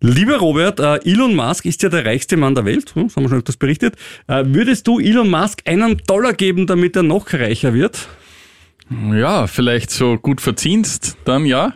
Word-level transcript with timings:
Lieber 0.00 0.36
Robert, 0.36 0.78
äh, 0.78 1.10
Elon 1.10 1.34
Musk 1.34 1.64
ist 1.66 1.82
ja 1.82 1.88
der 1.88 2.04
reichste 2.04 2.36
Mann 2.36 2.54
der 2.54 2.64
Welt, 2.64 2.94
hm, 2.94 3.08
das 3.08 3.16
haben 3.16 3.24
wir 3.24 3.30
schon 3.30 3.38
öfters 3.38 3.56
berichtet. 3.56 3.96
Äh, 4.28 4.44
würdest 4.46 4.86
du 4.86 5.00
Elon 5.00 5.28
Musk 5.28 5.62
einen 5.64 6.00
Dollar 6.06 6.34
geben, 6.34 6.68
damit 6.68 6.94
er 6.94 7.02
noch 7.02 7.32
reicher 7.32 7.74
wird? 7.74 8.06
Ja, 9.12 9.48
vielleicht 9.48 9.90
so 9.90 10.16
gut 10.16 10.40
verdienst, 10.40 11.16
dann 11.24 11.44
ja. 11.44 11.74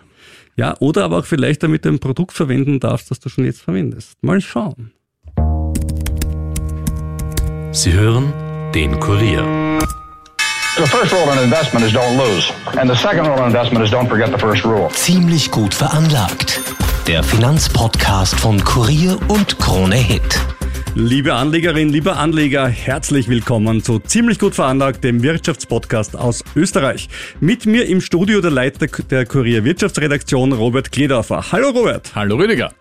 Ja, 0.57 0.77
oder 0.79 1.05
aber 1.05 1.19
auch 1.19 1.27
vielleicht 1.27 1.63
damit 1.63 1.85
du 1.85 1.89
ein 1.89 1.99
Produkt 1.99 2.33
verwenden 2.33 2.79
darfst, 2.79 3.11
das 3.11 3.19
du 3.19 3.29
schon 3.29 3.45
jetzt 3.45 3.63
verwendest. 3.63 4.23
Mal 4.23 4.41
schauen. 4.41 4.93
Sie 7.73 7.93
hören 7.93 8.33
den 8.73 9.01
Kurier. 9.01 9.45
The 10.77 10.87
first 10.87 11.13
rule 11.13 11.33
in 11.33 11.43
investment 11.45 11.85
is 11.85 11.93
don't 11.93 12.17
lose. 12.17 12.53
And 12.79 12.89
the 12.89 12.97
second 12.97 13.27
rule 13.27 13.39
in 13.39 13.47
investment 13.47 13.85
is 13.85 13.91
don't 13.91 14.09
forget 14.09 14.31
the 14.31 14.39
first 14.39 14.65
rule. 14.65 14.89
Ziemlich 14.93 15.51
gut 15.51 15.75
veranlagt. 15.75 16.72
Der 17.09 17.25
Finanzpodcast 17.25 18.39
von 18.39 18.63
Kurier 18.63 19.19
und 19.27 19.59
Krone 19.59 19.97
Hit. 19.97 20.23
Liebe 20.95 21.35
Anlegerin, 21.35 21.89
lieber 21.89 22.17
Anleger, 22.17 22.69
herzlich 22.69 23.29
willkommen 23.29 23.83
zu 23.83 23.99
Ziemlich 23.99 24.39
gut 24.39 24.55
veranlagt, 24.55 25.03
dem 25.03 25.21
Wirtschaftspodcast 25.21 26.15
aus 26.15 26.45
Österreich. 26.55 27.09
Mit 27.41 27.67
mir 27.67 27.87
im 27.89 28.01
Studio 28.01 28.41
der 28.41 28.53
Leiter 28.53 28.87
der 28.87 29.27
Kurier 29.27 29.65
Wirtschaftsredaktion, 29.65 30.53
Robert 30.53 30.93
Kledorfer. 30.93 31.51
Hallo 31.51 31.71
Robert. 31.71 32.15
Hallo 32.15 32.37
Rüdiger. 32.37 32.73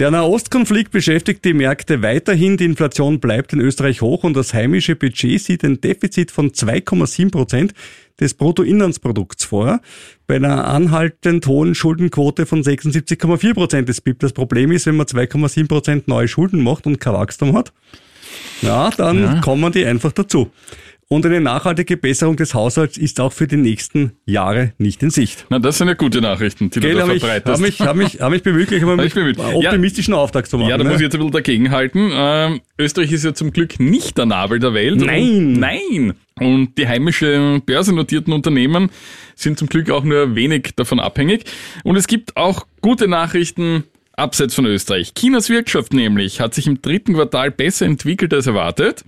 Der 0.00 0.10
Nahostkonflikt 0.10 0.90
beschäftigt 0.90 1.44
die 1.44 1.54
Märkte 1.54 2.02
weiterhin. 2.02 2.56
Die 2.56 2.64
Inflation 2.64 3.20
bleibt 3.20 3.52
in 3.52 3.60
Österreich 3.60 4.02
hoch 4.02 4.24
und 4.24 4.36
das 4.36 4.52
heimische 4.52 4.96
Budget 4.96 5.40
sieht 5.40 5.62
ein 5.62 5.80
Defizit 5.80 6.32
von 6.32 6.50
2,7 6.50 7.30
Prozent 7.30 7.74
des 8.18 8.34
Bruttoinlandsprodukts 8.34 9.44
vor. 9.44 9.80
Bei 10.26 10.34
einer 10.34 10.66
anhaltend 10.66 11.46
hohen 11.46 11.76
Schuldenquote 11.76 12.44
von 12.44 12.64
76,4 12.64 13.54
Prozent 13.54 13.88
des 13.88 14.00
BIP. 14.00 14.18
Das 14.18 14.32
Problem 14.32 14.72
ist, 14.72 14.86
wenn 14.86 14.96
man 14.96 15.06
2,7 15.06 15.68
Prozent 15.68 16.08
neue 16.08 16.26
Schulden 16.26 16.64
macht 16.64 16.86
und 16.86 16.98
kein 16.98 17.12
Wachstum 17.12 17.56
hat, 17.56 17.72
ja, 18.62 18.90
dann 18.90 19.22
ja. 19.22 19.40
kommen 19.42 19.70
die 19.70 19.86
einfach 19.86 20.10
dazu. 20.10 20.50
Und 21.08 21.26
eine 21.26 21.40
nachhaltige 21.40 21.96
Besserung 21.96 22.36
des 22.36 22.54
Haushalts 22.54 22.96
ist 22.96 23.20
auch 23.20 23.32
für 23.32 23.46
die 23.46 23.56
nächsten 23.56 24.12
Jahre 24.24 24.72
nicht 24.78 25.02
in 25.02 25.10
Sicht. 25.10 25.46
Na, 25.50 25.58
das 25.58 25.78
sind 25.78 25.88
ja 25.88 25.94
gute 25.94 26.20
Nachrichten, 26.20 26.70
die 26.70 26.80
Gell, 26.80 26.92
du 26.92 26.98
da 26.98 27.06
verbreitest. 27.06 27.48
Habe 27.48 27.62
mich, 27.62 27.80
hab 27.80 27.96
mich, 27.96 28.20
hab 28.20 28.30
mich 28.30 28.42
bemüht, 28.42 28.68
gleich 28.68 28.82
mal 28.82 28.96
mit 28.96 29.38
optimistischen 29.38 30.14
ja, 30.14 30.20
Auftrag 30.20 30.48
zu 30.48 30.56
machen. 30.56 30.70
Ja, 30.70 30.78
da 30.78 30.84
ne? 30.84 30.90
muss 30.90 30.98
ich 30.98 31.04
jetzt 31.04 31.14
ein 31.14 31.18
bisschen 31.18 31.32
dagegenhalten. 31.32 32.10
Ähm, 32.12 32.60
Österreich 32.78 33.12
ist 33.12 33.24
ja 33.24 33.34
zum 33.34 33.52
Glück 33.52 33.78
nicht 33.78 34.16
der 34.16 34.26
Nabel 34.26 34.58
der 34.58 34.72
Welt. 34.72 35.00
Nein! 35.00 35.52
nein! 35.52 36.14
Und 36.40 36.78
die 36.78 36.88
heimischen 36.88 37.62
börsennotierten 37.62 38.32
Unternehmen 38.32 38.90
sind 39.36 39.58
zum 39.58 39.68
Glück 39.68 39.90
auch 39.90 40.04
nur 40.04 40.34
wenig 40.34 40.72
davon 40.74 40.98
abhängig. 40.98 41.44
Und 41.84 41.96
es 41.96 42.06
gibt 42.06 42.36
auch 42.36 42.66
gute 42.80 43.06
Nachrichten 43.06 43.84
Abseits 44.16 44.54
von 44.54 44.66
Österreich. 44.66 45.12
Chinas 45.14 45.48
Wirtschaft 45.48 45.92
nämlich 45.92 46.40
hat 46.40 46.54
sich 46.54 46.66
im 46.66 46.80
dritten 46.80 47.14
Quartal 47.14 47.50
besser 47.50 47.86
entwickelt 47.86 48.32
als 48.32 48.46
erwartet. 48.46 49.04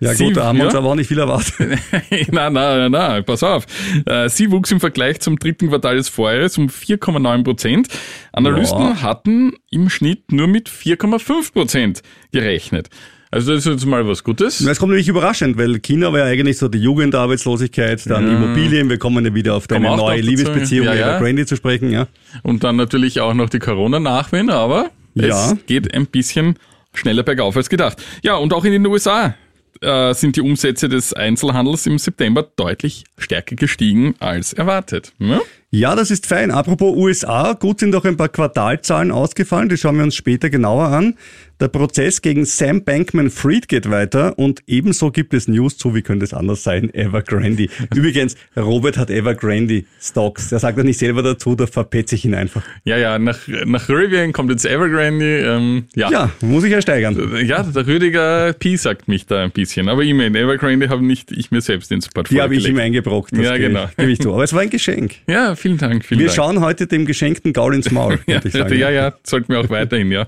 Ja 0.00 0.14
Sie, 0.14 0.24
gut, 0.24 0.36
da 0.36 0.46
haben 0.46 0.58
wir 0.58 0.66
uns 0.66 0.74
aber 0.74 0.88
auch 0.88 0.94
nicht 0.94 1.08
viel 1.08 1.18
erwartet. 1.18 1.78
na, 2.32 2.50
na, 2.50 2.88
na, 2.88 3.22
pass 3.22 3.42
auf. 3.42 3.66
Äh, 4.06 4.28
sie 4.28 4.50
wuchs 4.50 4.70
im 4.70 4.80
Vergleich 4.80 5.20
zum 5.20 5.38
dritten 5.38 5.68
Quartal 5.68 5.96
des 5.96 6.08
Vorjahres 6.08 6.58
um 6.58 6.66
4,9 6.68 7.44
Prozent. 7.44 7.88
Analysten 8.32 8.80
ja. 8.80 9.02
hatten 9.02 9.54
im 9.70 9.88
Schnitt 9.90 10.32
nur 10.32 10.48
mit 10.48 10.68
4,5 10.68 11.52
Prozent 11.52 12.02
gerechnet. 12.32 12.88
Also 13.30 13.52
das 13.52 13.66
ist 13.66 13.72
jetzt 13.72 13.86
mal 13.86 14.06
was 14.06 14.24
Gutes. 14.24 14.60
Es 14.60 14.78
kommt 14.78 14.90
nämlich 14.90 15.08
überraschend, 15.08 15.58
weil 15.58 15.78
China 15.80 16.12
war 16.12 16.20
ja 16.20 16.24
eigentlich 16.24 16.56
so 16.56 16.68
die 16.68 16.78
Jugendarbeitslosigkeit, 16.78 18.08
dann 18.08 18.26
ja. 18.26 18.36
Immobilien, 18.36 18.88
wir 18.88 18.98
kommen 18.98 19.24
ja 19.24 19.34
wieder 19.34 19.54
auf 19.54 19.66
deine 19.66 19.94
neue 19.96 20.20
Liebesbeziehung 20.20 20.86
ja, 20.86 20.94
ja. 20.94 21.12
mit 21.12 21.20
Brandy 21.20 21.46
zu 21.46 21.56
sprechen. 21.56 21.90
ja. 21.90 22.06
Und 22.42 22.64
dann 22.64 22.76
natürlich 22.76 23.20
auch 23.20 23.34
noch 23.34 23.50
die 23.50 23.58
Corona-Nachwehen, 23.58 24.48
aber 24.50 24.90
ja. 25.14 25.52
es 25.52 25.56
geht 25.66 25.92
ein 25.94 26.06
bisschen 26.06 26.56
schneller 26.94 27.22
bergauf 27.22 27.56
als 27.56 27.68
gedacht. 27.68 28.02
Ja, 28.22 28.36
und 28.36 28.52
auch 28.54 28.64
in 28.64 28.72
den 28.72 28.86
USA 28.86 29.34
äh, 29.80 30.14
sind 30.14 30.36
die 30.36 30.40
Umsätze 30.40 30.88
des 30.88 31.12
Einzelhandels 31.12 31.86
im 31.86 31.98
September 31.98 32.42
deutlich 32.56 33.04
stärker 33.18 33.56
gestiegen 33.56 34.14
als 34.18 34.52
erwartet. 34.52 35.12
Ja? 35.18 35.40
Ja, 35.70 35.94
das 35.94 36.10
ist 36.10 36.26
fein. 36.26 36.50
Apropos 36.50 36.96
USA, 36.96 37.52
gut 37.52 37.80
sind 37.80 37.94
auch 37.94 38.06
ein 38.06 38.16
paar 38.16 38.30
Quartalzahlen 38.30 39.10
ausgefallen, 39.10 39.68
die 39.68 39.76
schauen 39.76 39.98
wir 39.98 40.04
uns 40.04 40.14
später 40.14 40.48
genauer 40.48 40.86
an. 40.86 41.14
Der 41.60 41.68
Prozess 41.68 42.22
gegen 42.22 42.44
Sam 42.44 42.84
Bankman-Fried 42.84 43.66
geht 43.68 43.90
weiter 43.90 44.38
und 44.38 44.62
ebenso 44.68 45.10
gibt 45.10 45.34
es 45.34 45.48
News 45.48 45.76
zu, 45.76 45.92
wie 45.94 46.02
könnte 46.02 46.24
es 46.24 46.32
anders 46.32 46.62
sein, 46.62 46.88
Evergrande. 46.94 47.66
Übrigens, 47.94 48.36
Robert 48.56 48.96
hat 48.96 49.10
Evergrande 49.10 49.84
Stocks. 50.00 50.52
Er 50.52 50.60
sagt 50.60 50.78
das 50.78 50.84
nicht 50.84 51.00
selber 51.00 51.22
dazu, 51.22 51.56
da 51.56 51.66
verpetze 51.66 52.14
ich 52.14 52.24
ihn 52.24 52.34
einfach. 52.34 52.62
Ja, 52.84 52.96
ja, 52.96 53.18
nach, 53.18 53.40
nach 53.66 53.88
Rivian 53.88 54.32
kommt 54.32 54.50
jetzt 54.50 54.64
Evergrande. 54.64 55.40
Ähm, 55.40 55.84
ja. 55.96 56.10
ja, 56.10 56.30
muss 56.40 56.62
ich 56.64 56.70
ja 56.70 56.80
steigern. 56.80 57.44
Ja, 57.44 57.64
der 57.64 57.86
Rüdiger 57.86 58.52
P 58.52 58.76
sagt 58.76 59.08
mich 59.08 59.26
da 59.26 59.42
ein 59.42 59.50
bisschen. 59.50 59.88
Aber 59.88 60.02
ich 60.02 60.14
meine, 60.14 60.38
Evergrande 60.38 60.88
habe 60.88 61.04
nicht 61.04 61.32
ich 61.32 61.50
mir 61.50 61.60
selbst 61.60 61.90
ins 61.90 62.08
Portfolio 62.08 62.38
Die 62.38 62.42
habe 62.42 62.54
ich 62.54 62.68
ihm 62.68 62.78
eingebrockt. 62.78 63.36
ja, 63.36 63.56
genau. 63.58 63.90
Gebe 63.96 64.12
ich 64.12 64.20
zu. 64.20 64.32
Aber 64.32 64.44
es 64.44 64.52
war 64.52 64.60
ein 64.60 64.70
Geschenk. 64.70 65.16
Ja, 65.26 65.56
vielen 65.58 65.78
Dank. 65.78 66.04
Vielen 66.04 66.20
wir 66.20 66.26
Dank. 66.26 66.36
schauen 66.36 66.60
heute 66.60 66.86
dem 66.86 67.06
geschenkten 67.06 67.52
Gaul 67.52 67.74
ins 67.74 67.90
Maul. 67.90 68.20
ja, 68.26 68.40
ja, 68.68 68.90
ja, 68.90 69.14
sollten 69.24 69.52
wir 69.52 69.60
auch 69.60 69.68
weiterhin, 69.70 70.10
ja. 70.10 70.26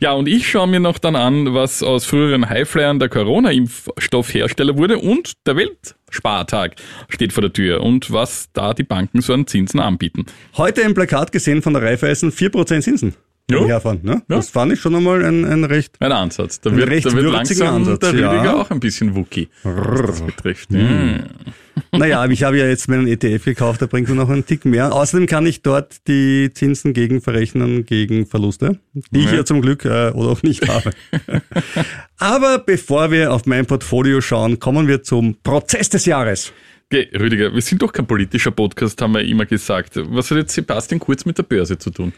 Ja, 0.00 0.12
und 0.12 0.28
ich 0.28 0.48
schaue 0.48 0.66
mir 0.66 0.80
noch 0.80 0.98
dann 0.98 1.16
an, 1.16 1.54
was 1.54 1.82
aus 1.82 2.04
früheren 2.04 2.48
Highflyern 2.48 2.98
der 2.98 3.08
Corona-Impfstoffhersteller 3.08 4.76
wurde 4.76 4.98
und 4.98 5.32
der 5.46 5.56
Weltspartag 5.56 6.76
steht 7.08 7.32
vor 7.32 7.42
der 7.42 7.52
Tür 7.52 7.82
und 7.82 8.12
was 8.12 8.48
da 8.52 8.74
die 8.74 8.84
Banken 8.84 9.20
so 9.20 9.32
an 9.32 9.46
Zinsen 9.46 9.80
anbieten. 9.80 10.26
Heute 10.56 10.84
ein 10.84 10.94
Plakat 10.94 11.32
gesehen 11.32 11.62
von 11.62 11.72
der 11.72 11.82
Raiffeisen, 11.82 12.30
4% 12.30 12.80
Zinsen. 12.82 13.14
Ja. 13.48 13.64
Herfahren, 13.64 14.00
ne? 14.02 14.12
ja. 14.28 14.36
Das 14.36 14.50
fand 14.50 14.72
ich 14.72 14.80
schon 14.80 14.94
einmal 14.96 15.24
ein, 15.24 15.44
ein 15.44 15.62
recht 15.62 16.00
ein 16.00 16.10
Ansatz. 16.10 16.60
Da 16.60 16.74
wird, 16.74 16.88
da 17.04 17.12
wird 17.12 17.32
langsam 17.32 17.76
Ansatz, 17.76 18.00
der 18.00 18.12
Rüdiger 18.12 18.44
ja. 18.44 18.54
auch 18.56 18.70
ein 18.70 18.80
bisschen 18.80 19.14
Wookie, 19.14 19.48
was 19.62 20.18
das 20.18 20.22
betrifft. 20.22 20.70
Mhm. 20.70 21.24
Naja, 21.92 22.24
ich 22.26 22.42
habe 22.42 22.58
ja 22.58 22.66
jetzt 22.66 22.88
meinen 22.88 23.06
ETF 23.06 23.44
gekauft, 23.44 23.82
da 23.82 23.86
bringt 23.86 24.08
mir 24.08 24.14
noch 24.14 24.30
einen 24.30 24.46
Tick 24.46 24.64
mehr. 24.64 24.94
Außerdem 24.94 25.26
kann 25.26 25.44
ich 25.46 25.60
dort 25.60 26.08
die 26.08 26.50
Zinsen 26.52 26.94
gegen 26.94 27.20
verrechnen, 27.20 27.84
gegen 27.84 28.26
Verluste, 28.26 28.78
die 29.10 29.20
ja. 29.20 29.26
ich 29.26 29.32
ja 29.32 29.44
zum 29.44 29.60
Glück 29.60 29.84
äh, 29.84 30.10
oder 30.10 30.30
auch 30.30 30.42
nicht 30.42 30.66
habe. 30.68 30.92
Aber 32.18 32.58
bevor 32.60 33.10
wir 33.10 33.32
auf 33.32 33.44
mein 33.44 33.66
Portfolio 33.66 34.22
schauen, 34.22 34.58
kommen 34.58 34.88
wir 34.88 35.02
zum 35.02 35.36
Prozess 35.42 35.90
des 35.90 36.06
Jahres. 36.06 36.52
Okay, 36.90 37.08
Rüdiger, 37.18 37.52
wir 37.52 37.62
sind 37.62 37.82
doch 37.82 37.92
kein 37.92 38.06
politischer 38.06 38.52
Podcast, 38.52 39.00
haben 39.02 39.12
wir 39.12 39.22
immer 39.22 39.44
gesagt. 39.44 39.92
Was 39.96 40.30
hat 40.30 40.38
jetzt 40.38 40.54
Sebastian 40.54 40.98
Kurz 40.98 41.24
mit 41.24 41.36
der 41.36 41.42
Börse 41.42 41.76
zu 41.76 41.90
tun? 41.90 42.12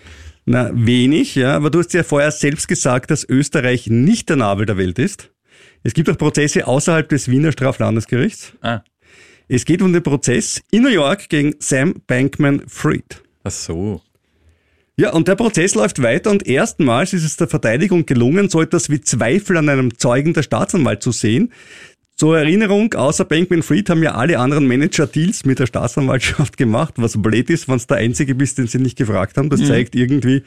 Na, 0.51 0.71
wenig, 0.73 1.35
ja, 1.35 1.55
aber 1.55 1.69
du 1.69 1.81
hast 1.81 1.93
ja 1.93 2.03
vorher 2.03 2.31
selbst 2.31 2.69
gesagt, 2.69 3.11
dass 3.11 3.29
Österreich 3.29 3.89
nicht 3.89 4.31
der 4.31 4.37
Nabel 4.37 4.65
der 4.65 4.79
Welt 4.79 4.99
ist. 4.99 5.31
Es 5.83 5.93
gibt 5.93 6.09
auch 6.09 6.17
Prozesse 6.17 6.67
außerhalb 6.67 7.07
des 7.07 7.29
Wiener 7.29 7.53
Straflandesgerichts. 7.53 8.55
Ah. 8.63 8.81
Es 9.49 9.67
geht 9.67 9.83
um 9.83 9.93
den 9.93 10.03
Prozess 10.03 10.63
in 10.71 10.85
New 10.85 10.89
York 10.89 11.29
gegen 11.29 11.55
Sam 11.59 11.97
Bankman-Fried. 12.07 13.23
Ach 13.45 13.51
so. 13.51 14.01
Ja, 14.97 15.13
und 15.13 15.29
der 15.29 15.37
Prozess 15.37 15.75
läuft 15.75 16.01
weiter 16.01 16.31
und 16.31 16.47
erstmals 16.47 17.13
ist 17.13 17.25
es 17.25 17.37
der 17.37 17.49
Verteidigung 17.49 18.07
gelungen, 18.07 18.49
so 18.49 18.63
etwas 18.63 18.89
wie 18.89 19.03
Zweifel 19.03 19.59
an 19.59 19.69
einem 19.69 19.99
Zeugen 19.99 20.33
der 20.33 20.43
Staatsanwalt 20.45 21.03
zu 21.03 21.13
sehen. 21.13 21.53
Zur 22.19 22.37
Erinnerung, 22.37 22.93
außer 22.95 23.25
Bankman 23.25 23.63
Fried 23.63 23.89
haben 23.91 24.03
ja 24.03 24.17
alle 24.17 24.41
anderen 24.41 24.67
Manager 24.67 25.07
Deals 25.07 25.45
mit 25.45 25.61
der 25.61 25.67
Staatsanwaltschaft 25.67 26.57
gemacht, 26.57 26.95
was 26.97 27.23
blöd 27.23 27.49
ist, 27.49 27.69
wenn 27.69 27.77
es 27.77 27.87
der 27.87 27.99
einzige 27.99 28.35
bist, 28.35 28.59
den 28.59 28.67
sie 28.67 28.79
nicht 28.79 28.99
gefragt 28.99 29.37
haben. 29.37 29.51
Das 29.51 29.61
mhm. 29.61 29.67
zeigt 29.67 29.95
irgendwie, 29.95 30.43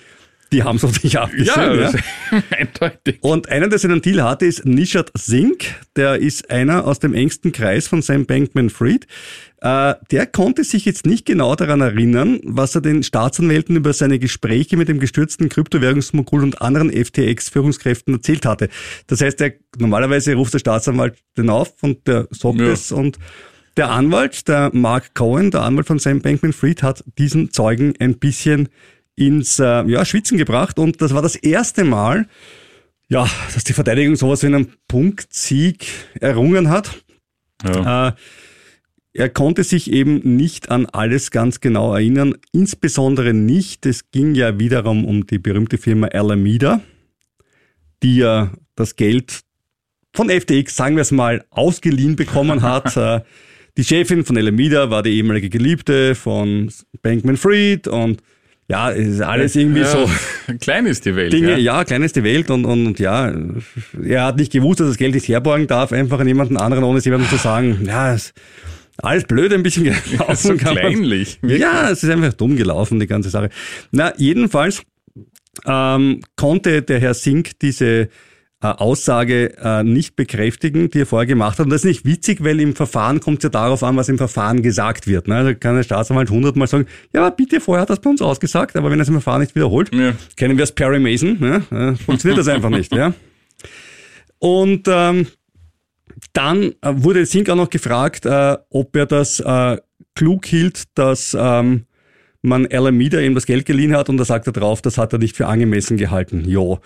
die 0.51 0.63
haben 0.63 0.75
es 0.75 0.83
auf 0.83 0.99
dich 0.99 1.17
abgesehen. 1.17 1.47
Ja, 1.47 1.73
ja. 1.73 1.93
eindeutig. 2.49 3.19
Und 3.21 3.47
einer, 3.47 3.69
der 3.69 3.79
seinen 3.79 4.01
Deal 4.01 4.21
hatte, 4.21 4.47
ist 4.47 4.65
Nishat 4.65 5.11
Singh. 5.13 5.65
Der 5.95 6.17
ist 6.17 6.51
einer 6.51 6.85
aus 6.85 6.99
dem 6.99 7.13
engsten 7.13 7.53
Kreis 7.53 7.87
von 7.87 8.01
Sam 8.01 8.25
Bankman-Fried. 8.25 9.07
Äh, 9.61 9.93
der 10.09 10.25
konnte 10.25 10.63
sich 10.63 10.85
jetzt 10.85 11.05
nicht 11.05 11.25
genau 11.27 11.55
daran 11.55 11.81
erinnern, 11.81 12.39
was 12.43 12.73
er 12.73 12.81
den 12.81 13.03
Staatsanwälten 13.03 13.75
über 13.75 13.93
seine 13.93 14.17
Gespräche 14.17 14.75
mit 14.75 14.89
dem 14.89 14.99
gestürzten 14.99 15.49
Kryptowährungsmogul 15.49 16.41
und 16.41 16.63
anderen 16.63 16.91
FTX-Führungskräften 16.91 18.15
erzählt 18.15 18.47
hatte. 18.47 18.69
Das 19.05 19.21
heißt, 19.21 19.39
er, 19.39 19.53
normalerweise 19.77 20.33
ruft 20.33 20.55
der 20.55 20.59
Staatsanwalt 20.59 21.19
den 21.37 21.51
auf 21.51 21.75
und 21.81 22.07
der 22.07 22.27
sagt 22.31 22.59
ja. 22.59 22.71
es 22.71 22.91
und 22.91 23.19
der 23.77 23.91
Anwalt, 23.91 24.47
der 24.47 24.71
Mark 24.73 25.13
Cohen, 25.13 25.51
der 25.51 25.61
Anwalt 25.61 25.87
von 25.87 25.99
Sam 25.99 26.21
Bankman-Fried, 26.21 26.81
hat 26.81 27.03
diesen 27.19 27.51
Zeugen 27.51 27.93
ein 27.99 28.17
bisschen 28.17 28.67
ins 29.15 29.59
äh, 29.59 29.83
ja, 29.83 30.03
Schwitzen 30.05 30.39
gebracht 30.39 30.79
und 30.79 31.01
das 31.03 31.13
war 31.13 31.21
das 31.21 31.35
erste 31.35 31.83
Mal, 31.83 32.27
ja, 33.09 33.29
dass 33.53 33.63
die 33.63 33.73
Verteidigung 33.73 34.15
sowas 34.15 34.41
wie 34.41 34.47
einen 34.47 34.73
Punktsieg 34.87 35.85
errungen 36.19 36.69
hat. 36.69 37.03
Ja. 37.63 38.07
Äh, 38.07 38.13
er 39.13 39.29
konnte 39.29 39.63
sich 39.63 39.91
eben 39.91 40.37
nicht 40.37 40.69
an 40.69 40.85
alles 40.85 41.31
ganz 41.31 41.59
genau 41.59 41.93
erinnern, 41.93 42.35
insbesondere 42.53 43.33
nicht, 43.33 43.85
es 43.85 44.11
ging 44.11 44.35
ja 44.35 44.57
wiederum 44.57 45.05
um 45.05 45.25
die 45.27 45.39
berühmte 45.39 45.77
Firma 45.77 46.07
Alameda, 46.07 46.81
die 48.03 48.17
ja 48.17 48.51
das 48.75 48.95
Geld 48.95 49.41
von 50.13 50.29
FTX, 50.29 50.75
sagen 50.75 50.95
wir 50.95 51.01
es 51.01 51.11
mal, 51.11 51.43
ausgeliehen 51.49 52.15
bekommen 52.15 52.61
hat. 52.61 52.95
Äh, 53.01 53.21
die 53.77 53.85
Chefin 53.85 54.25
von 54.25 54.37
Alameda 54.37 54.89
war 54.89 55.01
die 55.01 55.11
ehemalige 55.11 55.49
Geliebte 55.49 56.13
von 56.13 56.69
Bankman 57.01 57.37
Fried 57.37 57.87
und 57.87 58.21
ja, 58.67 58.91
es 58.91 59.07
ist 59.07 59.21
alles 59.21 59.55
irgendwie 59.55 59.81
ja, 59.81 59.87
so. 59.87 60.09
Klein 60.59 60.85
ist 60.85 61.05
die 61.05 61.15
Welt. 61.15 61.31
Dinge, 61.31 61.51
ja. 61.51 61.77
ja. 61.77 61.83
klein 61.85 62.03
ist 62.03 62.17
die 62.17 62.23
Welt 62.23 62.49
und, 62.49 62.65
und, 62.65 62.85
und 62.85 62.99
ja, 62.99 63.33
er 64.03 64.25
hat 64.25 64.37
nicht 64.37 64.51
gewusst, 64.51 64.81
dass 64.81 64.89
das 64.89 64.97
Geld 64.97 65.13
nicht 65.13 65.27
herborgen 65.27 65.67
darf, 65.67 65.93
einfach 65.93 66.19
an 66.19 66.27
jemanden 66.27 66.57
anderen, 66.57 66.83
ohne 66.83 66.99
es 66.99 67.05
jemandem 67.05 67.29
zu 67.29 67.37
sagen, 67.37 67.79
ja, 67.85 68.13
es, 68.13 68.33
alles 69.03 69.23
blöd 69.25 69.53
ein 69.53 69.63
bisschen 69.63 69.83
gelaufen. 70.11 70.35
so 70.35 70.49
kann 70.57 70.75
man- 70.75 70.83
kleinlich. 70.83 71.39
Ja, 71.43 71.89
es 71.89 72.03
ist 72.03 72.09
einfach 72.09 72.33
dumm 72.33 72.55
gelaufen, 72.55 72.99
die 72.99 73.07
ganze 73.07 73.29
Sache. 73.29 73.49
Na, 73.91 74.13
jedenfalls 74.17 74.81
ähm, 75.65 76.21
konnte 76.35 76.81
der 76.81 76.99
Herr 76.99 77.13
Sink 77.13 77.59
diese 77.59 78.09
äh, 78.63 78.67
Aussage 78.67 79.57
äh, 79.57 79.83
nicht 79.83 80.15
bekräftigen, 80.15 80.89
die 80.91 80.99
er 81.01 81.05
vorher 81.05 81.25
gemacht 81.25 81.57
hat. 81.59 81.65
Und 81.65 81.71
das 81.71 81.81
ist 81.81 81.85
nicht 81.85 82.05
witzig, 82.05 82.43
weil 82.43 82.59
im 82.59 82.75
Verfahren 82.75 83.19
kommt 83.19 83.39
es 83.39 83.43
ja 83.45 83.49
darauf 83.49 83.83
an, 83.83 83.97
was 83.97 84.07
im 84.07 84.17
Verfahren 84.17 84.61
gesagt 84.61 85.07
wird. 85.07 85.27
Ne? 85.27 85.43
Da 85.43 85.53
kann 85.55 85.75
der 85.75 85.83
Staatsanwalt 85.83 86.29
hundertmal 86.29 86.67
sagen, 86.67 86.85
ja, 87.13 87.21
aber 87.25 87.35
bitte, 87.35 87.59
vorher 87.59 87.81
hat 87.81 87.89
das 87.89 87.99
bei 87.99 88.09
uns 88.11 88.21
ausgesagt, 88.21 88.75
aber 88.75 88.91
wenn 88.91 88.99
er 88.99 89.01
es 89.03 89.07
im 89.07 89.15
Verfahren 89.15 89.41
nicht 89.41 89.55
wiederholt, 89.55 89.93
Ja. 89.93 90.13
kennen 90.37 90.57
wir 90.57 90.63
es 90.63 90.71
Perry 90.71 90.99
Mason, 90.99 91.37
ne? 91.39 91.63
äh, 91.71 91.95
funktioniert 92.03 92.37
das 92.39 92.47
einfach 92.47 92.69
nicht. 92.69 92.93
Ja? 92.95 93.13
Und 94.39 94.87
ähm, 94.87 95.27
dann 96.33 96.73
äh, 96.81 96.93
wurde 96.93 97.25
Sink 97.25 97.49
auch 97.49 97.55
noch 97.55 97.69
gefragt, 97.69 98.25
äh, 98.25 98.57
ob 98.69 98.95
er 98.95 99.05
das 99.05 99.39
äh, 99.39 99.77
klug 100.15 100.45
hielt, 100.45 100.83
dass 100.95 101.35
ähm, 101.39 101.85
man 102.41 102.67
Alameda 102.67 103.19
ihm 103.19 103.35
das 103.35 103.45
Geld 103.45 103.65
geliehen 103.65 103.95
hat 103.95 104.09
und 104.09 104.17
da 104.17 104.25
sagt 104.25 104.47
er 104.47 104.53
drauf, 104.53 104.81
das 104.81 104.97
hat 104.97 105.13
er 105.13 105.19
nicht 105.19 105.35
für 105.37 105.47
angemessen 105.47 105.97
gehalten. 105.97 106.47
Jo. 106.47 106.79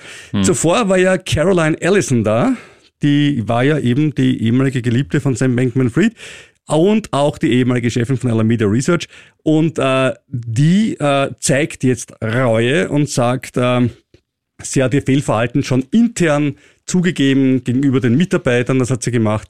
Zuvor 0.44 0.90
war 0.90 0.98
ja 0.98 1.18
Caroline 1.18 1.80
Ellison 1.80 2.24
da, 2.24 2.56
die 3.02 3.48
war 3.48 3.64
ja 3.64 3.80
eben 3.80 4.14
die 4.14 4.44
ehemalige 4.44 4.82
Geliebte 4.82 5.22
von 5.22 5.36
Sam 5.36 5.56
Bankman-Fried 5.56 6.14
und 6.68 7.14
auch 7.14 7.38
die 7.38 7.54
ehemalige 7.54 7.90
Chefin 7.90 8.18
von 8.18 8.32
Alameda 8.32 8.66
Research 8.66 9.08
und 9.44 9.80
äh, 9.80 10.14
die 10.28 10.98
äh, 11.00 11.32
zeigt 11.40 11.84
jetzt 11.84 12.14
Reue 12.22 12.90
und 12.90 13.10
sagt, 13.10 13.54
ähm, 13.56 13.92
Sie 14.62 14.82
hat 14.82 14.94
ihr 14.94 15.02
Fehlverhalten 15.02 15.64
schon 15.64 15.84
intern 15.92 16.56
zugegeben 16.86 17.64
gegenüber 17.64 18.00
den 18.00 18.16
Mitarbeitern, 18.18 18.80
das 18.80 18.92
hat 18.92 19.04
sie 19.04 19.12
gemacht. 19.12 19.48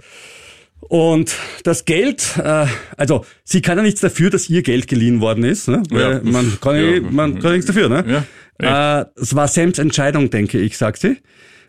Und 0.81 1.35
das 1.63 1.85
Geld, 1.85 2.37
äh, 2.37 2.67
also 2.97 3.25
sie 3.43 3.61
kann 3.61 3.77
ja 3.77 3.83
nichts 3.83 4.01
dafür, 4.01 4.29
dass 4.29 4.49
ihr 4.49 4.61
Geld 4.61 4.87
geliehen 4.87 5.19
worden 5.21 5.43
ist. 5.43 5.67
Ne? 5.67 5.81
Weil 5.89 6.13
Ja. 6.15 6.21
man, 6.23 6.57
kann 6.61 6.75
ja, 6.75 7.01
man 7.01 7.33
kann 7.35 7.43
ja 7.43 7.51
nichts 7.51 7.65
dafür. 7.65 7.89
Ne? 7.89 8.23
Ja, 8.61 9.01
Äh, 9.01 9.05
es 9.19 9.35
war 9.35 9.47
Sams 9.47 9.79
Entscheidung, 9.79 10.29
denke 10.29 10.59
ich, 10.59 10.77
sagt 10.77 10.99
sie. 11.01 11.17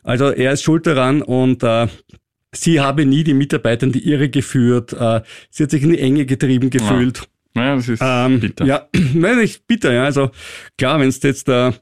Also 0.02 0.26
er 0.30 0.52
ist 0.52 0.62
schuld 0.62 0.86
daran 0.86 1.22
und 1.22 1.62
äh, 1.64 1.88
sie 2.54 2.80
habe 2.80 3.06
nie 3.06 3.24
die 3.24 3.34
Mitarbeiter 3.34 3.86
in 3.86 3.92
die 3.92 4.06
Irre 4.08 4.28
geführt. 4.28 4.92
Äh, 4.92 5.22
sie 5.50 5.64
hat 5.64 5.70
sich 5.70 5.82
in 5.82 5.90
die 5.90 5.98
Enge 5.98 6.26
getrieben 6.26 6.70
gefühlt. 6.70 7.22
Ja, 7.56 7.74
das 7.74 7.88
ist 7.88 8.00
Ähm, 8.04 8.38
bitter. 8.38 8.66
Ja, 8.66 8.86
nein, 9.14 9.38
nicht 9.38 9.66
bitter, 9.66 9.92
ja. 9.92 10.04
Also 10.04 10.30
klar, 10.76 11.00
wenn 11.00 11.10
du 11.10 11.26
jetzt 11.26 11.48
der, 11.48 11.74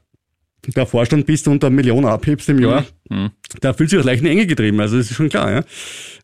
der 0.67 0.85
Vorstand 0.85 1.25
bist 1.25 1.47
und 1.47 1.63
eine 1.63 1.75
Million 1.75 2.05
abhebst 2.05 2.49
im 2.49 2.59
Jahr, 2.59 2.85
Mhm. 3.09 3.29
da 3.61 3.73
fühlt 3.73 3.89
sich 3.91 3.99
auch 3.99 4.03
leicht 4.03 4.21
in 4.23 4.27
Enge 4.29 4.47
getrieben. 4.47 4.79
Also 4.79 4.97
das 4.97 5.11
ist 5.11 5.15
schon 5.15 5.29
klar, 5.29 5.51
ja. 5.51 5.63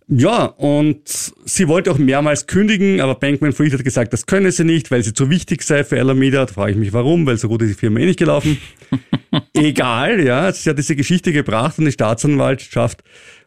Ja, 0.08 0.46
und 0.46 1.08
sie 1.46 1.68
wollte 1.68 1.92
auch 1.92 1.98
mehrmals 1.98 2.48
kündigen, 2.48 3.00
aber 3.00 3.16
Bankman 3.16 3.54
Fried 3.54 3.72
hat 3.74 3.84
gesagt, 3.84 4.12
das 4.12 4.26
könne 4.26 4.52
sie 4.52 4.66
nicht, 4.66 4.92
weil 4.92 5.04
sie 5.04 5.14
zu 5.14 5.30
wichtig 5.30 5.62
sei 5.64 5.84
für 5.86 6.00
Alameda. 6.00 6.46
Da 6.46 6.52
frage 6.54 6.72
ich 6.72 6.78
mich, 6.78 6.92
warum, 6.92 7.26
weil 7.26 7.38
so 7.38 7.48
gut 7.48 7.62
ist 7.62 7.70
die 7.70 7.76
Firma 7.76 8.00
eh 8.02 8.06
nicht 8.08 8.20
gelaufen. 8.20 8.58
Egal, 9.54 10.22
ja, 10.26 10.52
sie 10.52 10.70
hat 10.70 10.78
diese 10.78 10.96
Geschichte 10.96 11.32
gebracht 11.32 11.78
und 11.80 11.86
die 11.86 11.92
Staatsanwaltschaft 11.92 13.04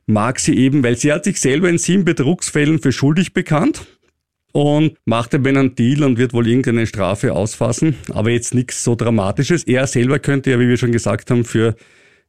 mag 0.07 0.39
sie 0.39 0.57
eben, 0.57 0.83
weil 0.83 0.97
sie 0.97 1.13
hat 1.13 1.25
sich 1.25 1.41
selber 1.41 1.69
in 1.69 1.79
sieben 1.79 2.05
Betrugsfällen 2.05 2.79
für 2.79 2.93
schuldig 2.93 3.35
bekannt 3.35 3.87
und 4.55 4.97
machte 5.05 5.41
Ben 5.41 5.57
einen 5.57 5.75
Deal 5.75 6.05
und 6.05 6.17
wird 6.17 6.33
wohl 6.33 6.47
irgendeine 6.47 6.87
Strafe 6.87 7.33
ausfassen, 7.33 7.97
aber 8.11 8.31
jetzt 8.31 8.55
nichts 8.55 8.85
so 8.85 8.95
Dramatisches. 8.95 9.65
Er 9.65 9.89
selber 9.89 10.21
könnte 10.21 10.53
ja, 10.53 10.61
wie 10.61 10.69
wir 10.69 10.77
schon 10.77 10.93
gesagt 10.93 11.33
haben, 11.33 11.45
für 11.45 11.75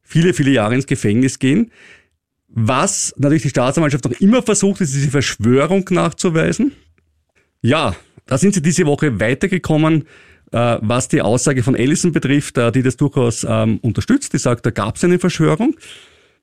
viele, 0.02 0.34
viele 0.34 0.50
Jahre 0.50 0.74
ins 0.74 0.88
Gefängnis 0.88 1.38
gehen. 1.38 1.70
Was 2.48 3.14
natürlich 3.16 3.42
die 3.42 3.50
Staatsanwaltschaft 3.50 4.04
noch 4.06 4.20
immer 4.20 4.42
versucht, 4.42 4.80
ist 4.80 4.92
diese 4.92 5.08
Verschwörung 5.08 5.84
nachzuweisen. 5.90 6.72
Ja, 7.62 7.94
da 8.26 8.38
sind 8.38 8.54
sie 8.54 8.62
diese 8.62 8.86
Woche 8.86 9.20
weitergekommen, 9.20 10.02
äh, 10.50 10.78
was 10.80 11.06
die 11.06 11.22
Aussage 11.22 11.62
von 11.62 11.76
Ellison 11.76 12.10
betrifft, 12.10 12.58
äh, 12.58 12.72
die 12.72 12.82
das 12.82 12.96
durchaus 12.96 13.46
ähm, 13.48 13.78
unterstützt. 13.82 14.32
Die 14.32 14.38
sagt, 14.38 14.66
da 14.66 14.70
gab 14.70 14.96
es 14.96 15.04
eine 15.04 15.20
Verschwörung. 15.20 15.76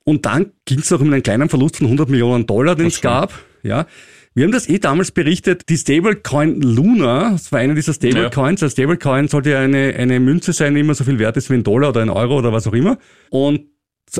Und 0.04 0.24
dann 0.24 0.52
ging 0.64 0.78
es 0.78 0.90
auch 0.92 1.00
um 1.00 1.12
einen 1.12 1.22
kleinen 1.22 1.50
Verlust 1.50 1.76
von 1.76 1.88
100 1.88 2.08
Millionen 2.08 2.46
Dollar, 2.46 2.74
den 2.74 2.86
es 2.86 3.02
gab. 3.02 3.34
Ja. 3.62 3.86
Wir 4.34 4.44
haben 4.44 4.52
das 4.52 4.68
eh 4.68 4.80
damals 4.80 5.12
berichtet, 5.12 5.68
die 5.68 5.76
Stablecoin 5.76 6.60
Luna, 6.60 7.30
das 7.30 7.52
war 7.52 7.60
eine 7.60 7.76
dieser 7.76 7.94
Stablecoins. 7.94 8.64
Ein 8.64 8.70
Stablecoin 8.70 9.28
sollte 9.28 9.50
ja 9.50 9.60
eine, 9.60 9.94
eine 9.94 10.18
Münze 10.18 10.52
sein, 10.52 10.74
die 10.74 10.80
immer 10.80 10.94
so 10.94 11.04
viel 11.04 11.20
wert 11.20 11.36
ist 11.36 11.50
wie 11.50 11.54
ein 11.54 11.62
Dollar 11.62 11.90
oder 11.90 12.02
ein 12.02 12.10
Euro 12.10 12.38
oder 12.38 12.52
was 12.52 12.66
auch 12.66 12.72
immer. 12.72 12.98
Und 13.30 13.66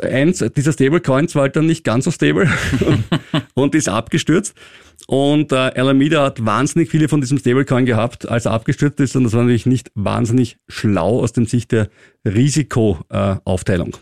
eins 0.03 0.45
dieser 0.57 0.73
Stablecoins 0.73 1.35
war 1.35 1.43
halt 1.43 1.57
dann 1.57 1.67
nicht 1.67 1.83
ganz 1.83 2.05
so 2.05 2.13
stable 2.13 2.49
und 3.55 3.75
ist 3.75 3.89
abgestürzt. 3.89 4.55
Und 5.09 5.51
äh, 5.51 5.57
Alameda 5.57 6.23
hat 6.23 6.45
wahnsinnig 6.45 6.91
viele 6.91 7.09
von 7.09 7.21
diesem 7.21 7.39
Stablecoin 7.39 7.85
gehabt, 7.85 8.29
als 8.29 8.47
er 8.47 8.53
abgestürzt 8.53 9.01
ist. 9.01 9.17
Und 9.17 9.25
das 9.25 9.33
war 9.33 9.43
natürlich 9.43 9.67
nicht 9.67 9.91
wahnsinnig 9.97 10.59
schlau 10.69 11.21
aus 11.21 11.33
dem 11.33 11.47
Sicht 11.47 11.73
der 11.73 11.89
Risikoaufteilung. 12.25 13.97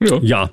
Ja. 0.00 0.18
Ja. 0.22 0.50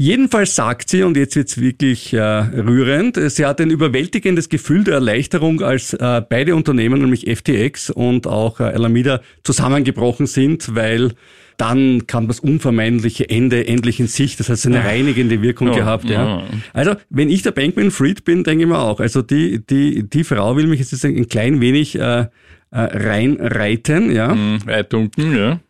Jedenfalls 0.00 0.54
sagt 0.54 0.88
sie, 0.88 1.02
und 1.02 1.14
jetzt 1.18 1.36
wird's 1.36 1.60
wirklich 1.60 2.14
äh, 2.14 2.20
rührend, 2.22 3.20
sie 3.30 3.44
hat 3.44 3.60
ein 3.60 3.70
überwältigendes 3.70 4.48
Gefühl 4.48 4.82
der 4.82 4.94
Erleichterung, 4.94 5.60
als 5.60 5.92
äh, 5.92 6.22
beide 6.26 6.56
Unternehmen, 6.56 7.02
nämlich 7.02 7.26
FTX 7.30 7.90
und 7.90 8.26
auch 8.26 8.60
äh, 8.60 8.62
Alameda, 8.62 9.20
zusammengebrochen 9.44 10.26
sind, 10.26 10.74
weil 10.74 11.12
dann 11.58 12.06
kam 12.06 12.28
das 12.28 12.40
unvermeidliche 12.40 13.28
Ende 13.28 13.66
endlich 13.66 14.00
in 14.00 14.06
Sicht. 14.06 14.40
Das 14.40 14.48
hat 14.48 14.56
so 14.56 14.70
eine 14.70 14.82
reinigende 14.82 15.42
Wirkung 15.42 15.68
Ja, 15.68 15.74
gehabt. 15.74 16.08
Ja. 16.08 16.38
ja. 16.38 16.44
Also, 16.72 16.94
wenn 17.10 17.28
ich 17.28 17.42
der 17.42 17.50
Bankman 17.50 17.90
Fried 17.90 18.24
bin, 18.24 18.42
denke 18.42 18.64
ich 18.64 18.70
mir 18.70 18.78
auch, 18.78 19.00
also 19.00 19.20
die, 19.20 19.60
die, 19.66 20.08
die 20.08 20.24
Frau 20.24 20.56
will 20.56 20.66
mich 20.66 20.80
jetzt 20.80 21.04
ein 21.04 21.28
klein 21.28 21.60
wenig 21.60 21.96
äh, 21.96 22.20
äh, 22.20 22.28
reinreiten, 22.70 24.10
ja. 24.10 24.34
Mhm, 24.34 24.60
Eitunken, 24.66 25.36
ja. 25.36 25.60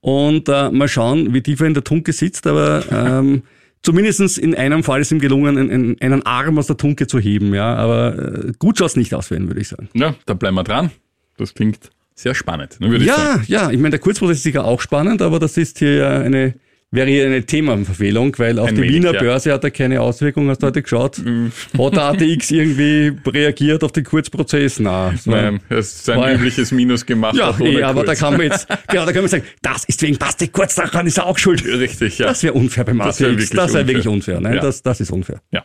Und 0.00 0.48
äh, 0.48 0.70
mal 0.70 0.86
schauen, 0.86 1.34
wie 1.34 1.42
tief 1.42 1.58
er 1.60 1.66
in 1.66 1.74
der 1.74 1.82
Tunke 1.82 2.12
sitzt, 2.12 2.46
aber 2.46 2.84
ähm, 2.92 3.42
zumindestens 3.82 4.38
in 4.38 4.54
einem 4.54 4.82
Fall 4.82 5.00
ist 5.00 5.12
ihm 5.12 5.18
gelungen, 5.18 5.58
einen, 5.58 6.00
einen 6.00 6.26
Arm 6.26 6.58
aus 6.58 6.66
der 6.66 6.76
Tunke 6.76 7.06
zu 7.06 7.18
heben, 7.18 7.54
ja. 7.54 7.74
Aber 7.74 8.46
äh, 8.46 8.52
gut 8.58 8.78
schaut's 8.78 8.96
nicht 8.96 9.14
aus 9.14 9.28
für 9.28 9.36
ihn, 9.36 9.48
würde 9.48 9.60
ich 9.60 9.68
sagen. 9.68 9.88
Ja, 9.94 10.14
da 10.26 10.34
bleiben 10.34 10.56
wir 10.56 10.64
dran. 10.64 10.90
Das 11.36 11.54
klingt 11.54 11.90
sehr 12.14 12.34
spannend, 12.34 12.80
ne, 12.80 12.90
würde 12.90 13.04
ich 13.04 13.10
sagen. 13.10 13.44
Ja, 13.48 13.64
ja, 13.64 13.70
ich 13.70 13.78
meine, 13.78 13.90
der 13.90 13.98
Kurzprozess 13.98 14.38
ist 14.38 14.42
sicher 14.44 14.64
auch 14.64 14.80
spannend, 14.80 15.22
aber 15.22 15.38
das 15.38 15.56
ist 15.56 15.78
hier 15.78 15.94
ja 15.94 16.20
eine, 16.20 16.54
wäre 16.92 17.08
hier 17.10 17.26
eine 17.26 17.44
Themenverfehlung, 17.44 18.38
weil 18.38 18.58
auf 18.58 18.68
Ein 18.68 18.76
die 18.76 18.82
wenig, 18.82 18.94
Wiener 18.96 19.14
ja. 19.14 19.20
Börse 19.20 19.52
hat 19.52 19.64
er 19.64 19.70
keine 19.70 20.00
Auswirkungen. 20.00 20.48
Hast 20.50 20.62
du 20.62 20.66
heute 20.68 20.82
geschaut? 20.82 21.18
Hat 21.18 21.96
der 21.96 22.02
ATX 22.04 22.50
irgendwie 22.50 23.12
reagiert 23.28 23.82
auf 23.82 23.92
den 23.92 24.04
Kurzprozess? 24.04 24.78
Na, 24.78 25.12
so 25.16 25.30
Nein, 25.30 25.60
es 25.68 25.96
ist 25.96 26.10
ein 26.10 26.36
übliches 26.36 26.70
Minus 26.70 27.04
gemacht. 27.04 27.34
Ja, 27.34 27.58
eh, 27.60 27.82
aber 27.82 28.02
da 28.04 28.12
Kurs. 28.12 28.20
kann 28.20 28.36
man 28.36 28.42
jetzt, 28.42 28.68
genau, 28.88 29.06
da 29.06 29.12
kann 29.12 29.22
man 29.22 29.28
sagen, 29.28 29.44
das 29.62 29.84
ist 29.86 30.00
wegen 30.02 30.18
Basti 30.18 30.48
Kurz, 30.48 30.74
daran 30.74 31.06
ist 31.06 31.18
er 31.18 31.26
auch 31.26 31.38
schuld. 31.38 31.64
Richtig, 31.64 32.18
ja. 32.18 32.26
Das 32.26 32.42
wäre 32.42 32.52
unfair 32.54 32.84
beim 32.84 32.98
Das 32.98 33.20
wär 33.20 33.28
ATX. 33.28 33.38
wirklich 33.38 33.50
Das 33.50 33.72
wäre 33.72 33.80
unfair. 33.82 33.86
wirklich 33.88 34.08
unfair. 34.08 34.40
Ne? 34.40 34.54
Ja. 34.56 34.60
Das, 34.60 34.82
das 34.82 35.00
ist 35.00 35.10
unfair. 35.10 35.40
Ja. 35.50 35.64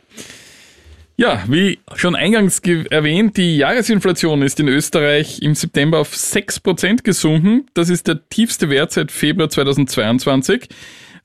Ja, 1.19 1.43
wie 1.47 1.79
schon 1.95 2.15
eingangs 2.15 2.59
erwähnt, 2.91 3.37
die 3.37 3.57
Jahresinflation 3.57 4.43
ist 4.43 4.59
in 4.59 4.67
Österreich 4.67 5.41
im 5.41 5.55
September 5.55 5.97
auf 5.97 6.13
6% 6.13 7.01
gesunken. 7.01 7.65
Das 7.73 7.89
ist 7.89 8.07
der 8.07 8.29
tiefste 8.29 8.69
Wert 8.69 8.91
seit 8.91 9.11
Februar 9.11 9.49
2022, 9.49 10.67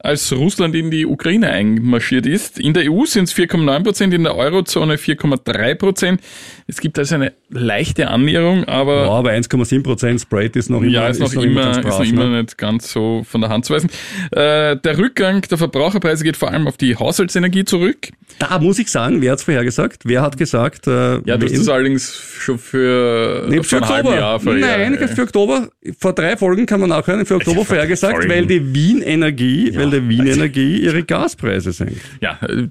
als 0.02 0.32
Russland 0.32 0.75
in 0.75 0.90
die 0.90 1.06
Ukraine 1.06 1.50
einmarschiert 1.50 2.26
ist. 2.26 2.59
In 2.59 2.75
der 2.75 2.90
EU 2.90 3.04
sind 3.06 3.25
es 3.25 3.35
4,9%, 3.35 4.12
in 4.12 4.25
der 4.25 4.37
Eurozone 4.37 4.97
4,3%. 4.97 6.18
Es 6.66 6.80
gibt 6.80 6.99
also 6.99 7.14
eine 7.14 7.32
leichte 7.50 8.09
Annäherung, 8.09 8.64
aber 8.64 9.04
Ja, 9.04 9.11
aber 9.11 9.30
1,7 9.30 9.82
Prozent 9.82 10.21
Spread 10.21 10.56
ist 10.56 10.71
noch 10.71 10.80
immer, 10.82 10.90
ja, 10.90 11.09
ist 11.09 11.21
noch, 11.21 11.32
immer, 11.35 11.71
ist 11.71 11.85
noch 11.85 12.00
immer 12.00 12.26
ne? 12.28 12.42
nicht 12.42 12.59
ganz 12.59 12.90
so 12.92 13.23
von 13.28 13.40
der 13.42 13.50
Hand 13.50 13.64
zu 13.64 13.75
weisen. 13.75 13.90
Äh, 14.32 14.76
der 14.76 14.99
Rückgang 14.99 15.42
der 15.42 15.59
Verbraucherpreise 15.59 16.25
geht 16.25 16.37
vor 16.37 16.50
allem 16.50 16.66
auf 16.66 16.76
die 16.76 16.97
Haushaltsenergie 16.97 17.64
zurück. 17.64 18.09
Da 18.38 18.59
muss 18.59 18.78
ich 18.78 18.90
sagen, 18.90 19.21
wer 19.21 19.32
hat's 19.32 19.44
vorhergesagt? 19.44 20.02
Wer 20.04 20.23
hat 20.23 20.37
gesagt? 20.37 20.87
Äh, 20.87 21.21
Ja, 21.25 21.37
du 21.37 21.44
hast 21.44 21.52
wen? 21.52 21.59
das 21.59 21.68
allerdings 21.68 22.12
schon 22.40 22.59
für, 22.59 23.47
Nee, 23.49 23.62
für 23.62 23.76
Oktober. 23.82 24.16
Jahr 24.16 24.40
Nein, 24.42 24.99
ja, 25.00 25.06
für 25.06 25.23
Oktober, 25.23 25.68
vor 25.99 26.12
drei 26.14 26.37
Folgen 26.37 26.66
kann 26.66 26.80
man 26.80 26.88
nachhören, 26.88 27.25
für 27.26 27.37
Oktober 27.37 27.64
vorhergesagt, 27.64 28.28
weil 28.28 28.47
die 28.47 28.75
Wien 28.75 29.02
Energie, 29.02 29.73
weil 29.76 29.92
tolle 29.93 30.09
Wien 30.09 30.27
Energie 30.27 30.79
ihre 30.79 31.03
Gaspreise 31.03 31.73
senkt. 31.73 32.01
Ja, 32.21 32.39
äh, 32.43 32.69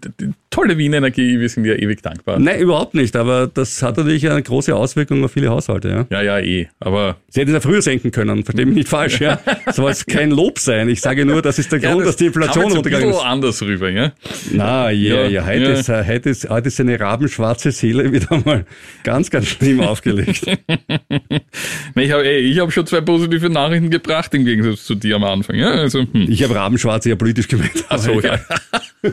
tolle 0.50 0.78
Wien 0.78 0.94
Energie, 0.94 1.40
wir 1.40 1.50
sind 1.50 1.66
ja 1.66 1.76
ewig 1.76 2.02
dankbar. 2.02 2.40
Nein, 2.40 2.60
überhaupt 2.60 2.94
nicht, 2.94 3.16
aber 3.16 3.48
das 3.48 3.82
hat 3.82 3.98
natürlich 3.98 4.30
eine 4.30 4.42
große 4.42 4.76
Auswirkung 4.76 5.24
auf 5.24 5.32
viele 5.32 5.50
Haushalte, 5.50 5.90
ja. 5.90 6.06
Ja, 6.10 6.22
ja, 6.22 6.40
eh. 6.40 6.68
Aber 6.80 7.18
Sie 7.30 7.40
hätten 7.40 7.52
es 7.52 7.64
ja 7.64 7.70
früher 7.70 7.82
senken 7.82 8.12
können, 8.12 8.44
versteh 8.44 8.66
mich 8.66 8.76
nicht 8.76 8.90
falsch, 8.90 9.20
ja. 9.22 9.40
Soll 9.72 9.92
es 9.92 10.06
kein 10.06 10.32
Lob 10.32 10.60
sein. 10.60 10.90
Ich 10.90 11.02
sage 11.02 11.26
nur, 11.26 11.42
das 11.42 11.60
ist 11.60 11.72
der 11.72 11.80
Grund, 11.80 12.06
dass 12.06 12.18
die 12.18 12.26
Inflation 12.26 12.66
jetzt 12.66 12.76
runtergegangen 12.76 13.12
ist. 13.12 13.24
anders 13.24 13.62
rüber, 13.62 13.90
ja? 13.90 14.12
Na, 14.52 14.92
ja, 14.92 15.24
Ja, 15.24 15.28
ja, 15.28 15.46
heute, 15.46 15.64
ja. 15.64 15.70
Ist, 15.72 15.90
heute, 15.90 16.30
ist, 16.30 16.50
heute 16.50 16.68
ist 16.68 16.80
eine 16.80 17.00
rabenschwarze 17.00 17.72
Seele 17.72 18.12
wieder 18.12 18.42
mal 18.44 18.66
ganz, 19.04 19.30
ganz 19.30 19.48
schlimm 19.48 19.82
aufgelegt. 19.82 20.46
Ich 21.96 22.12
habe 22.12 22.24
hab 22.26 22.72
schon 22.72 22.86
zwei 22.86 23.02
positive 23.02 23.50
Nachrichten 23.50 23.90
gebracht 23.90 24.34
im 24.34 24.46
Gegensatz 24.46 24.86
zu 24.86 24.96
dir 24.96 25.18
am 25.18 25.24
Anfang. 25.24 25.56
Ja, 25.56 25.72
also, 25.72 26.00
hm. 26.00 26.28
Ich 26.30 26.44
habe 26.44 26.56
rabenschwarze 26.56 27.10
ja 27.12 27.16
politisch 27.16 27.48
gemeint. 27.48 27.86
Ach 27.90 28.00
so, 28.00 28.20
ja. 28.22 28.40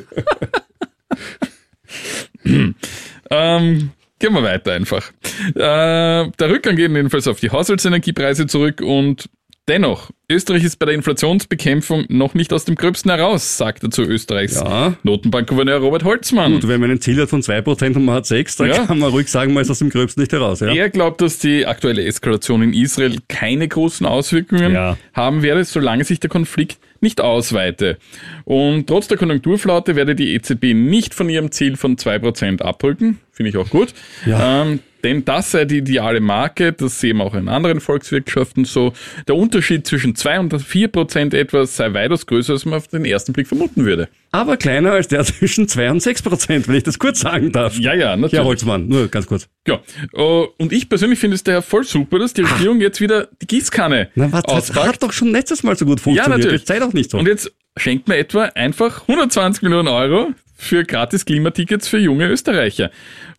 ähm, 3.31 3.90
gehen 4.19 4.33
wir 4.33 4.43
weiter 4.43 4.73
einfach. 4.73 5.11
Äh, 5.55 5.61
der 5.61 6.50
Rückgang 6.50 6.76
geht 6.76 6.90
jedenfalls 6.90 7.28
auf 7.28 7.40
die 7.40 7.50
Haushaltsenergiepreise 7.50 8.47
zurück 8.47 8.81
und 8.81 9.28
dennoch, 9.69 10.11
Österreich 10.31 10.64
ist 10.64 10.78
bei 10.78 10.87
der 10.87 10.95
Inflationsbekämpfung 10.95 12.07
noch 12.09 12.33
nicht 12.35 12.52
aus 12.55 12.64
dem 12.64 12.75
Gröbsten 12.75 13.11
heraus, 13.11 13.59
sagt 13.59 13.83
dazu 13.85 14.02
Österreichs 14.02 14.55
Ja. 14.57 14.95
Notenbankgouverneur 15.02 15.78
Robert 15.78 16.05
Holzmann. 16.05 16.52
Gut, 16.55 16.69
wenn 16.69 16.81
man 16.81 16.90
ein 16.90 17.00
Ziel 17.02 17.21
hat 17.21 17.28
von 17.28 17.43
2% 17.43 17.97
und 17.97 18.05
man 18.05 18.14
hat 18.17 18.26
6, 18.26 18.57
dann 18.57 18.69
Ja. 18.69 18.87
kann 18.87 18.99
man 18.99 19.11
ruhig 19.11 19.28
sagen, 19.28 19.52
man 19.52 19.62
ist 19.62 19.71
aus 19.71 19.78
dem 19.81 19.90
Gröbsten 19.90 20.23
nicht 20.23 20.33
heraus. 20.33 20.61
Ja? 20.61 20.69
Er 20.73 20.88
glaubt, 20.88 21.21
dass 21.21 21.38
die 21.38 21.67
aktuelle 21.67 22.02
Eskalation 22.05 22.62
in 22.62 22.73
Israel 22.73 23.19
keine 23.28 23.69
großen 23.69 24.07
Auswirkungen 24.07 24.97
haben 25.12 25.43
werde, 25.43 25.64
solange 25.64 26.05
sich 26.05 26.19
der 26.21 26.31
Konflikt 26.31 26.78
nicht 27.00 27.21
ausweite. 27.21 27.99
Und 28.45 28.87
trotz 28.87 29.09
der 29.09 29.19
Konjunkturflaute 29.19 29.97
werde 29.97 30.14
die 30.14 30.35
EZB 30.35 30.75
nicht 30.75 31.14
von 31.14 31.28
ihrem 31.28 31.50
Ziel 31.50 31.76
von 31.76 31.97
2% 31.97 32.62
abrücken. 32.62 33.21
Finde 33.33 33.50
ich 33.50 33.57
auch 33.57 33.71
gut. 33.71 33.95
Ja. 34.26 34.62
Ähm, 34.62 34.81
denn 35.05 35.25
das 35.25 35.52
sei 35.52 35.64
die 35.64 35.78
ideale 35.78 36.21
Marke, 36.21 36.73
das 36.73 37.00
sehen 37.00 37.19
wir 37.19 37.25
auch 37.25 37.35
in 37.35 37.49
anderen 37.49 37.81
Volkswirtschaften 37.81 38.64
so. 38.64 38.93
Der 39.26 39.37
Unterschied 39.37 39.87
zwischen 39.87 40.14
2 40.14 40.40
und 40.40 40.55
4% 40.55 41.35
etwas 41.37 41.76
sei 41.76 41.93
weitaus 41.93 42.26
größer, 42.26 42.55
als 42.55 42.64
man 42.64 42.75
auf 42.75 42.88
den 42.88 43.05
ersten 43.05 43.33
Blick 43.33 43.47
vermuten 43.47 43.85
würde. 43.85 44.09
Aber 44.33 44.57
kleiner 44.57 44.93
als 44.93 45.09
der 45.09 45.25
zwischen 45.25 45.69
2 45.69 45.90
und 45.90 46.02
6%, 46.02 46.69
wenn 46.69 46.75
ich 46.75 46.83
das 46.83 46.99
kurz 46.99 47.21
sagen 47.21 47.52
darf. 47.52 47.78
Ja, 47.78 47.95
ja, 47.95 48.17
natürlich. 48.17 48.33
Herr 48.35 48.45
Holzmann, 48.45 48.88
nur 48.88 49.09
ganz 49.09 49.26
kurz. 49.26 49.49
Ja, 49.67 49.81
äh, 50.14 50.47
und 50.59 50.73
ich 50.73 50.88
persönlich 50.88 51.19
finde 51.19 51.37
es 51.37 51.45
daher 51.45 51.62
voll 51.62 51.85
super, 51.85 52.19
dass 52.19 52.35
die 52.35 52.43
Regierung 52.43 52.81
jetzt 52.81 53.00
wieder 53.00 53.28
die 53.40 53.47
Gießkanne 53.47 54.09
Na, 54.14 54.33
was, 54.33 54.43
das 54.43 54.75
hat 54.75 55.02
doch 55.02 55.12
schon 55.12 55.31
letztes 55.33 55.62
Mal 55.62 55.76
so 55.76 55.85
gut 55.85 55.99
Ja, 55.99 56.02
funktioniert. 56.02 56.38
natürlich. 56.38 56.61
Jetzt 56.61 56.69
sei 56.69 56.78
doch 56.78 56.93
nicht 56.93 57.11
so. 57.11 57.19
Und 57.19 57.26
jetzt 57.26 57.52
schenkt 57.76 58.09
man 58.09 58.17
etwa 58.19 58.45
einfach 58.55 59.02
120 59.09 59.62
Millionen 59.62 59.88
Euro 59.88 60.33
für 60.57 60.83
gratis 60.85 61.25
Klimatickets 61.25 61.87
für 61.87 61.99
junge 61.99 62.26
Österreicher. 62.28 62.90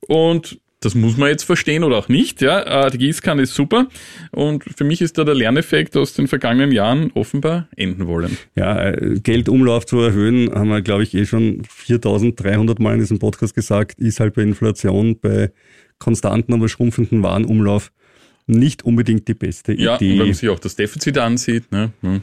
Und 0.08 0.58
das 0.82 0.96
muss 0.96 1.18
man 1.18 1.30
jetzt 1.30 1.44
verstehen 1.44 1.84
oder 1.84 1.98
auch 1.98 2.08
nicht. 2.08 2.42
Ja, 2.42 2.86
Äh, 2.86 2.92
die 2.92 2.98
Gießkanne 3.00 3.42
ist 3.42 3.54
super. 3.54 3.88
Und 4.32 4.64
für 4.64 4.84
mich 4.86 5.02
ist 5.02 5.18
da 5.18 5.24
der 5.26 5.36
Lerneffekt 5.36 5.98
aus 5.98 6.14
den 6.14 6.28
vergangenen 6.28 6.72
Jahren 6.72 7.12
offenbar 7.16 7.68
enden 7.76 8.08
wollen. 8.08 8.38
Ja, 8.56 8.90
äh, 8.92 9.20
Geldumlauf 9.22 9.86
zu 9.86 10.00
erhöhen, 10.00 10.50
haben 10.54 10.70
wir, 10.70 10.82
glaube 10.82 11.04
ich, 11.04 11.14
eh 11.14 11.26
schon 11.26 11.64
4300 11.68 12.80
Mal 12.80 12.94
in 12.94 13.00
diesem 13.00 13.20
Podcast 13.20 13.56
gesagt, 13.56 14.00
ist 14.00 14.20
halt 14.20 14.36
bei 14.36 14.42
Inflation, 14.44 15.20
bei 15.20 15.52
konstanten, 15.98 16.54
aber 16.54 16.70
schrumpfenden 16.70 17.22
Warenumlauf 17.24 17.92
nicht 18.48 18.84
unbedingt 18.84 19.28
die 19.28 19.34
beste 19.34 19.74
Ja, 19.74 19.94
und 19.96 20.02
wenn 20.02 20.08
Idee. 20.08 20.18
man 20.18 20.34
sich 20.34 20.50
auch 20.50 20.60
das 20.60 20.76
Defizit 20.76 21.18
ansieht. 21.18 21.72
Ne? 21.72 21.92
hm. 22.02 22.22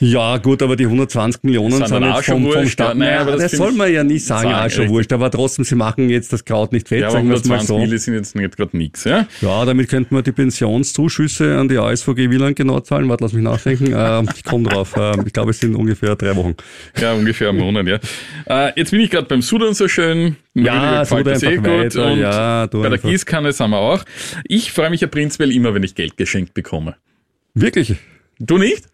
Ja, 0.00 0.38
gut, 0.38 0.62
aber 0.62 0.76
die 0.76 0.84
120 0.84 1.42
Millionen 1.42 1.72
Sind 1.72 1.88
sind 1.88 2.02
jetzt 2.02 2.14
auch 2.14 2.22
schon 2.22 2.42
vom, 2.42 2.52
vom 2.52 2.66
Staat. 2.66 2.88
ja. 2.88 2.94
Nein, 2.94 3.18
aber 3.18 3.32
das 3.32 3.50
das, 3.50 3.52
soll 3.52 3.72
man 3.72 3.92
ja 3.92 4.02
nicht 4.02 4.24
sagen, 4.24 4.50
sagen, 4.50 4.62
ja, 4.62 4.70
schon 4.70 4.88
wurscht. 4.88 5.12
Aber 5.12 5.30
trotzdem, 5.30 5.64
sie 5.64 5.74
machen 5.74 6.08
jetzt 6.08 6.32
das 6.32 6.44
Kraut 6.44 6.72
nicht 6.72 6.88
fett, 6.88 7.02
Ja, 7.02 7.10
sagen 7.10 7.28
wir 7.28 7.36
es 7.36 7.44
mal 7.44 7.56
120 7.56 7.68
so. 7.68 7.78
Mille 7.78 7.98
sind 7.98 8.14
jetzt 8.14 8.34
nicht 8.34 8.56
gerade 8.56 8.76
nix. 8.76 9.04
Ja? 9.04 9.26
Ja, 9.40 9.64
damit 9.64 9.88
könnten 9.88 10.14
wir 10.14 10.22
die 10.22 10.32
Pensionszuschüsse 10.32 11.56
an 11.56 11.68
die 11.68 11.78
ASVG 11.78 12.30
wie 12.30 12.36
lang 12.36 12.54
genau 12.54 12.80
zahlen? 12.80 13.08
Warte, 13.08 13.24
lass 13.24 13.32
mich 13.32 13.44
nachdenken. 13.44 13.92
äh, 13.92 14.22
ich 14.34 14.44
komme 14.44 14.68
drauf. 14.68 14.96
Äh, 14.96 15.16
ich 15.26 15.32
glaube, 15.32 15.50
es 15.50 15.60
sind 15.60 15.74
ungefähr 15.74 16.16
drei 16.16 16.34
Wochen. 16.36 16.54
Ja, 16.98 17.12
ungefähr 17.12 17.50
einen 17.50 17.58
Monat, 17.58 17.86
ja. 17.86 17.98
Äh, 18.46 18.72
jetzt 18.76 18.92
bin 18.92 19.00
ich 19.00 19.10
gerade 19.10 19.26
beim 19.26 19.42
Sudan 19.42 19.74
so 19.74 19.86
schön. 19.86 20.36
Ja, 20.54 21.04
Sudan 21.04 21.24
das 21.24 21.42
eh 21.42 21.56
gut. 21.56 21.96
Und 21.96 22.18
ja, 22.18 22.66
bei 22.66 22.88
der. 22.88 22.98
Gießkanne 22.98 23.52
sind 23.52 23.70
wir 23.70 23.78
auch. 23.78 24.04
Ich 24.44 24.72
freue 24.72 24.90
mich 24.90 25.00
ja 25.00 25.08
prinzipiell 25.08 25.52
immer, 25.52 25.74
wenn 25.74 25.82
ich 25.82 25.94
Geld 25.94 26.16
geschenkt 26.16 26.54
bekomme. 26.54 26.96
Wirklich? 27.54 27.96
Du 28.38 28.58
nicht? 28.58 28.84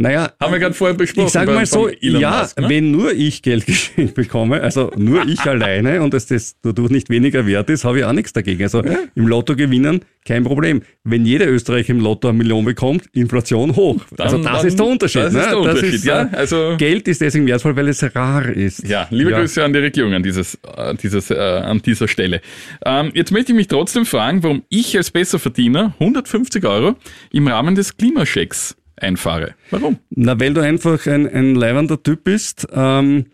Naja, 0.00 0.30
Haben 0.40 0.52
wir 0.52 0.60
gerade 0.60 0.74
vorher 0.74 0.96
besprochen. 0.96 1.26
ich 1.26 1.32
sage 1.32 1.50
mal 1.52 1.66
so, 1.66 1.88
ja, 2.00 2.42
Musk, 2.42 2.60
ne? 2.60 2.68
wenn 2.68 2.90
nur 2.92 3.12
ich 3.12 3.42
Geld 3.42 3.66
geschenkt 3.66 4.14
bekomme, 4.14 4.60
also 4.60 4.92
nur 4.96 5.26
ich 5.26 5.40
alleine 5.46 6.02
und 6.02 6.14
es 6.14 6.26
das 6.26 6.54
dadurch 6.62 6.90
nicht 6.90 7.10
weniger 7.10 7.46
wert 7.46 7.68
ist, 7.68 7.84
habe 7.84 7.98
ich 7.98 8.04
auch 8.04 8.12
nichts 8.12 8.32
dagegen. 8.32 8.62
Also 8.62 8.80
im 9.14 9.26
Lotto 9.26 9.56
gewinnen, 9.56 10.02
kein 10.24 10.44
Problem. 10.44 10.82
Wenn 11.02 11.26
jeder 11.26 11.48
Österreicher 11.48 11.90
im 11.90 12.00
Lotto 12.00 12.28
eine 12.28 12.38
Million 12.38 12.64
bekommt, 12.64 13.06
Inflation 13.12 13.74
hoch. 13.74 14.00
also 14.18 14.36
das 14.40 14.46
dann- 14.60 14.66
ist 14.68 14.78
der 14.78 14.86
Unterschied. 14.86 15.22
das 15.22 15.32
ne? 15.32 15.40
ist 15.40 15.50
der 15.50 15.58
Unterschied, 15.58 16.04
ja. 16.04 16.22
äh, 16.22 16.36
Also- 16.36 16.74
Geld 16.78 17.08
ist 17.08 17.20
deswegen 17.20 17.46
wertvoll, 17.48 17.74
weil 17.74 17.88
es 17.88 18.02
rar 18.14 18.48
ist. 18.48 18.86
Ja, 18.86 19.08
liebe 19.10 19.32
Grüße 19.32 19.64
an 19.64 19.72
die 19.72 19.80
Regierung 19.80 20.12
an, 20.14 20.22
dieses, 20.22 20.54
äh, 20.76 20.94
dieses, 20.94 21.30
äh, 21.30 21.34
an 21.36 21.82
dieser 21.82 22.06
Stelle. 22.06 22.40
Ähm, 22.86 23.10
jetzt 23.14 23.32
möchte 23.32 23.50
ich 23.52 23.56
mich 23.56 23.66
trotzdem 23.68 24.06
fragen, 24.06 24.42
warum 24.44 24.62
ich 24.68 24.96
als 24.96 25.10
Besserverdiener 25.10 25.94
150 25.98 26.64
Euro 26.64 26.94
im 27.32 27.48
Rahmen 27.48 27.74
des 27.74 27.96
Klimaschecks 27.96 28.76
einfahre. 29.00 29.54
Warum? 29.70 29.98
Na, 30.10 30.38
weil 30.38 30.54
du 30.54 30.60
einfach 30.60 31.06
ein, 31.06 31.28
ein 31.28 31.54
leibender 31.54 32.02
Typ 32.02 32.24
bist 32.24 32.66
ähm, 32.72 33.26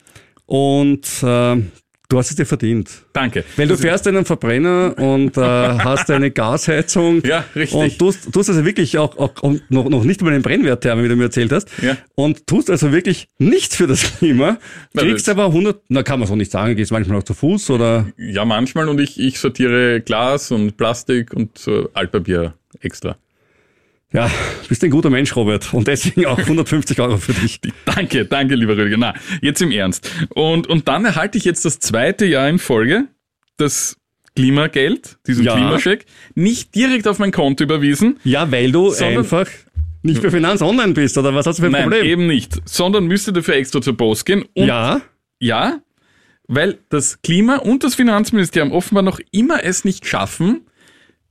und 0.46 1.06
ähm, 1.22 1.70
du 2.08 2.18
hast 2.18 2.30
es 2.30 2.36
dir 2.36 2.46
verdient. 2.46 2.90
Danke. 3.12 3.44
Weil 3.56 3.68
du 3.68 3.76
fährst 3.76 4.06
einen 4.06 4.24
Verbrenner 4.24 4.94
und 4.96 5.36
äh, 5.36 5.40
hast 5.40 6.10
eine 6.10 6.30
Gasheizung. 6.30 7.22
Ja, 7.24 7.44
richtig. 7.54 7.74
Und 7.74 7.98
tust, 7.98 8.32
tust 8.32 8.48
also 8.48 8.64
wirklich 8.64 8.98
auch, 8.98 9.16
auch 9.16 9.32
noch, 9.68 9.88
noch 9.88 10.04
nicht 10.04 10.22
mal 10.22 10.30
den 10.30 10.42
Brennwerttherme, 10.42 11.02
wie 11.02 11.08
du 11.08 11.16
mir 11.16 11.24
erzählt 11.24 11.52
hast. 11.52 11.70
Ja. 11.82 11.96
Und 12.14 12.46
tust 12.46 12.70
also 12.70 12.92
wirklich 12.92 13.28
nichts 13.38 13.76
für 13.76 13.86
das 13.86 14.18
Klima. 14.18 14.58
Kriegst 14.96 15.28
aber 15.28 15.46
100, 15.46 15.82
na 15.88 16.02
kann 16.02 16.20
man 16.20 16.28
so 16.28 16.36
nicht 16.36 16.52
sagen, 16.52 16.76
gehst 16.76 16.92
manchmal 16.92 17.18
auch 17.18 17.24
zu 17.24 17.34
Fuß 17.34 17.70
oder. 17.70 18.06
Ja, 18.16 18.44
manchmal 18.44 18.88
und 18.88 19.00
ich, 19.00 19.18
ich 19.18 19.38
sortiere 19.38 20.00
Glas 20.00 20.50
und 20.50 20.76
Plastik 20.76 21.32
und 21.34 21.58
so 21.58 21.88
Altpapier 21.94 22.54
extra. 22.80 23.16
Ja, 24.14 24.30
bist 24.68 24.82
ein 24.84 24.90
guter 24.90 25.10
Mensch, 25.10 25.34
Robert. 25.34 25.74
Und 25.74 25.88
deswegen 25.88 26.26
auch 26.26 26.38
150 26.46 27.00
Euro 27.00 27.16
für 27.18 27.32
dich. 27.34 27.60
Danke, 27.84 28.24
danke, 28.24 28.54
lieber 28.54 28.76
Rüdiger. 28.76 28.96
Na, 28.96 29.12
jetzt 29.42 29.60
im 29.60 29.72
Ernst. 29.72 30.08
Und, 30.34 30.68
und 30.68 30.86
dann 30.88 31.04
erhalte 31.04 31.36
ich 31.36 31.44
jetzt 31.44 31.64
das 31.64 31.80
zweite 31.80 32.24
Jahr 32.24 32.48
in 32.48 32.58
Folge 32.58 33.08
das 33.56 33.96
Klimageld, 34.36 35.18
diesen 35.26 35.44
Ja. 35.44 35.54
Klimascheck, 35.54 36.06
nicht 36.34 36.74
direkt 36.74 37.06
auf 37.08 37.18
mein 37.18 37.30
Konto 37.32 37.62
überwiesen. 37.64 38.18
Ja, 38.24 38.50
weil 38.50 38.72
du 38.72 38.92
einfach 38.94 39.48
nicht 40.02 40.20
für 40.20 40.30
Finanz 40.30 40.60
online 40.60 40.92
bist, 40.92 41.16
oder 41.18 41.34
was 41.34 41.46
hast 41.46 41.58
du 41.58 41.62
für 41.62 41.66
ein 41.66 41.72
Nein, 41.72 41.82
Problem? 41.84 42.04
eben 42.04 42.26
nicht. 42.26 42.60
Sondern 42.68 43.06
müsste 43.06 43.32
dafür 43.32 43.54
extra 43.54 43.80
zur 43.80 43.96
Post 43.96 44.26
gehen. 44.26 44.44
Und 44.54 44.66
Ja, 44.66 45.00
Ja, 45.40 45.80
weil 46.46 46.78
das 46.88 47.20
Klima 47.22 47.56
und 47.56 47.84
das 47.84 47.94
Finanzministerium 47.94 48.70
offenbar 48.72 49.02
noch 49.02 49.18
immer 49.32 49.64
es 49.64 49.84
nicht 49.84 50.06
schaffen, 50.06 50.62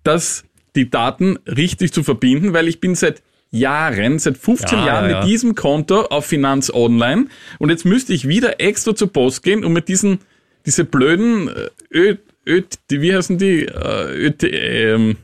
dass 0.04 0.44
die 0.76 0.90
Daten 0.90 1.38
richtig 1.46 1.94
zu 1.94 2.04
verbinden, 2.04 2.54
weil 2.54 2.68
ich 2.68 2.80
bin 2.80 2.96
seit 2.96 3.22
Jahren, 3.52 4.18
seit 4.18 4.38
15 4.38 4.80
Ja, 4.80 4.86
Jahren 4.86 5.10
ja. 5.12 5.20
mit 5.20 5.30
diesem 5.30 5.54
Konto 5.54 6.02
auf 6.02 6.26
Finanz 6.26 6.72
Online 6.74 7.28
und 7.60 7.70
jetzt 7.70 7.86
müsste 7.86 8.14
ich 8.14 8.28
wieder 8.28 8.60
extra 8.60 8.96
zur 8.96 9.14
Post 9.14 9.44
gehen 9.44 9.64
und 9.64 9.74
mit 9.74 9.88
diesen, 9.88 10.20
diese 10.66 10.86
blöden 10.86 11.50
äh, 11.50 11.70
Ö, 11.94 12.16
Ö, 12.48 12.62
die, 12.90 13.02
wie 13.02 13.16
heißen 13.16 13.38
die? 13.38 13.66
Äh, 13.66 14.28
Ö, 14.28 14.32
ähm, 14.48 15.18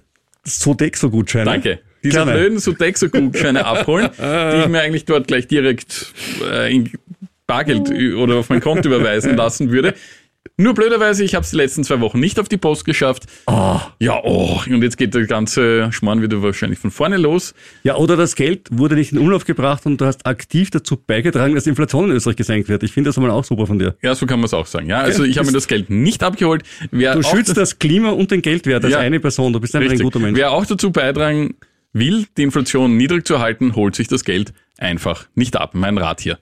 Sodexo-Gutscheine. 0.45 1.45
Danke. 1.45 1.79
Diese 2.03 2.17
Gerne. 2.17 2.33
blöden 2.33 2.59
Sodexo-Gutscheine 2.59 3.65
abholen, 3.65 4.09
die 4.17 4.61
ich 4.61 4.67
mir 4.67 4.81
eigentlich 4.81 5.05
dort 5.05 5.27
gleich 5.27 5.47
direkt 5.47 6.13
äh, 6.49 6.73
in 6.73 6.91
Bargeld 7.45 7.89
ü- 7.89 8.15
oder 8.15 8.35
auf 8.35 8.49
mein 8.49 8.61
Konto 8.61 8.87
überweisen 8.87 9.35
lassen 9.35 9.71
würde. 9.71 9.95
Nur 10.57 10.73
blöderweise, 10.73 11.23
ich 11.23 11.35
habe 11.35 11.43
es 11.43 11.51
die 11.51 11.57
letzten 11.57 11.83
zwei 11.83 11.99
Wochen 12.01 12.19
nicht 12.19 12.39
auf 12.39 12.49
die 12.49 12.57
Post 12.57 12.85
geschafft. 12.85 13.23
Ja, 13.47 14.19
oh, 14.23 14.59
und 14.69 14.81
jetzt 14.83 14.97
geht 14.97 15.13
der 15.13 15.25
ganze 15.25 15.91
Schmarrn 15.91 16.21
wieder 16.21 16.41
wahrscheinlich 16.41 16.79
von 16.79 16.91
vorne 16.91 17.17
los. 17.17 17.53
Ja, 17.83 17.95
oder 17.95 18.17
das 18.17 18.35
Geld 18.35 18.67
wurde 18.71 18.95
nicht 18.95 19.11
in 19.11 19.17
Umlauf 19.19 19.45
gebracht 19.45 19.85
und 19.85 19.99
du 20.01 20.05
hast 20.05 20.25
aktiv 20.25 20.69
dazu 20.71 20.97
beigetragen, 20.97 21.55
dass 21.55 21.63
die 21.63 21.69
Inflation 21.71 22.09
in 22.09 22.15
Österreich 22.15 22.35
gesenkt 22.35 22.69
wird. 22.69 22.83
Ich 22.83 22.91
finde 22.91 23.09
das 23.09 23.17
mal 23.17 23.29
auch 23.31 23.43
super 23.43 23.67
von 23.67 23.79
dir. 23.79 23.95
Ja, 24.01 24.15
so 24.15 24.25
kann 24.25 24.39
man 24.39 24.45
es 24.45 24.53
auch 24.53 24.65
sagen. 24.65 24.87
Ja, 24.87 24.99
also 24.99 25.23
ich 25.23 25.37
habe 25.37 25.47
mir 25.47 25.53
das 25.53 25.67
Geld 25.67 25.89
nicht 25.89 26.23
abgeholt. 26.23 26.63
Wer 26.91 27.15
Du 27.15 27.23
schützt 27.23 27.55
das 27.57 27.79
Klima 27.79 28.09
und 28.09 28.31
den 28.31 28.41
Geldwert 28.41 28.83
als 28.83 28.93
Ja. 28.93 28.99
eine 28.99 29.19
Person. 29.19 29.53
Du 29.53 29.59
bist 29.59 29.75
einfach 29.75 29.91
Richtig. 29.91 30.01
ein 30.01 30.11
guter 30.11 30.19
Mensch. 30.19 30.37
Wer 30.37 30.51
auch 30.51 30.65
dazu 30.65 30.91
beitragen 30.91 31.55
will, 31.93 32.25
die 32.37 32.43
Inflation 32.43 32.97
niedrig 32.97 33.25
zu 33.25 33.39
halten, 33.39 33.75
holt 33.75 33.95
sich 33.95 34.07
das 34.07 34.23
Geld 34.23 34.53
einfach 34.77 35.27
nicht 35.35 35.55
ab. 35.57 35.71
Mein 35.73 35.97
Rat 35.97 36.21
hier. 36.21 36.37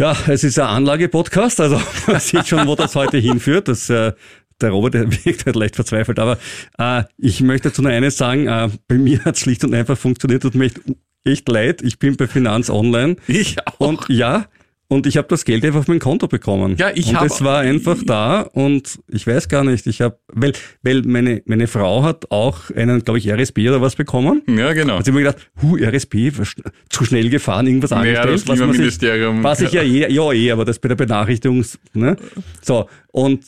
Ja, 0.00 0.16
es 0.28 0.44
ist 0.44 0.58
ein 0.58 0.66
Anlage-Podcast, 0.66 1.60
also 1.60 1.78
man 2.06 2.20
sieht 2.20 2.48
schon, 2.48 2.66
wo 2.66 2.74
das 2.74 2.96
heute 2.96 3.18
hinführt. 3.18 3.68
Das, 3.68 3.90
äh, 3.90 4.14
der 4.58 4.70
Robert 4.70 4.94
der 4.94 5.12
wirkt 5.26 5.44
halt 5.44 5.56
leicht 5.56 5.76
verzweifelt, 5.76 6.18
aber 6.18 6.38
äh, 6.78 7.02
ich 7.18 7.42
möchte 7.42 7.68
dazu 7.68 7.82
nur 7.82 7.90
eines 7.90 8.16
sagen, 8.16 8.46
äh, 8.46 8.70
bei 8.88 8.94
mir 8.94 9.22
hat 9.26 9.34
es 9.34 9.42
schlicht 9.42 9.62
und 9.62 9.74
einfach 9.74 9.98
funktioniert 9.98 10.42
und 10.46 10.54
möchte 10.54 10.80
echt 11.22 11.46
leid. 11.50 11.82
Ich 11.82 11.98
bin 11.98 12.16
bei 12.16 12.26
Finanz 12.28 12.70
Online. 12.70 13.16
Ich 13.26 13.58
auch. 13.66 13.78
Und 13.78 14.08
ja, 14.08 14.46
und 14.90 15.06
ich 15.06 15.16
habe 15.16 15.28
das 15.28 15.44
Geld 15.44 15.64
einfach 15.64 15.78
auf 15.80 15.88
mein 15.88 16.00
Konto 16.00 16.26
bekommen. 16.26 16.74
Ja, 16.76 16.90
ich 16.94 17.06
und 17.08 17.16
hab- 17.16 17.26
es 17.26 17.42
war 17.42 17.60
einfach 17.60 17.96
da 18.04 18.40
und 18.42 18.98
ich 19.08 19.24
weiß 19.26 19.48
gar 19.48 19.62
nicht, 19.64 19.86
ich 19.86 20.00
habe, 20.00 20.18
weil, 20.32 20.52
weil 20.82 21.02
meine, 21.02 21.42
meine 21.46 21.68
Frau 21.68 22.02
hat 22.02 22.30
auch 22.32 22.70
einen, 22.72 23.02
glaube 23.04 23.18
ich, 23.20 23.30
RSB 23.30 23.68
oder 23.68 23.80
was 23.80 23.94
bekommen. 23.94 24.42
ja, 24.48 24.72
genau. 24.72 24.98
Hat 24.98 25.04
sie 25.04 25.12
mir 25.12 25.20
gedacht, 25.20 25.38
hu, 25.62 25.76
RSB, 25.76 26.32
was- 26.36 26.56
zu 26.88 27.04
schnell 27.04 27.30
gefahren, 27.30 27.66
irgendwas 27.68 27.90
Ja, 27.90 27.98
angestellt. 27.98 28.34
das 28.34 28.48
was 28.48 28.58
Klimaministerium. 28.58 29.42
Was 29.44 29.60
ich 29.60 29.72
ja 29.72 29.82
eh, 29.82 30.12
ja 30.12 30.32
eh, 30.32 30.50
aber 30.50 30.64
das 30.64 30.78
bei 30.80 30.88
der 30.88 30.96
Benachrichtigung, 30.96 31.64
ne? 31.94 32.16
So, 32.60 32.88
und 33.12 33.44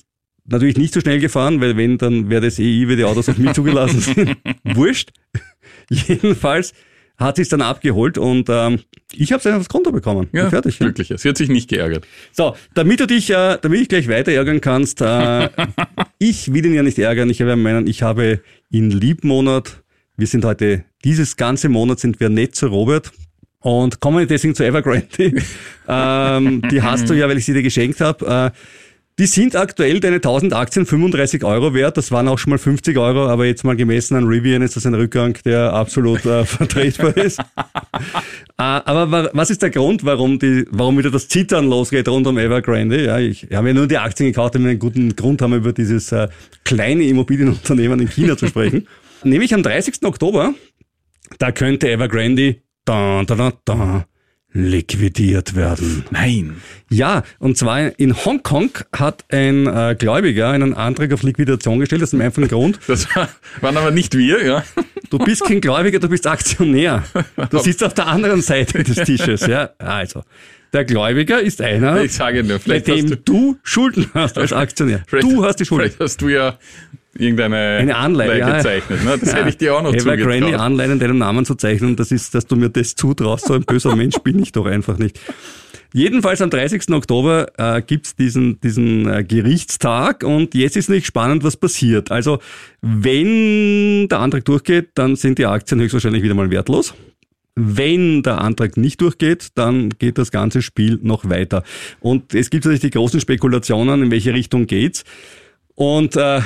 natürlich 0.46 0.76
nicht 0.76 0.94
so 0.94 1.00
schnell 1.00 1.18
gefahren, 1.18 1.60
weil 1.60 1.76
wenn, 1.76 1.98
dann 1.98 2.30
wäre 2.30 2.42
das 2.42 2.58
eh, 2.60 2.86
wie 2.88 2.94
die 2.96 3.04
Autos 3.04 3.28
auf 3.28 3.38
mich 3.38 3.52
zugelassen 3.52 4.00
sind. 4.00 4.36
Wurscht. 4.64 5.10
Jedenfalls 5.90 6.72
hat 7.22 7.36
sie 7.36 7.42
es 7.42 7.48
dann 7.48 7.62
abgeholt 7.62 8.18
und 8.18 8.48
ähm, 8.48 8.80
ich 9.12 9.32
habe 9.32 9.40
es 9.40 9.46
einfach 9.46 9.60
aufs 9.60 9.68
Konto 9.68 9.92
bekommen. 9.92 10.28
Ja, 10.32 10.50
fertig. 10.50 10.78
Ja. 10.78 10.86
glücklicher. 10.86 11.18
Sie 11.18 11.28
hat 11.28 11.36
sich 11.36 11.48
nicht 11.48 11.68
geärgert. 11.68 12.06
So, 12.32 12.56
damit 12.74 13.00
du 13.00 13.06
dich, 13.06 13.30
äh, 13.30 13.58
damit 13.60 13.80
ich 13.80 13.88
gleich 13.88 14.08
weiter 14.08 14.32
ärgern 14.32 14.60
kannst, 14.60 15.00
äh, 15.00 15.48
ich 16.18 16.52
will 16.52 16.66
ihn 16.66 16.74
ja 16.74 16.82
nicht 16.82 16.98
ärgern. 16.98 17.30
Ich 17.30 17.40
habe 17.40 17.56
meinen, 17.56 17.86
ich 17.86 18.02
habe 18.02 18.40
ihn 18.70 18.90
Liebmonat. 18.90 19.82
Wir 20.16 20.26
sind 20.26 20.44
heute, 20.44 20.84
dieses 21.04 21.36
ganze 21.36 21.68
Monat 21.68 22.00
sind 22.00 22.20
wir 22.20 22.28
nett 22.28 22.54
zu 22.54 22.66
Robert 22.66 23.12
und 23.60 24.00
kommen 24.00 24.26
deswegen 24.26 24.54
zu 24.54 24.64
Evergrande. 24.64 25.32
ähm, 25.88 26.62
die 26.70 26.82
hast 26.82 27.08
du 27.08 27.14
ja, 27.14 27.28
weil 27.28 27.38
ich 27.38 27.44
sie 27.44 27.54
dir 27.54 27.62
geschenkt 27.62 28.00
habe. 28.00 28.52
Äh, 28.54 28.58
die 29.18 29.26
sind 29.26 29.56
aktuell 29.56 30.00
deine 30.00 30.16
1000 30.16 30.54
Aktien 30.54 30.86
35 30.86 31.44
Euro 31.44 31.74
wert. 31.74 31.96
Das 31.96 32.10
waren 32.10 32.28
auch 32.28 32.38
schon 32.38 32.50
mal 32.50 32.58
50 32.58 32.96
Euro, 32.98 33.28
aber 33.28 33.44
jetzt 33.46 33.62
mal 33.64 33.76
gemessen 33.76 34.16
an 34.16 34.24
Rivian 34.26 34.62
ist 34.62 34.76
das 34.76 34.86
ein 34.86 34.94
Rückgang, 34.94 35.36
der 35.44 35.72
absolut 35.74 36.24
äh, 36.24 36.44
vertretbar 36.46 37.16
ist. 37.16 37.38
Ah, 38.56 38.82
aber 38.84 39.10
wa- 39.10 39.30
was 39.32 39.50
ist 39.50 39.62
der 39.62 39.70
Grund, 39.70 40.04
warum, 40.04 40.38
die, 40.38 40.64
warum 40.70 40.96
wieder 40.98 41.10
das 41.10 41.28
Zittern 41.28 41.66
losgeht 41.68 42.08
rund 42.08 42.26
um 42.26 42.38
Evergrande? 42.38 43.04
Ja, 43.04 43.18
ich 43.18 43.48
habe 43.52 43.68
ja 43.68 43.74
nur 43.74 43.86
die 43.86 43.98
Aktien 43.98 44.28
gekauft, 44.30 44.54
damit 44.54 44.66
wir 44.66 44.70
einen 44.70 44.78
guten 44.78 45.14
Grund 45.14 45.42
haben, 45.42 45.54
über 45.54 45.72
dieses 45.72 46.10
äh, 46.12 46.28
kleine 46.64 47.04
Immobilienunternehmen 47.04 48.00
in 48.00 48.08
China 48.08 48.36
zu 48.36 48.46
sprechen. 48.46 48.86
Nämlich 49.24 49.52
am 49.54 49.62
30. 49.62 50.02
Oktober, 50.04 50.54
da 51.38 51.52
könnte 51.52 51.90
Evergrande 51.90 52.56
da, 52.84 53.22
da, 53.24 53.34
da, 53.36 53.52
da, 53.64 54.04
liquidiert 54.54 55.54
werden. 55.56 56.04
Nein. 56.10 56.56
Ja, 56.90 57.22
und 57.38 57.56
zwar 57.56 57.98
in 57.98 58.14
Hongkong 58.24 58.70
hat 58.94 59.24
ein 59.30 59.66
äh, 59.66 59.96
Gläubiger 59.98 60.50
einen 60.50 60.74
Antrag 60.74 61.12
auf 61.12 61.22
Liquidation 61.22 61.78
gestellt, 61.80 62.02
aus 62.02 62.10
dem 62.10 62.20
einfachen 62.20 62.48
Grund, 62.48 62.78
Das 62.86 63.06
war- 63.16 63.28
waren 63.60 63.76
aber 63.76 63.90
nicht 63.90 64.16
wir, 64.16 64.44
ja. 64.44 64.64
Du 65.10 65.18
bist 65.18 65.44
kein 65.44 65.60
Gläubiger, 65.60 65.98
du 65.98 66.08
bist 66.08 66.26
Aktionär. 66.26 67.02
Du 67.50 67.58
sitzt 67.60 67.82
auf 67.84 67.94
der 67.94 68.06
anderen 68.06 68.42
Seite 68.42 68.82
des 68.82 68.96
Tisches, 69.06 69.46
ja. 69.46 69.70
Also, 69.78 70.22
der 70.72 70.84
Gläubiger 70.86 71.40
ist 71.40 71.60
einer, 71.60 72.02
nur, 72.42 72.58
bei 72.66 72.80
dem 72.80 73.08
du, 73.10 73.16
du 73.16 73.56
Schulden 73.62 74.10
hast 74.14 74.38
als 74.38 74.52
Aktionär. 74.52 75.02
Du 75.20 75.44
hast 75.44 75.56
die 75.60 75.66
Schulden. 75.66 75.84
Vielleicht 75.90 76.00
hast 76.00 76.20
du 76.22 76.28
ja 76.28 76.58
irgendeine 77.16 77.78
Eine 77.78 77.96
Anleihe, 77.96 78.38
ja. 78.38 78.56
gezeichnet. 78.56 79.04
Ne? 79.04 79.18
Das 79.18 79.34
hätte 79.34 79.48
ich 79.48 79.58
dir 79.58 79.74
auch 79.74 79.82
noch 79.82 79.94
Evergrande 79.94 80.46
zugetraut. 80.46 80.60
Anleihen 80.60 80.92
in 80.92 80.98
deinem 80.98 81.18
Namen 81.18 81.44
zu 81.44 81.54
zeichnen, 81.54 81.96
das 81.96 82.10
ist, 82.12 82.34
dass 82.34 82.46
du 82.46 82.56
mir 82.56 82.70
das 82.70 82.94
zutraust. 82.94 83.46
So 83.46 83.54
ein 83.54 83.62
böser 83.62 83.94
Mensch 83.96 84.18
bin 84.18 84.42
ich 84.42 84.52
doch 84.52 84.66
einfach 84.66 84.98
nicht. 84.98 85.20
Jedenfalls 85.94 86.40
am 86.40 86.48
30. 86.48 86.88
Oktober 86.90 87.48
äh, 87.58 87.82
gibt's 87.82 88.16
diesen, 88.16 88.58
diesen 88.60 89.06
äh, 89.12 89.24
Gerichtstag 89.24 90.24
und 90.24 90.54
jetzt 90.54 90.76
ist 90.76 90.88
nicht 90.88 91.06
spannend, 91.06 91.44
was 91.44 91.58
passiert. 91.58 92.10
Also 92.10 92.38
wenn 92.80 94.08
der 94.08 94.20
Antrag 94.20 94.46
durchgeht, 94.46 94.90
dann 94.94 95.16
sind 95.16 95.38
die 95.38 95.44
Aktien 95.44 95.80
höchstwahrscheinlich 95.80 96.22
wieder 96.22 96.34
mal 96.34 96.50
wertlos. 96.50 96.94
Wenn 97.54 98.22
der 98.22 98.40
Antrag 98.40 98.78
nicht 98.78 99.02
durchgeht, 99.02 99.48
dann 99.56 99.90
geht 99.90 100.16
das 100.16 100.30
ganze 100.30 100.62
Spiel 100.62 100.98
noch 101.02 101.28
weiter. 101.28 101.62
Und 102.00 102.34
es 102.34 102.48
gibt 102.48 102.64
natürlich 102.64 102.80
die 102.80 102.90
großen 102.90 103.20
Spekulationen, 103.20 104.04
in 104.04 104.10
welche 104.10 104.32
Richtung 104.32 104.66
geht's. 104.66 105.04
Und 105.74 106.16
äh, 106.16 106.40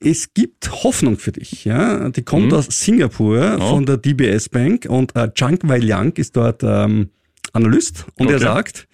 es 0.00 0.34
gibt 0.34 0.70
Hoffnung 0.84 1.18
für 1.18 1.32
dich. 1.32 1.64
Ja? 1.64 2.08
Die 2.10 2.22
kommt 2.22 2.52
aus 2.52 2.66
Singapur 2.70 3.56
Oh. 3.60 3.68
von 3.70 3.86
der 3.86 3.96
DBS 3.96 4.48
Bank 4.48 4.86
und 4.88 5.14
äh, 5.16 5.30
Chang 5.32 5.58
Wei 5.62 5.78
Liang 5.78 6.12
ist 6.16 6.36
dort 6.36 6.62
ähm, 6.62 7.10
Analyst 7.52 8.04
und 8.18 8.28
er 8.28 8.36
Okay. 8.36 8.44
sagt, 8.44 8.88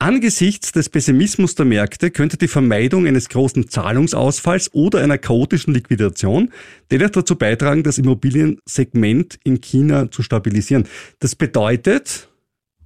angesichts 0.00 0.72
des 0.72 0.88
Pessimismus 0.88 1.54
der 1.54 1.66
Märkte 1.66 2.10
könnte 2.10 2.36
die 2.36 2.48
Vermeidung 2.48 3.06
eines 3.06 3.28
großen 3.28 3.68
Zahlungsausfalls 3.68 4.74
oder 4.74 5.00
einer 5.00 5.18
chaotischen 5.18 5.72
Liquidation 5.74 6.50
dennoch 6.90 7.10
dazu 7.10 7.36
beitragen, 7.36 7.84
das 7.84 7.98
Immobiliensegment 7.98 9.38
in 9.44 9.60
China 9.60 10.10
zu 10.10 10.22
stabilisieren. 10.22 10.88
Das 11.20 11.36
bedeutet, 11.36 12.28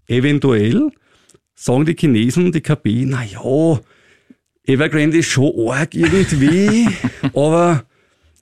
eventuell 0.06 0.90
sagen 1.54 1.87
die 1.87 1.97
Chinesen, 1.99 2.52
die 2.52 2.61
KP, 2.61 3.04
na 3.06 3.25
ja, 3.25 3.80
Evergrande 4.66 5.18
ist 5.18 5.28
schon 5.28 5.53
arg 5.68 5.94
irgendwie, 5.94 6.88
aber 7.35 7.85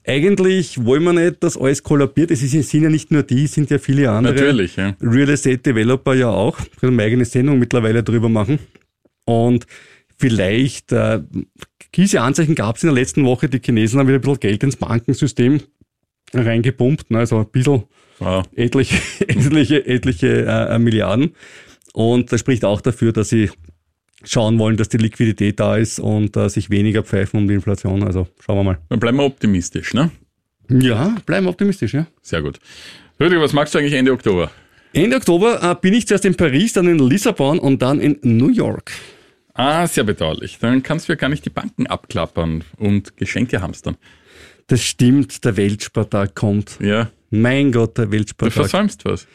eigentlich 0.05 0.83
wollen 0.83 1.03
wir 1.03 1.13
nicht, 1.13 1.43
dass 1.43 1.57
alles 1.57 1.83
kollabiert. 1.83 2.31
Es 2.31 2.39
sind 2.41 2.83
ja 2.83 2.89
nicht 2.89 3.11
nur 3.11 3.23
die, 3.23 3.45
es 3.45 3.53
sind 3.53 3.69
ja 3.69 3.77
viele 3.77 4.09
andere. 4.09 4.33
Natürlich, 4.33 4.75
ja. 4.75 4.95
Real 5.01 5.29
Estate 5.29 5.59
Developer 5.59 6.13
ja 6.13 6.29
auch. 6.29 6.57
Können 6.79 6.97
wir 6.97 7.05
eigene 7.05 7.25
Sendung 7.25 7.59
mittlerweile 7.59 8.03
drüber 8.03 8.29
machen. 8.29 8.59
Und 9.25 9.65
vielleicht, 10.17 10.91
äh, 10.91 11.21
diese 11.95 12.21
Anzeichen 12.21 12.55
gab 12.55 12.75
es 12.77 12.83
in 12.83 12.87
der 12.87 12.95
letzten 12.95 13.23
Woche, 13.23 13.47
die 13.47 13.59
Chinesen 13.63 13.99
haben 13.99 14.07
wieder 14.07 14.17
ein 14.17 14.21
bisschen 14.21 14.39
Geld 14.39 14.63
ins 14.63 14.75
Bankensystem 14.75 15.61
reingepumpt, 16.33 17.11
ne, 17.11 17.19
also 17.19 17.39
ein 17.39 17.49
bisschen 17.51 17.83
Wow. 18.19 18.45
etliche, 18.55 18.97
etliche, 19.27 19.85
etliche 19.85 20.45
äh, 20.45 20.79
Milliarden. 20.79 21.35
Und 21.93 22.31
das 22.31 22.39
spricht 22.39 22.65
auch 22.65 22.81
dafür, 22.81 23.11
dass 23.11 23.29
sie 23.29 23.49
schauen 24.23 24.57
wollen, 24.59 24.77
dass 24.77 24.89
die 24.89 24.97
Liquidität 24.97 25.59
da 25.59 25.77
ist 25.77 25.99
und 25.99 26.35
äh, 26.37 26.49
sich 26.49 26.69
weniger 26.69 27.03
pfeifen 27.03 27.39
um 27.39 27.47
die 27.47 27.53
Inflation. 27.53 28.03
Also 28.03 28.27
schauen 28.39 28.57
wir 28.57 28.63
mal. 28.63 28.79
Dann 28.89 28.99
bleiben 28.99 29.17
wir 29.17 29.25
optimistisch, 29.25 29.93
ne? 29.93 30.11
Ja, 30.69 31.15
bleiben 31.25 31.47
optimistisch, 31.47 31.93
ja. 31.93 32.07
Sehr 32.21 32.41
gut. 32.41 32.59
Rüdiger, 33.19 33.41
was 33.41 33.53
magst 33.53 33.73
du 33.73 33.79
eigentlich 33.79 33.93
Ende 33.93 34.11
Oktober? 34.11 34.51
Ende 34.93 35.17
Oktober 35.17 35.61
äh, 35.61 35.75
bin 35.79 35.93
ich 35.93 36.07
zuerst 36.07 36.25
in 36.25 36.35
Paris, 36.35 36.73
dann 36.73 36.87
in 36.87 36.99
Lissabon 36.99 37.59
und 37.59 37.81
dann 37.81 37.99
in 37.99 38.19
New 38.21 38.49
York. 38.49 38.91
Ah, 39.53 39.85
sehr 39.87 40.03
bedauerlich. 40.03 40.57
Dann 40.59 40.81
kannst 40.81 41.07
du 41.07 41.13
ja 41.13 41.15
gar 41.15 41.29
nicht 41.29 41.45
die 41.45 41.49
Banken 41.49 41.85
abklappern 41.87 42.63
und 42.77 43.17
Geschenke 43.17 43.61
hamstern. 43.61 43.97
Das 44.67 44.81
stimmt, 44.81 45.43
der 45.45 45.57
Weltspartag 45.57 46.35
kommt. 46.35 46.77
Ja, 46.79 47.09
Mein 47.41 47.71
Gott, 47.71 47.97
der 47.97 48.05
du 48.05 48.11
Weltspartag. 48.13 48.53
versäumst 48.53 49.05
was. 49.05 49.27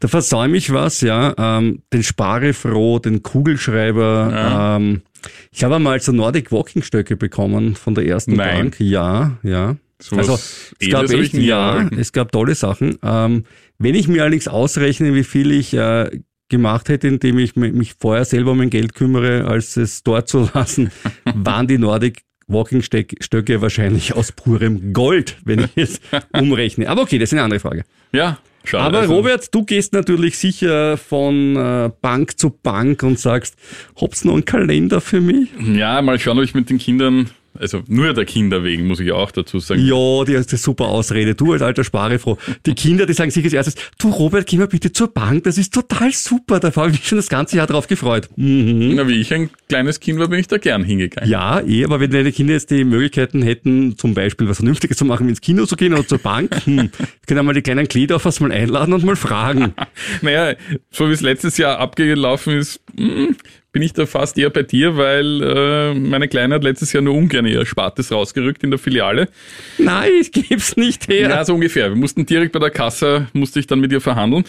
Da 0.00 0.08
versäume 0.08 0.56
ich 0.56 0.72
was, 0.72 1.00
ja. 1.00 1.34
Ähm, 1.38 1.82
den 1.92 2.02
Sparefroh, 2.02 2.98
den 2.98 3.22
Kugelschreiber. 3.22 4.30
Ja. 4.32 4.76
Ähm, 4.76 5.02
ich 5.50 5.64
habe 5.64 5.76
einmal 5.76 5.98
so 6.00 6.12
Nordic 6.12 6.52
Walking 6.52 6.82
Stöcke 6.82 7.16
bekommen 7.16 7.74
von 7.74 7.94
der 7.94 8.06
ersten 8.06 8.34
Nein. 8.34 8.56
Bank. 8.58 8.76
Ja, 8.80 9.38
ja. 9.42 9.76
So 10.00 10.16
also 10.16 10.34
es 10.34 10.74
gab 10.90 11.10
echt, 11.10 11.32
ja, 11.34 11.76
erhalten. 11.76 11.98
es 11.98 12.12
gab 12.12 12.30
tolle 12.30 12.54
Sachen. 12.54 12.98
Ähm, 13.02 13.44
wenn 13.78 13.94
ich 13.94 14.08
mir 14.08 14.22
allerdings 14.22 14.46
ausrechne, 14.48 15.14
wie 15.14 15.24
viel 15.24 15.50
ich 15.50 15.72
äh, 15.72 16.20
gemacht 16.50 16.90
hätte, 16.90 17.08
indem 17.08 17.38
ich 17.38 17.56
mi- 17.56 17.72
mich 17.72 17.94
vorher 17.98 18.26
selber 18.26 18.50
um 18.52 18.58
mein 18.58 18.68
Geld 18.70 18.94
kümmere, 18.94 19.46
als 19.46 19.76
es 19.78 20.02
dort 20.02 20.28
zu 20.28 20.48
lassen, 20.54 20.90
waren 21.34 21.66
die 21.66 21.78
Nordic 21.78 22.22
Walking 22.48 22.82
Steck- 22.82 23.16
Stöcke 23.22 23.60
wahrscheinlich 23.60 24.14
aus 24.14 24.32
purem 24.32 24.92
Gold, 24.92 25.36
wenn 25.44 25.60
ich 25.64 25.70
es 25.76 26.00
umrechne. 26.32 26.88
Aber 26.88 27.02
okay, 27.02 27.18
das 27.18 27.30
ist 27.30 27.32
eine 27.34 27.42
andere 27.42 27.60
Frage. 27.60 27.84
Ja, 28.12 28.38
schade. 28.64 28.84
Aber 28.84 28.98
Also, 29.00 29.14
Robert, 29.14 29.52
du 29.54 29.64
gehst 29.64 29.92
natürlich 29.92 30.38
sicher 30.38 30.96
von 30.96 31.56
äh, 31.56 31.90
Bank 32.00 32.38
zu 32.38 32.50
Bank 32.50 33.02
und 33.02 33.18
sagst, 33.18 33.56
hab's 34.00 34.24
noch 34.24 34.34
einen 34.34 34.44
Kalender 34.44 35.00
für 35.00 35.20
mich? 35.20 35.48
Ja, 35.74 36.00
mal 36.02 36.18
schauen, 36.20 36.38
ob 36.38 36.44
ich 36.44 36.54
mit 36.54 36.70
den 36.70 36.78
Kindern, 36.78 37.30
also 37.60 37.82
nur 37.88 38.12
der 38.12 38.24
Kinder 38.24 38.64
wegen, 38.64 38.86
muss 38.86 39.00
ich 39.00 39.12
auch 39.12 39.30
dazu 39.30 39.58
sagen. 39.58 39.80
Ja, 39.80 40.24
die 40.24 40.32
ist 40.32 40.50
eine 40.50 40.58
super 40.58 40.86
Ausrede. 40.86 41.34
Du 41.34 41.52
als 41.52 41.62
alter 41.62 41.84
Sparefroh. 41.84 42.38
Die 42.64 42.74
Kinder, 42.74 43.06
die 43.06 43.12
sagen 43.12 43.30
sich 43.30 43.44
als 43.44 43.52
erstes, 43.52 43.74
du 43.98 44.10
Robert, 44.10 44.46
geh 44.46 44.56
mal 44.56 44.68
bitte 44.68 44.92
zur 44.92 45.08
Bank, 45.08 45.44
das 45.44 45.58
ist 45.58 45.74
total 45.74 46.12
super. 46.12 46.60
Da 46.60 46.74
habe 46.74 46.90
ich 46.90 46.98
mich 46.98 47.08
schon 47.08 47.18
das 47.18 47.28
ganze 47.28 47.56
Jahr 47.56 47.66
drauf 47.66 47.86
gefreut. 47.86 48.28
Mhm. 48.36 48.94
Na, 48.94 49.08
wie 49.08 49.20
ich 49.20 49.32
ein 49.32 49.50
kleines 49.68 50.00
Kind 50.00 50.18
war, 50.18 50.28
bin 50.28 50.38
ich 50.38 50.48
da 50.48 50.58
gern 50.58 50.84
hingegangen. 50.84 51.30
Ja, 51.30 51.60
eh, 51.60 51.84
aber 51.84 52.00
wenn 52.00 52.10
deine 52.10 52.32
Kinder 52.32 52.54
jetzt 52.54 52.70
die 52.70 52.84
Möglichkeiten 52.84 53.42
hätten, 53.42 53.96
zum 53.96 54.14
Beispiel 54.14 54.48
was 54.48 54.58
Vernünftiges 54.58 54.96
zu 54.96 55.04
machen, 55.04 55.28
ins 55.28 55.40
Kino 55.40 55.66
zu 55.66 55.76
gehen 55.76 55.92
oder 55.92 56.06
zur 56.06 56.18
Bank, 56.18 56.54
hm, 56.64 56.76
wir 56.76 56.90
können 57.26 57.46
mal 57.46 57.54
die 57.54 57.62
kleinen 57.62 57.88
Gliedorfers 57.88 58.40
mal 58.40 58.52
einladen 58.52 58.92
und 58.92 59.04
mal 59.04 59.16
fragen. 59.16 59.74
Naja, 60.22 60.54
so 60.90 61.08
wie 61.08 61.12
es 61.12 61.20
letztes 61.20 61.56
Jahr 61.58 61.78
abgelaufen 61.78 62.58
ist, 62.58 62.80
mm, 62.94 63.34
bin 63.76 63.82
ich 63.82 63.92
da 63.92 64.06
fast 64.06 64.38
eher 64.38 64.48
bei 64.48 64.62
dir, 64.62 64.96
weil 64.96 65.42
äh, 65.42 65.92
meine 65.92 66.28
Kleine 66.28 66.54
hat 66.54 66.64
letztes 66.64 66.94
Jahr 66.94 67.02
nur 67.02 67.12
ungern 67.12 67.44
ihr 67.44 67.66
Spartes 67.66 68.10
rausgerückt 68.10 68.64
in 68.64 68.70
der 68.70 68.78
Filiale. 68.78 69.28
Nein, 69.76 70.12
ich 70.18 70.32
geb's 70.32 70.78
nicht 70.78 71.08
her. 71.08 71.28
Ja, 71.28 71.44
so 71.44 71.52
ungefähr. 71.52 71.90
Wir 71.90 71.96
mussten 71.96 72.24
direkt 72.24 72.52
bei 72.52 72.58
der 72.58 72.70
Kasse, 72.70 73.26
musste 73.34 73.60
ich 73.60 73.66
dann 73.66 73.80
mit 73.80 73.92
ihr 73.92 74.00
verhandeln. 74.00 74.44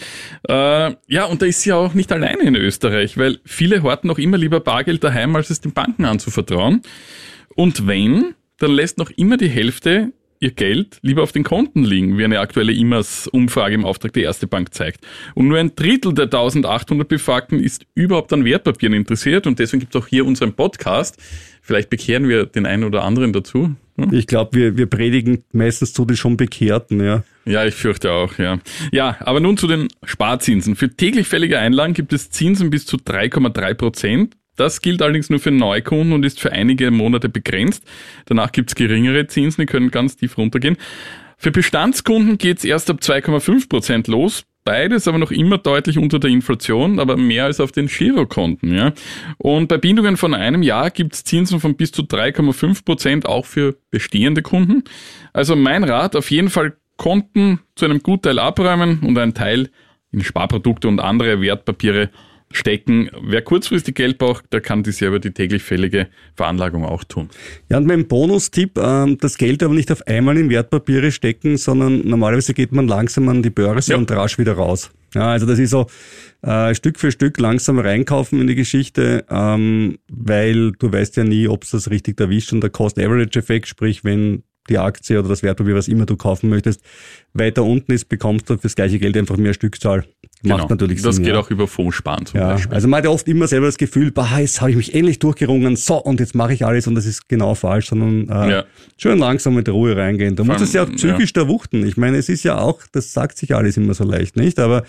Äh, 0.47 0.93
ja, 1.07 1.25
und 1.25 1.41
da 1.41 1.45
ist 1.45 1.61
sie 1.61 1.73
auch 1.73 1.93
nicht 1.93 2.09
alleine 2.13 2.43
in 2.43 2.55
Österreich, 2.55 3.17
weil 3.17 3.39
viele 3.43 3.83
horten 3.83 4.07
noch 4.07 4.17
immer 4.17 4.37
lieber 4.37 4.61
Bargeld 4.61 5.03
daheim, 5.03 5.35
als 5.35 5.49
es 5.49 5.59
den 5.59 5.73
Banken 5.73 6.05
anzuvertrauen. 6.05 6.81
Und 7.53 7.85
wenn, 7.85 8.33
dann 8.59 8.71
lässt 8.71 8.97
noch 8.97 9.09
immer 9.09 9.35
die 9.35 9.49
Hälfte 9.49 10.13
ihr 10.39 10.51
Geld 10.51 10.99
lieber 11.01 11.23
auf 11.23 11.31
den 11.31 11.43
Konten 11.43 11.83
liegen, 11.83 12.17
wie 12.17 12.23
eine 12.23 12.39
aktuelle 12.39 12.71
IMAS-Umfrage 12.71 13.75
im 13.75 13.85
Auftrag 13.85 14.13
der 14.13 14.23
Erste 14.23 14.47
Bank 14.47 14.73
zeigt. 14.73 15.05
Und 15.35 15.47
nur 15.47 15.57
ein 15.57 15.75
Drittel 15.75 16.13
der 16.13 16.25
1800 16.25 17.07
Befragten 17.07 17.59
ist 17.59 17.85
überhaupt 17.95 18.33
an 18.33 18.45
Wertpapieren 18.45 18.93
interessiert 18.93 19.47
und 19.47 19.59
deswegen 19.59 19.81
gibt 19.81 19.95
es 19.95 20.01
auch 20.01 20.07
hier 20.07 20.25
unseren 20.25 20.53
Podcast. 20.53 21.17
Vielleicht 21.61 21.89
bekehren 21.89 22.29
wir 22.29 22.45
den 22.45 22.65
einen 22.65 22.83
oder 22.83 23.03
anderen 23.03 23.33
dazu. 23.33 23.75
Hm? 23.97 24.13
Ich 24.13 24.27
glaube, 24.27 24.57
wir, 24.57 24.77
wir 24.77 24.85
predigen 24.85 25.43
meistens 25.51 25.93
zu 25.93 26.05
den 26.05 26.15
schon 26.15 26.37
Bekehrten, 26.37 27.03
ja. 27.03 27.23
Ja, 27.45 27.65
ich 27.65 27.75
fürchte 27.75 28.11
auch, 28.11 28.37
ja. 28.37 28.59
Ja, 28.91 29.17
aber 29.21 29.39
nun 29.39 29.57
zu 29.57 29.67
den 29.67 29.87
Sparzinsen. 30.03 30.75
Für 30.75 30.89
täglich 30.89 31.27
fällige 31.27 31.59
Einlagen 31.59 31.93
gibt 31.93 32.13
es 32.13 32.29
Zinsen 32.29 32.69
bis 32.69 32.85
zu 32.85 32.97
3,3 32.97 33.73
Prozent. 33.73 34.37
Das 34.57 34.81
gilt 34.81 35.01
allerdings 35.01 35.29
nur 35.29 35.39
für 35.39 35.51
Neukunden 35.51 36.11
und 36.11 36.25
ist 36.25 36.39
für 36.39 36.51
einige 36.51 36.91
Monate 36.91 37.29
begrenzt. 37.29 37.85
Danach 38.25 38.51
gibt's 38.51 38.75
geringere 38.75 39.27
Zinsen, 39.27 39.61
die 39.61 39.65
können 39.65 39.91
ganz 39.91 40.17
tief 40.17 40.37
runtergehen. 40.37 40.75
Für 41.37 41.51
Bestandskunden 41.51 42.37
geht's 42.37 42.65
erst 42.65 42.89
ab 42.89 42.97
2,5 43.01 43.69
Prozent 43.69 44.07
los. 44.07 44.43
Beides 44.65 45.07
aber 45.07 45.17
noch 45.17 45.31
immer 45.31 45.59
deutlich 45.59 45.97
unter 45.97 46.19
der 46.19 46.29
Inflation, 46.29 46.99
aber 46.99 47.15
mehr 47.15 47.45
als 47.45 47.61
auf 47.61 47.71
den 47.71 47.87
Girokonten. 47.87 48.75
Ja. 48.75 48.91
Und 49.37 49.69
bei 49.69 49.77
Bindungen 49.77 50.17
von 50.17 50.33
einem 50.33 50.61
Jahr 50.61 50.89
gibt's 50.89 51.23
Zinsen 51.23 51.61
von 51.61 51.77
bis 51.77 51.93
zu 51.93 52.01
3,5 52.01 52.83
Prozent 52.83 53.25
auch 53.27 53.45
für 53.45 53.77
bestehende 53.91 54.41
Kunden. 54.41 54.83
Also 55.31 55.55
mein 55.55 55.85
Rat, 55.85 56.17
auf 56.17 56.31
jeden 56.31 56.49
Fall 56.49 56.75
Konten 56.97 57.59
zu 57.75 57.85
einem 57.85 57.99
Gutteil 57.99 58.39
abräumen 58.39 58.99
und 59.01 59.17
einen 59.17 59.33
Teil 59.33 59.69
in 60.11 60.23
Sparprodukte 60.23 60.87
und 60.87 60.99
andere 60.99 61.39
Wertpapiere 61.39 62.09
stecken. 62.51 63.09
Wer 63.21 63.41
kurzfristig 63.41 63.95
Geld 63.95 64.17
braucht, 64.17 64.51
der 64.53 64.61
kann 64.61 64.83
dies 64.83 64.99
ja 64.99 65.09
über 65.09 65.19
die 65.19 65.31
täglich 65.31 65.63
fällige 65.63 66.07
Veranlagung 66.35 66.85
auch 66.85 67.03
tun. 67.03 67.29
Ja, 67.69 67.77
und 67.77 67.87
mein 67.87 68.07
Bonustipp, 68.07 68.77
ähm, 68.77 69.17
das 69.19 69.37
Geld 69.37 69.63
aber 69.63 69.73
nicht 69.73 69.91
auf 69.91 70.05
einmal 70.07 70.37
in 70.37 70.49
Wertpapiere 70.49 71.11
stecken, 71.11 71.57
sondern 71.57 72.07
normalerweise 72.07 72.53
geht 72.53 72.71
man 72.71 72.87
langsam 72.87 73.27
an 73.29 73.43
die 73.43 73.49
Börse 73.49 73.91
ja. 73.91 73.97
und 73.97 74.09
rasch 74.11 74.37
wieder 74.37 74.53
raus. 74.53 74.91
Ja, 75.13 75.31
also 75.31 75.45
das 75.45 75.57
ist 75.59 75.71
so 75.71 75.87
äh, 76.41 76.75
Stück 76.75 76.99
für 76.99 77.11
Stück 77.11 77.39
langsam 77.39 77.79
reinkaufen 77.79 78.41
in 78.41 78.47
die 78.47 78.55
Geschichte, 78.55 79.25
ähm, 79.29 79.97
weil 80.09 80.73
du 80.73 80.91
weißt 80.91 81.17
ja 81.17 81.23
nie, 81.23 81.47
ob 81.47 81.63
es 81.63 81.71
das 81.71 81.89
richtig 81.89 82.19
erwischt 82.19 82.53
und 82.53 82.61
der 82.61 82.69
Cost-Average-Effekt, 82.69 83.67
sprich 83.67 84.03
wenn 84.03 84.43
die 84.69 84.77
Aktie 84.77 85.19
oder 85.19 85.29
das 85.29 85.43
Wertpapier, 85.43 85.75
was 85.75 85.87
immer 85.87 86.05
du 86.05 86.15
kaufen 86.15 86.49
möchtest, 86.49 86.81
weiter 87.33 87.63
unten 87.63 87.91
ist, 87.91 88.09
bekommst 88.09 88.49
du 88.49 88.57
fürs 88.57 88.75
gleiche 88.75 88.99
Geld 88.99 89.17
einfach 89.17 89.37
mehr 89.37 89.53
Stückzahl. 89.53 90.05
Macht 90.43 90.59
genau. 90.59 90.69
natürlich 90.69 91.01
Sinn. 91.01 91.09
Das 91.09 91.17
geht 91.17 91.27
ja. 91.27 91.39
auch 91.39 91.49
über 91.49 91.67
Fondssparen 91.67 92.25
zum 92.27 92.39
ja. 92.39 92.53
Beispiel. 92.53 92.73
Also 92.73 92.87
man 92.87 92.99
hat 92.99 93.05
ja 93.05 93.09
oft 93.09 93.27
immer 93.27 93.47
selber 93.47 93.65
das 93.65 93.77
Gefühl, 93.77 94.11
bah, 94.11 94.39
jetzt 94.39 94.61
habe 94.61 94.69
ich 94.69 94.77
mich 94.77 94.93
endlich 94.93 95.17
durchgerungen, 95.17 95.75
so 95.75 95.95
und 95.95 96.19
jetzt 96.19 96.35
mache 96.35 96.53
ich 96.53 96.63
alles 96.63 96.85
und 96.87 96.95
das 96.95 97.05
ist 97.05 97.27
genau 97.27 97.55
falsch, 97.55 97.87
sondern 97.87 98.29
äh, 98.29 98.51
ja. 98.51 98.65
schön 98.97 99.17
langsam 99.17 99.55
mit 99.55 99.67
Ruhe 99.67 99.95
reingehen. 99.95 100.35
Du 100.35 100.43
musst 100.43 100.61
es 100.61 100.73
ja 100.73 100.83
auch 100.83 100.91
psychisch 100.91 101.33
ja. 101.35 101.43
da 101.43 101.47
wuchten. 101.47 101.85
Ich 101.87 101.97
meine, 101.97 102.17
es 102.17 102.29
ist 102.29 102.43
ja 102.43 102.59
auch, 102.59 102.81
das 102.91 103.13
sagt 103.13 103.37
sich 103.37 103.55
alles 103.55 103.77
immer 103.77 103.95
so 103.95 104.03
leicht, 104.03 104.35
nicht? 104.35 104.59
Aber 104.59 104.83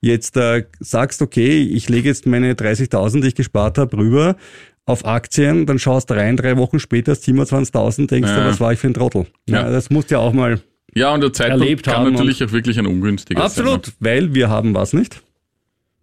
jetzt 0.00 0.36
äh, 0.36 0.64
sagst, 0.78 1.20
okay, 1.20 1.62
ich 1.62 1.88
lege 1.88 2.08
jetzt 2.08 2.26
meine 2.26 2.54
30.000, 2.54 3.22
die 3.22 3.28
ich 3.28 3.34
gespart 3.34 3.78
habe, 3.78 3.96
rüber 3.96 4.36
auf 4.84 5.04
Aktien, 5.04 5.66
dann 5.66 5.78
schaust 5.78 6.10
du 6.10 6.14
rein, 6.14 6.36
drei 6.36 6.56
Wochen 6.56 6.80
später 6.80 7.12
ist 7.12 7.26
27.000, 7.26 8.08
denkst 8.08 8.28
ja. 8.28 8.40
du, 8.40 8.46
was 8.46 8.60
war 8.60 8.72
ich 8.72 8.78
für 8.78 8.88
ein 8.88 8.94
Trottel? 8.94 9.26
Ja. 9.48 9.62
ja 9.62 9.70
das 9.70 9.90
musst 9.90 10.10
du 10.10 10.16
ja 10.16 10.20
auch 10.20 10.32
mal 10.32 10.60
Ja, 10.94 11.14
und 11.14 11.20
der 11.20 11.32
Zeitpunkt 11.32 11.82
kann 11.84 12.12
natürlich 12.12 12.42
auch 12.42 12.52
wirklich 12.52 12.78
ein 12.78 12.86
ungünstiger 12.86 13.40
sein. 13.40 13.46
Absolut, 13.46 13.86
ne? 13.86 13.92
weil 14.00 14.34
wir 14.34 14.48
haben 14.48 14.74
was 14.74 14.92
nicht? 14.92 15.22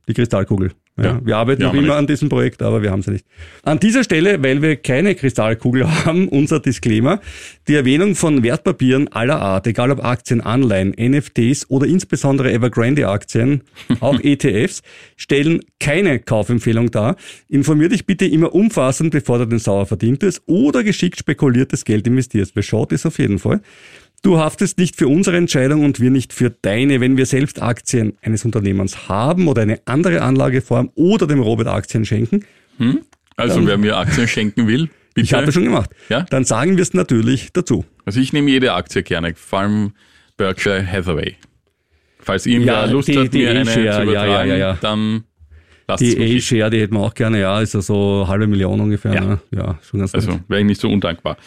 Die 0.08 0.14
Kristallkugel. 0.14 0.72
Ja. 1.04 1.22
Wir 1.24 1.38
arbeiten 1.38 1.64
noch 1.64 1.74
immer 1.74 1.82
nicht. 1.82 1.92
an 1.92 2.08
diesem 2.08 2.30
Projekt, 2.30 2.62
aber 2.62 2.82
wir 2.82 2.92
haben 2.92 3.02
sie 3.02 3.12
nicht. 3.12 3.26
An 3.64 3.80
dieser 3.80 4.04
Stelle, 4.04 4.42
weil 4.44 4.62
wir 4.62 4.76
keine 4.76 5.16
Kristallkugel 5.16 5.88
haben, 6.06 6.28
unser 6.28 6.60
Disclaimer. 6.60 7.20
Die 7.68 7.76
Erwähnung 7.76 8.16
von 8.16 8.44
Wertpapieren 8.44 9.08
aller 9.10 9.42
Art, 9.42 9.68
egal 9.68 9.92
ob 9.92 10.04
Aktien, 10.04 10.42
Anleihen, 10.42 10.94
NFTs 10.98 11.70
oder 11.70 11.88
insbesondere 11.88 12.52
Evergrande-Aktien, 12.52 13.62
auch 14.00 14.20
ETFs, 14.24 14.82
stellen 15.16 15.62
keine 15.80 16.20
Kaufempfehlung 16.20 16.92
dar. 16.92 17.16
Informier 17.48 17.90
dich 17.90 18.06
bitte 18.06 18.26
immer 18.26 18.54
umfassend, 18.54 19.12
bevor 19.12 19.40
du 19.40 19.46
den 19.46 19.60
sauer 19.60 19.86
verdientes 19.86 20.42
oder 20.46 20.84
geschickt 20.84 21.20
spekuliertes 21.20 21.86
Geld 21.86 22.08
investierst. 22.08 22.54
Beschaut 22.54 22.92
ist 22.92 23.06
auf 23.06 23.20
jeden 23.20 23.40
Fall. 23.40 23.62
Du 24.22 24.38
haftest 24.38 24.78
nicht 24.78 24.98
für 24.98 25.08
unsere 25.08 25.38
Entscheidung 25.38 25.86
und 25.86 26.00
wir 26.00 26.12
nicht 26.12 26.34
für 26.34 26.50
deine, 26.50 27.00
wenn 27.00 27.16
wir 27.16 27.26
selbst 27.26 27.62
Aktien 27.62 28.18
eines 28.22 28.44
Unternehmens 28.44 29.08
haben 29.08 29.48
oder 29.48 29.62
eine 29.62 29.80
andere 29.86 30.22
Anlageform 30.22 30.92
oder 30.96 31.26
dem 31.26 31.40
Robert 31.40 31.68
Aktien 31.68 32.06
schenken. 32.06 32.46
Hm? 32.78 33.02
Also 33.38 33.56
dann, 33.56 33.68
wer 33.68 33.78
mir 33.78 33.98
Aktien 33.98 34.28
schenken 34.28 34.68
will, 34.68 34.90
bitte. 35.14 35.26
Ich 35.26 35.34
habe 35.34 35.46
das 35.46 35.54
schon 35.54 35.64
gemacht. 35.64 35.92
Ja? 36.10 36.24
Dann 36.30 36.44
sagen 36.44 36.76
wir 36.76 36.82
es 36.82 36.94
natürlich 36.94 37.54
dazu. 37.54 37.86
Also 38.06 38.20
ich 38.20 38.34
nehme 38.34 38.50
jede 38.50 38.74
Aktie 38.74 39.04
gerne, 39.04 39.34
vor 39.36 39.60
allem 39.60 39.94
Berkshire 40.36 40.86
Hathaway. 40.86 41.36
Falls 42.20 42.46
irgendwer 42.46 42.74
ja, 42.74 42.86
Lust 42.86 43.08
die, 43.08 43.18
hat, 43.18 43.34
die 43.34 43.40
mir 43.40 43.52
eine 43.52 43.66
zu 43.66 43.80
übertragen, 43.80 44.12
ja, 44.12 44.44
ja, 44.44 44.56
ja, 44.56 44.78
dann 44.82 45.24
lasst 45.88 46.02
Die 46.02 46.38
A-Share, 46.38 46.70
die 46.70 46.82
hätten 46.82 46.96
wir 46.96 47.02
auch 47.02 47.14
gerne, 47.14 47.40
ja, 47.40 47.62
ist 47.62 47.76
also 47.76 48.26
halbe 48.28 48.48
Million 48.48 48.80
ungefähr. 48.82 49.14
Ja, 49.14 49.22
ne? 49.22 49.40
ja 49.52 49.80
schon 49.82 50.02
ganz 50.02 50.14
Also 50.14 50.40
wäre 50.50 50.60
ich 50.60 50.68
nicht 50.68 50.82
so 50.82 50.90
undankbar. 50.90 51.38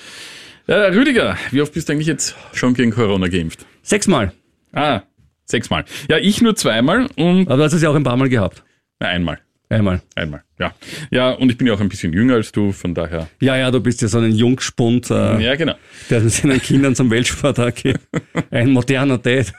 Äh, 0.66 0.74
Rüdiger, 0.74 1.36
wie 1.50 1.60
oft 1.60 1.72
bist 1.74 1.88
du 1.88 1.92
eigentlich 1.92 2.06
jetzt 2.06 2.36
schon 2.52 2.74
gegen 2.74 2.92
Corona 2.92 3.28
geimpft? 3.28 3.66
Sechsmal. 3.82 4.32
Ah, 4.72 5.02
sechsmal. 5.44 5.84
Ja, 6.08 6.18
ich 6.18 6.40
nur 6.40 6.54
zweimal 6.54 7.08
und. 7.16 7.48
Aber 7.48 7.56
du 7.56 7.64
hast 7.64 7.72
es 7.72 7.82
ja 7.82 7.90
auch 7.90 7.94
ein 7.94 8.04
paar 8.04 8.16
Mal 8.16 8.28
gehabt. 8.28 8.62
Na, 9.00 9.08
einmal. 9.08 9.40
Einmal. 9.68 10.02
Einmal, 10.14 10.42
ja. 10.58 10.74
Ja, 11.10 11.30
und 11.30 11.50
ich 11.50 11.56
bin 11.56 11.66
ja 11.66 11.72
auch 11.72 11.80
ein 11.80 11.88
bisschen 11.88 12.12
jünger 12.12 12.34
als 12.34 12.52
du, 12.52 12.72
von 12.72 12.94
daher. 12.94 13.28
Ja, 13.40 13.56
ja, 13.56 13.70
du 13.70 13.80
bist 13.80 14.02
ja 14.02 14.08
so 14.08 14.18
ein 14.18 14.32
Jungspund. 14.32 15.10
Äh, 15.10 15.40
ja, 15.42 15.56
genau. 15.56 15.74
Der 16.10 16.20
mit 16.20 16.30
seinen 16.30 16.60
Kindern 16.60 16.94
zum 16.94 17.10
Weltsport 17.10 17.74
geht. 17.76 17.98
Ein 18.50 18.70
moderner 18.70 19.16
Dad. 19.16 19.52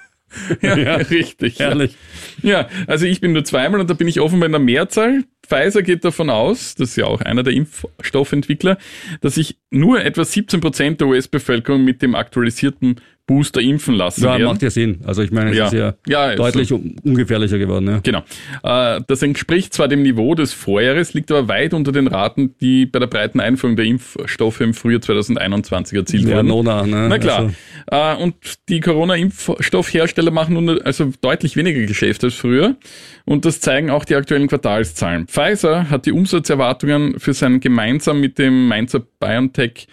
Ja, 0.61 0.77
ja, 0.77 0.95
richtig. 0.97 1.59
Herrlich. 1.59 1.97
Ja, 2.43 2.69
also 2.85 3.05
ich 3.05 3.21
bin 3.21 3.33
nur 3.33 3.43
zweimal 3.43 3.79
und 3.79 3.89
da 3.89 3.95
bin 3.95 4.07
ich 4.07 4.19
offenbar 4.19 4.45
in 4.45 4.51
der 4.51 4.61
Mehrzahl. 4.61 5.23
Pfizer 5.53 5.83
geht 5.83 6.03
davon 6.03 6.29
aus, 6.29 6.75
das 6.75 6.89
ist 6.89 6.95
ja 6.95 7.05
auch 7.05 7.21
einer 7.21 7.43
der 7.43 7.53
Impfstoffentwickler, 7.53 8.77
dass 9.21 9.35
sich 9.35 9.57
nur 9.69 10.03
etwa 10.03 10.25
17 10.25 10.59
Prozent 10.61 11.01
der 11.01 11.07
US-Bevölkerung 11.07 11.83
mit 11.83 12.01
dem 12.01 12.15
aktualisierten 12.15 12.95
Booster 13.25 13.61
impfen 13.61 13.95
lassen 13.95 14.25
ja, 14.25 14.31
werden. 14.31 14.43
macht 14.43 14.61
ja 14.61 14.69
Sinn. 14.69 14.99
Also 15.05 15.21
ich 15.21 15.31
meine, 15.31 15.51
es 15.51 15.57
ja. 15.57 15.65
ist 15.67 15.73
ja, 15.73 15.93
ja 16.07 16.35
deutlich 16.35 16.67
so. 16.67 16.83
ungefährlicher 17.03 17.57
geworden. 17.57 17.87
Ja. 17.87 17.99
Genau. 18.03 18.23
Äh, 18.63 19.01
das 19.07 19.21
entspricht 19.21 19.73
zwar 19.73 19.87
dem 19.87 20.01
Niveau 20.01 20.35
des 20.35 20.51
Vorjahres, 20.51 21.13
liegt 21.13 21.31
aber 21.31 21.47
weit 21.47 21.73
unter 21.73 21.93
den 21.93 22.07
Raten, 22.07 22.55
die 22.59 22.85
bei 22.85 22.99
der 22.99 23.07
breiten 23.07 23.39
Einführung 23.39 23.77
der 23.77 23.85
Impfstoffe 23.85 24.59
im 24.59 24.73
Frühjahr 24.73 24.99
2021 24.99 25.97
erzielt 25.97 26.27
ja, 26.27 26.35
wurden. 26.35 26.47
Nona, 26.47 26.85
ne? 26.85 27.07
Na 27.07 27.17
klar. 27.17 27.53
Also. 27.87 28.23
Und 28.23 28.35
die 28.67 28.81
Corona-Impfstoffhersteller 28.81 30.31
machen 30.31 30.55
nun 30.55 30.81
also 30.81 31.11
deutlich 31.21 31.55
weniger 31.55 31.85
Geschäft 31.85 32.25
als 32.25 32.33
früher. 32.33 32.75
Und 33.23 33.45
das 33.45 33.61
zeigen 33.61 33.89
auch 33.89 34.03
die 34.03 34.15
aktuellen 34.15 34.47
Quartalszahlen. 34.47 35.27
Pfizer 35.27 35.89
hat 35.89 36.05
die 36.05 36.11
Umsatzerwartungen 36.11 37.19
für 37.21 37.33
seinen 37.33 37.61
gemeinsam 37.61 38.19
mit 38.19 38.37
dem 38.37 38.67
Mainzer 38.67 38.99
BioNTech 38.99 39.87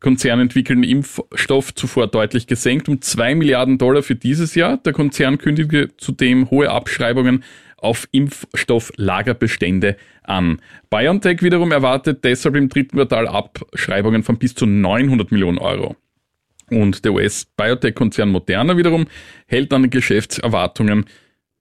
Konzern 0.00 0.40
entwickelten 0.40 0.82
Impfstoff 0.82 1.74
zuvor 1.74 2.06
deutlich 2.06 2.46
gesenkt 2.46 2.88
um 2.88 3.02
zwei 3.02 3.34
Milliarden 3.34 3.76
Dollar 3.76 4.02
für 4.02 4.14
dieses 4.14 4.54
Jahr. 4.54 4.78
Der 4.78 4.94
Konzern 4.94 5.36
kündigte 5.38 5.90
zudem 5.98 6.50
hohe 6.50 6.70
Abschreibungen 6.70 7.44
auf 7.76 8.08
Impfstofflagerbestände 8.10 9.96
an. 10.22 10.60
BioNTech 10.88 11.42
wiederum 11.42 11.72
erwartet 11.72 12.24
deshalb 12.24 12.56
im 12.56 12.68
dritten 12.68 12.96
Quartal 12.96 13.28
Abschreibungen 13.28 14.22
von 14.22 14.38
bis 14.38 14.54
zu 14.54 14.66
900 14.66 15.30
Millionen 15.32 15.58
Euro. 15.58 15.96
Und 16.70 17.04
der 17.04 17.12
US-Biotech-Konzern 17.12 18.30
Moderna 18.30 18.76
wiederum 18.76 19.06
hält 19.46 19.72
an 19.72 19.82
den 19.82 19.90
Geschäftserwartungen 19.90 21.06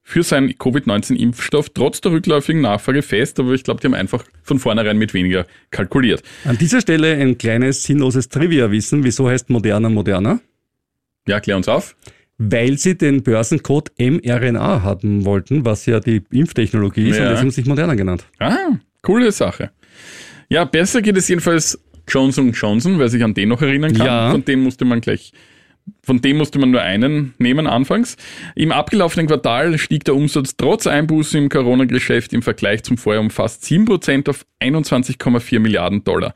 für 0.10 0.24
seinen 0.24 0.58
Covid-19-Impfstoff 0.58 1.70
trotz 1.72 2.02
der 2.02 2.12
rückläufigen 2.12 2.64
Nachfrage 2.64 3.04
fest, 3.04 3.40
aber 3.40 3.52
ich 3.54 3.64
glaube, 3.64 3.80
die 3.80 3.86
haben 3.86 3.94
einfach 3.94 4.24
von 4.42 4.58
vornherein 4.58 4.98
mit 4.98 5.14
weniger 5.14 5.46
kalkuliert. 5.70 6.24
An 6.46 6.58
dieser 6.58 6.82
Stelle 6.82 7.14
ein 7.14 7.38
kleines 7.38 7.84
sinnloses 7.84 8.28
Trivia-Wissen. 8.28 9.04
Wieso 9.04 9.30
heißt 9.30 9.52
Moderna 9.52 9.88
Moderna? 9.88 10.40
Ja, 11.28 11.40
klär 11.40 11.58
uns 11.58 11.68
auf. 11.68 11.96
Weil 12.40 12.80
sie 12.80 12.98
den 12.98 13.22
Börsencode 13.22 13.92
mRNA 14.00 14.82
haben 14.82 15.26
wollten, 15.26 15.64
was 15.64 15.86
ja 15.86 16.00
die 16.00 16.24
Impftechnologie 16.32 17.10
ist, 17.10 17.18
ja. 17.18 17.26
und 17.26 17.30
deswegen 17.34 17.52
sich 17.52 17.68
Moderna 17.68 17.94
genannt. 17.94 18.26
Ah, 18.40 18.80
coole 19.04 19.32
Sache. 19.32 19.70
Ja, 20.50 20.66
besser 20.66 21.04
geht 21.04 21.18
es 21.18 21.28
jedenfalls 21.28 21.80
Johnson 22.08 22.52
Johnson, 22.54 22.98
wer 22.98 23.10
sich 23.10 23.24
an 23.24 23.36
den 23.36 23.50
noch 23.50 23.62
erinnern 23.62 23.94
kann. 23.94 24.08
Ja. 24.08 24.32
Von 24.32 24.44
dem 24.44 24.62
musste 24.62 24.86
man 24.86 25.02
gleich 25.02 25.34
von 26.04 26.22
dem 26.22 26.38
musste 26.38 26.60
man 26.60 26.72
nur 26.72 26.82
einen 26.82 27.34
nehmen 27.38 27.68
anfangs. 27.68 28.18
Im 28.56 28.72
abgelaufenen 28.72 29.28
Quartal 29.28 29.78
stieg 29.78 30.04
der 30.06 30.16
Umsatz 30.16 30.56
trotz 30.58 30.88
Einbußen 30.88 31.42
im 31.42 31.50
Corona-Geschäft 31.50 32.34
im 32.34 32.42
Vergleich 32.42 32.84
zum 32.84 32.98
Vorjahr 32.98 33.22
um 33.22 33.30
fast 33.30 33.64
7% 33.64 34.30
auf 34.30 34.46
21,4 34.62 35.60
Milliarden 35.60 36.04
Dollar. 36.04 36.34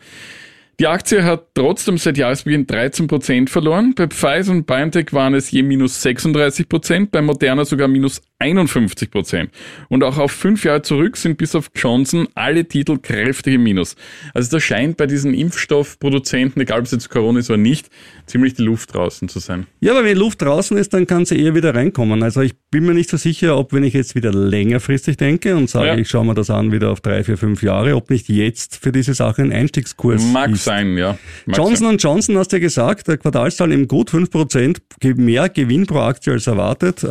Die 0.80 0.88
Aktie 0.88 1.24
hat 1.24 1.50
trotzdem 1.54 2.00
seit 2.00 2.18
Jahresbeginn 2.18 2.66
13% 2.66 3.48
verloren. 3.48 3.94
Bei 3.96 4.08
Pfizer 4.08 4.52
und 4.52 4.66
BioNTech 4.66 5.14
waren 5.14 5.36
es 5.36 5.52
je 5.52 5.62
minus 5.62 6.04
36%, 6.04 7.10
bei 7.12 7.22
Moderna 7.22 7.64
sogar 7.64 7.88
minus 7.88 8.22
51 8.44 9.10
Prozent. 9.12 9.52
Und 9.90 10.04
auch 10.04 10.18
auf 10.18 10.32
fünf 10.32 10.64
Jahre 10.66 10.82
zurück 10.82 11.18
sind 11.18 11.38
bis 11.38 11.56
auf 11.56 11.70
Johnson 11.76 12.28
alle 12.36 12.66
Titel 12.68 12.98
kräftig 12.98 13.56
im 13.56 13.64
Minus. 13.64 13.96
Also 14.34 14.52
da 14.52 14.60
scheint 14.60 14.98
bei 14.98 15.08
diesen 15.08 15.34
Impfstoffproduzenten, 15.34 16.62
egal 16.62 16.80
ob 16.80 16.86
es 16.86 16.92
jetzt 16.92 17.10
Corona 17.10 17.40
ist 17.40 17.50
oder 17.50 17.58
nicht, 17.58 17.90
ziemlich 18.26 18.54
die 18.54 18.64
Luft 18.64 18.94
draußen 18.94 19.28
zu 19.30 19.40
sein. 19.40 19.68
Ja, 19.80 19.94
aber 19.94 20.04
wenn 20.06 20.18
Luft 20.18 20.42
draußen 20.42 20.78
ist, 20.78 20.94
dann 20.94 21.08
kann 21.08 21.26
sie 21.26 21.40
eher 21.40 21.56
wieder 21.56 21.74
reinkommen. 21.76 22.24
Also 22.24 22.42
ich 22.42 22.54
bin 22.72 22.86
mir 22.86 22.94
nicht 22.94 23.10
so 23.10 23.18
sicher, 23.18 23.58
ob 23.58 23.74
wenn 23.74 23.84
ich 23.84 23.94
jetzt 23.94 24.16
wieder 24.16 24.32
längerfristig 24.34 25.18
denke 25.18 25.56
und 25.56 25.70
sage, 25.70 25.88
Ja. 25.88 25.98
ich 25.98 26.10
schaue 26.10 26.26
mir 26.26 26.34
das 26.34 26.50
an 26.50 26.72
wieder 26.72 26.92
auf 26.92 27.02
drei, 27.02 27.24
vier, 27.24 27.38
fünf 27.38 27.62
Jahre, 27.64 27.96
ob 27.96 28.10
nicht 28.10 28.30
jetzt 28.30 28.78
für 28.78 28.92
diese 28.92 29.14
Sache 29.14 29.42
ein 29.42 29.52
Einstiegskurs 29.52 30.24
Mag 30.24 30.52
ist. 30.52 30.64
sein, 30.64 30.98
ja. 30.98 31.18
Mag 31.46 31.58
Johnson 31.58 31.88
sein. 31.88 31.98
Johnson 31.98 32.38
hast 32.38 32.52
du 32.52 32.58
ja 32.58 32.62
gesagt, 32.62 33.08
der 33.08 33.18
Quartalszahl 33.18 33.72
eben 33.72 33.88
gut, 33.88 34.10
5% 34.12 34.78
ge- 35.00 35.14
mehr 35.16 35.50
Gewinn 35.50 35.86
pro 35.86 36.00
Aktie 36.00 36.34
als 36.34 36.48
erwartet. 36.48 37.04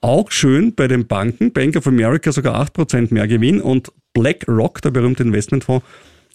Auch 0.00 0.30
schön 0.30 0.74
bei 0.74 0.88
den 0.88 1.06
Banken, 1.06 1.52
Bank 1.52 1.76
of 1.76 1.86
America 1.86 2.30
sogar 2.32 2.54
8% 2.60 3.12
mehr 3.12 3.26
Gewinn 3.26 3.60
und 3.60 3.92
BlackRock, 4.12 4.82
der 4.82 4.90
berühmte 4.90 5.22
Investmentfonds, 5.22 5.84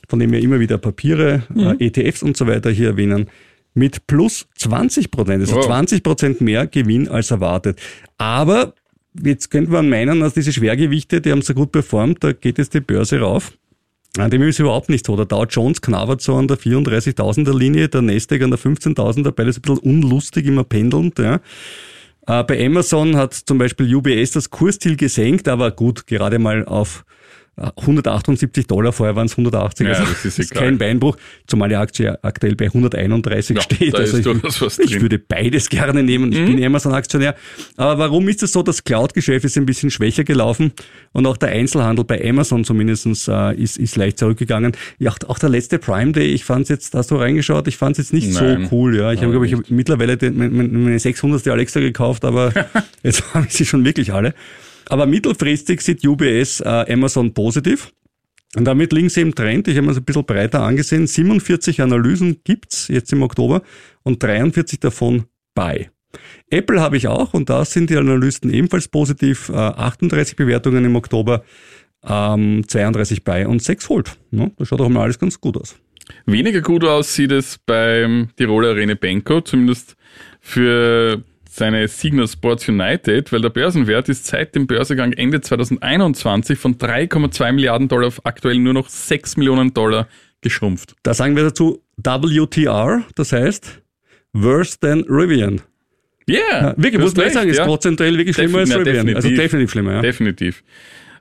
von 0.09 0.19
dem 0.19 0.31
wir 0.31 0.39
immer 0.41 0.59
wieder 0.59 0.77
Papiere, 0.77 1.43
Mhm. 1.49 1.77
äh, 1.79 1.85
ETFs 1.87 2.23
und 2.23 2.35
so 2.35 2.47
weiter 2.47 2.69
hier 2.71 2.89
erwähnen, 2.89 3.27
mit 3.73 4.05
plus 4.07 4.47
20%, 4.57 5.41
also 5.41 5.55
Wow. 5.55 5.65
20% 5.67 6.41
mehr 6.41 6.67
Gewinn 6.67 7.07
als 7.07 7.31
erwartet. 7.31 7.79
Aber 8.17 8.73
jetzt 9.23 9.49
könnte 9.51 9.71
man 9.71 9.87
meinen, 9.89 10.19
dass 10.19 10.33
diese 10.33 10.51
Schwergewichte, 10.51 11.21
die 11.21 11.31
haben 11.31 11.41
so 11.41 11.53
gut 11.53 11.71
performt, 11.71 12.23
da 12.23 12.33
geht 12.33 12.57
jetzt 12.57 12.73
die 12.73 12.81
Börse 12.81 13.19
rauf. 13.21 13.53
Ja, 14.17 14.27
dem 14.27 14.41
ist 14.41 14.59
überhaupt 14.59 14.89
nicht 14.89 15.05
so. 15.05 15.15
Der 15.15 15.25
Dow 15.25 15.45
Jones 15.45 15.81
knabbert 15.81 16.21
so 16.21 16.35
an 16.35 16.49
der 16.49 16.57
34.000er 16.57 17.57
Linie, 17.57 17.87
der 17.87 18.01
Nasdaq 18.01 18.41
an 18.41 18.49
der 18.49 18.59
15.000er, 18.59 19.31
beides 19.31 19.57
ein 19.57 19.61
bisschen 19.61 19.77
unlustig, 19.77 20.45
immer 20.47 20.65
pendelnd. 20.65 21.17
Ja. 21.17 21.39
Äh, 22.27 22.43
bei 22.43 22.65
Amazon 22.65 23.15
hat 23.15 23.33
zum 23.33 23.57
Beispiel 23.57 23.93
UBS 23.93 24.31
das 24.31 24.49
Kursziel 24.49 24.95
gesenkt, 24.95 25.47
aber 25.47 25.71
gut, 25.71 26.07
gerade 26.07 26.39
mal 26.39 26.65
auf 26.65 27.05
178 27.77 28.67
Dollar, 28.67 28.91
vorher 28.91 29.15
waren 29.15 29.27
es 29.27 29.33
180, 29.33 29.85
Ja, 29.87 29.93
also 29.93 30.03
das 30.11 30.25
ist 30.25 30.51
egal. 30.51 30.63
kein 30.63 30.77
Beinbruch, 30.77 31.17
zumal 31.47 31.69
die 31.69 31.75
Aktie 31.75 32.17
aktuell 32.23 32.55
bei 32.55 32.65
131 32.65 33.55
Ja, 33.55 33.61
steht. 33.61 33.95
also 33.95 34.17
ist 34.17 34.79
ich, 34.79 34.85
ich. 34.85 34.95
Mhm. 34.97 35.01
würde 35.01 35.19
beides 35.19 35.69
gerne 35.69 36.03
nehmen, 36.03 36.31
ich 36.31 36.43
bin 36.45 36.63
Amazon-Aktionär. 36.63 37.35
Aber 37.77 37.97
warum 37.99 38.27
ist 38.29 38.43
es 38.43 38.51
so, 38.51 38.63
das 38.63 38.83
Cloud-Geschäft 38.83 39.45
ist 39.45 39.57
ein 39.57 39.65
bisschen 39.65 39.91
schwächer 39.91 40.23
gelaufen 40.23 40.71
und 41.11 41.25
auch 41.25 41.37
der 41.37 41.49
Einzelhandel 41.49 42.05
bei 42.05 42.27
Amazon 42.27 42.63
zumindest 42.63 43.05
äh, 43.27 43.55
ist, 43.55 43.77
ist 43.77 43.95
leicht 43.95 44.17
zurückgegangen. 44.19 44.71
Ja, 44.99 45.13
auch, 45.27 45.39
der 45.39 45.49
letzte 45.49 45.79
Prime 45.79 46.11
Day, 46.11 46.27
ich 46.27 46.43
fand 46.45 46.69
jetzt, 46.69 46.93
hast 46.95 47.11
du 47.11 47.15
reingeschaut, 47.15 47.67
ich 47.67 47.77
fand 47.77 47.97
es 47.97 48.05
jetzt 48.09 48.13
nicht 48.13 48.33
Nein, 48.33 48.67
so 48.69 48.75
cool. 48.75 48.95
Ja, 48.97 49.11
Ich 49.11 49.21
habe, 49.21 49.31
glaube 49.31 49.45
ich, 49.47 49.55
mittlerweile 49.69 50.17
den, 50.17 50.37
meine, 50.37 50.49
meine 50.51 50.99
600. 50.99 51.47
Alexa 51.47 51.79
gekauft, 51.79 52.25
aber 52.25 52.51
jetzt 53.03 53.23
habe 53.33 53.45
ich 53.47 53.53
sie 53.53 53.65
schon 53.65 53.83
wirklich 53.85 54.13
alle. 54.13 54.33
Aber 54.91 55.05
mittelfristig 55.05 55.79
sieht 55.79 56.05
UBS 56.05 56.59
äh, 56.59 56.91
Amazon 56.91 57.33
positiv. 57.33 57.93
Und 58.57 58.65
damit 58.65 58.91
liegen 58.91 59.07
sie 59.07 59.21
im 59.21 59.33
Trend. 59.33 59.69
Ich 59.69 59.77
habe 59.77 59.83
mir 59.83 59.93
das 59.93 59.99
ein 59.99 60.03
bisschen 60.03 60.25
breiter 60.25 60.63
angesehen. 60.63 61.07
47 61.07 61.81
Analysen 61.81 62.41
gibt's 62.43 62.89
jetzt 62.89 63.13
im 63.13 63.23
Oktober 63.23 63.61
und 64.03 64.21
43 64.21 64.81
davon 64.81 65.23
bei. 65.55 65.89
Apple 66.49 66.81
habe 66.81 66.97
ich 66.97 67.07
auch 67.07 67.33
und 67.33 67.49
da 67.49 67.63
sind 67.63 67.89
die 67.89 67.95
Analysten 67.95 68.53
ebenfalls 68.53 68.89
positiv. 68.89 69.47
Äh, 69.47 69.53
38 69.53 70.35
Bewertungen 70.35 70.83
im 70.83 70.97
Oktober, 70.97 71.45
ähm, 72.03 72.67
32 72.67 73.23
bei 73.23 73.47
und 73.47 73.63
6 73.63 73.87
Hold. 73.87 74.17
Ne? 74.31 74.51
Das 74.57 74.67
schaut 74.67 74.81
doch 74.81 74.89
mal 74.89 75.03
alles 75.03 75.19
ganz 75.19 75.39
gut 75.39 75.55
aus. 75.55 75.77
Weniger 76.25 76.59
gut 76.59 76.83
aus 76.83 77.15
sieht 77.15 77.31
es 77.31 77.59
beim 77.65 78.27
Tiroler 78.35 78.75
Rene 78.75 78.97
Benko, 78.97 79.39
zumindest 79.39 79.95
für 80.41 81.23
seine 81.53 81.87
Signa 81.89 82.25
Sports 82.27 82.69
United, 82.69 83.31
weil 83.33 83.41
der 83.41 83.49
Börsenwert 83.49 84.07
ist 84.07 84.25
seit 84.25 84.55
dem 84.55 84.67
Börsegang 84.67 85.11
Ende 85.11 85.41
2021 85.41 86.57
von 86.57 86.77
3,2 86.77 87.51
Milliarden 87.51 87.87
Dollar 87.89 88.07
auf 88.07 88.25
aktuell 88.25 88.57
nur 88.57 88.73
noch 88.73 88.87
6 88.87 89.35
Millionen 89.37 89.73
Dollar 89.73 90.07
geschrumpft. 90.41 90.95
Da 91.03 91.13
sagen 91.13 91.35
wir 91.35 91.43
dazu 91.43 91.83
WTR, 91.97 93.03
das 93.15 93.33
heißt 93.33 93.81
Worse 94.33 94.79
than 94.79 95.03
Rivian. 95.09 95.61
Yeah, 96.29 96.73
Wirklich, 96.77 96.93
du 96.93 96.99
muss 97.01 97.15
man 97.15 97.23
recht, 97.25 97.33
sagen, 97.33 97.49
ist 97.49 97.57
ja. 97.57 97.65
prozentuell 97.65 98.17
wirklich 98.17 98.35
schlimmer 98.35 98.59
als 98.59 98.69
Defin- 98.69 98.77
na, 98.83 98.89
Rivian. 98.91 99.07
Also 99.15 99.27
definitiv. 99.27 99.43
definitiv 99.43 99.71
schlimmer, 99.71 99.93
ja. 99.93 100.01
Definitiv. 100.01 100.63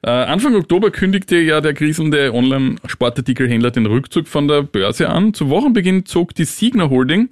Äh, 0.02 0.10
Anfang 0.10 0.54
Oktober 0.54 0.90
kündigte 0.90 1.36
ja 1.36 1.60
der 1.60 1.74
kriselnde 1.74 2.32
Online-Sportartikelhändler 2.32 3.70
den 3.70 3.86
Rückzug 3.86 4.28
von 4.28 4.46
der 4.48 4.62
Börse 4.62 5.08
an. 5.08 5.34
Zu 5.34 5.50
Wochenbeginn 5.50 6.06
zog 6.06 6.34
die 6.34 6.44
Signa 6.44 6.88
Holding 6.88 7.28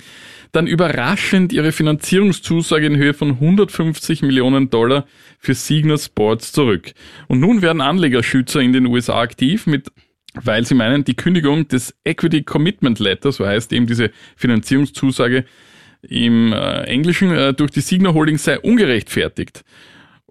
dann 0.52 0.66
überraschend 0.66 1.52
ihre 1.52 1.72
Finanzierungszusage 1.72 2.86
in 2.86 2.96
Höhe 2.96 3.14
von 3.14 3.32
150 3.32 4.22
Millionen 4.22 4.70
Dollar 4.70 5.06
für 5.38 5.54
Signa 5.54 5.98
Sports 5.98 6.52
zurück. 6.52 6.92
Und 7.26 7.40
nun 7.40 7.62
werden 7.62 7.80
Anlegerschützer 7.80 8.60
in 8.60 8.72
den 8.72 8.86
USA 8.86 9.20
aktiv 9.20 9.66
mit 9.66 9.88
weil 10.34 10.64
sie 10.64 10.74
meinen, 10.74 11.04
die 11.04 11.14
Kündigung 11.14 11.68
des 11.68 11.94
Equity 12.04 12.42
Commitment 12.42 12.98
Letter, 12.98 13.32
so 13.32 13.46
heißt 13.46 13.72
eben 13.72 13.86
diese 13.86 14.10
Finanzierungszusage 14.36 15.44
im 16.02 16.52
äh, 16.52 16.82
Englischen, 16.82 17.30
äh, 17.30 17.54
durch 17.54 17.70
die 17.70 17.80
Signa 17.80 18.14
Holding 18.14 18.38
sei 18.38 18.58
ungerechtfertigt. 18.60 19.64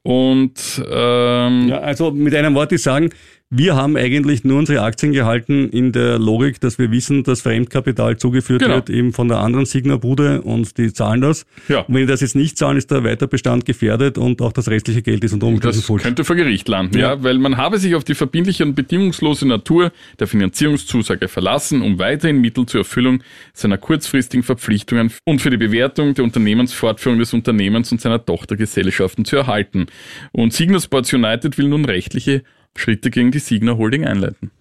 Und 0.03 0.81
ähm, 0.89 1.67
Ja, 1.67 1.79
also 1.79 2.11
mit 2.11 2.33
einem 2.33 2.55
Wort, 2.55 2.71
die 2.71 2.77
sagen, 2.77 3.09
wir 3.49 3.75
haben 3.75 3.95
eigentlich 3.95 4.43
nur 4.43 4.59
unsere 4.59 4.81
Aktien 4.81 5.13
gehalten 5.13 5.69
in 5.69 5.93
der 5.93 6.19
Logik, 6.19 6.59
dass 6.59 6.77
wir 6.77 6.91
wissen, 6.91 7.23
dass 7.23 7.41
Fremdkapital 7.41 8.17
zugeführt 8.17 8.61
Genau. 8.61 8.75
wird, 8.75 8.89
eben 8.89 9.13
von 9.13 9.29
der 9.29 9.37
anderen 9.39 9.65
Signa-Bude 9.65 10.41
und 10.41 10.77
die 10.77 10.91
zahlen 10.91 11.21
das. 11.21 11.45
Ja. 11.69 11.79
Und 11.79 11.93
wenn 11.93 12.01
die 12.01 12.07
das 12.07 12.19
jetzt 12.19 12.35
nicht 12.35 12.57
zahlen, 12.57 12.75
ist 12.77 12.91
der 12.91 13.05
Weiterbestand 13.05 13.63
gefährdet 13.65 14.17
und 14.17 14.41
auch 14.41 14.51
das 14.51 14.67
restliche 14.67 15.01
Geld 15.01 15.23
ist 15.23 15.31
unter 15.31 15.47
Umständen 15.47 15.77
Das 15.77 16.03
könnte 16.03 16.25
vor 16.25 16.35
Gericht 16.35 16.67
landen, 16.67 16.97
ja. 16.97 17.13
Ja. 17.13 17.23
weil 17.23 17.37
man 17.37 17.55
habe 17.55 17.77
sich 17.79 17.95
auf 17.95 18.03
die 18.03 18.15
verbindliche 18.15 18.65
und 18.65 18.75
bedingungslose 18.75 19.47
Natur 19.47 19.93
der 20.19 20.27
Finanzierungszusage 20.27 21.29
verlassen, 21.29 21.81
um 21.81 21.99
weiterhin 21.99 22.41
Mittel 22.41 22.65
zur 22.65 22.81
Erfüllung 22.81 23.23
seiner 23.53 23.77
kurzfristigen 23.77 24.43
Verpflichtungen 24.43 25.11
und 25.23 25.41
für 25.41 25.51
die 25.51 25.57
Bewertung 25.57 26.13
der 26.15 26.25
Unternehmensfortführung 26.25 27.17
des 27.19 27.33
Unternehmens 27.33 27.93
und 27.93 28.01
seiner 28.01 28.23
Tochtergesellschaften 28.25 29.23
zu 29.23 29.37
erhalten. 29.37 29.85
Und 30.33 30.51
Signa 30.51 30.81
Sports 30.81 31.13
United 31.13 31.57
will 31.57 31.69
nun 31.69 31.85
rechtliche 31.85 32.43
Schritte 32.75 33.09
gegen 33.09 33.31
die 33.31 33.39
Signa 33.39 33.77
Holding 33.77 34.05
einleiten. 34.05 34.51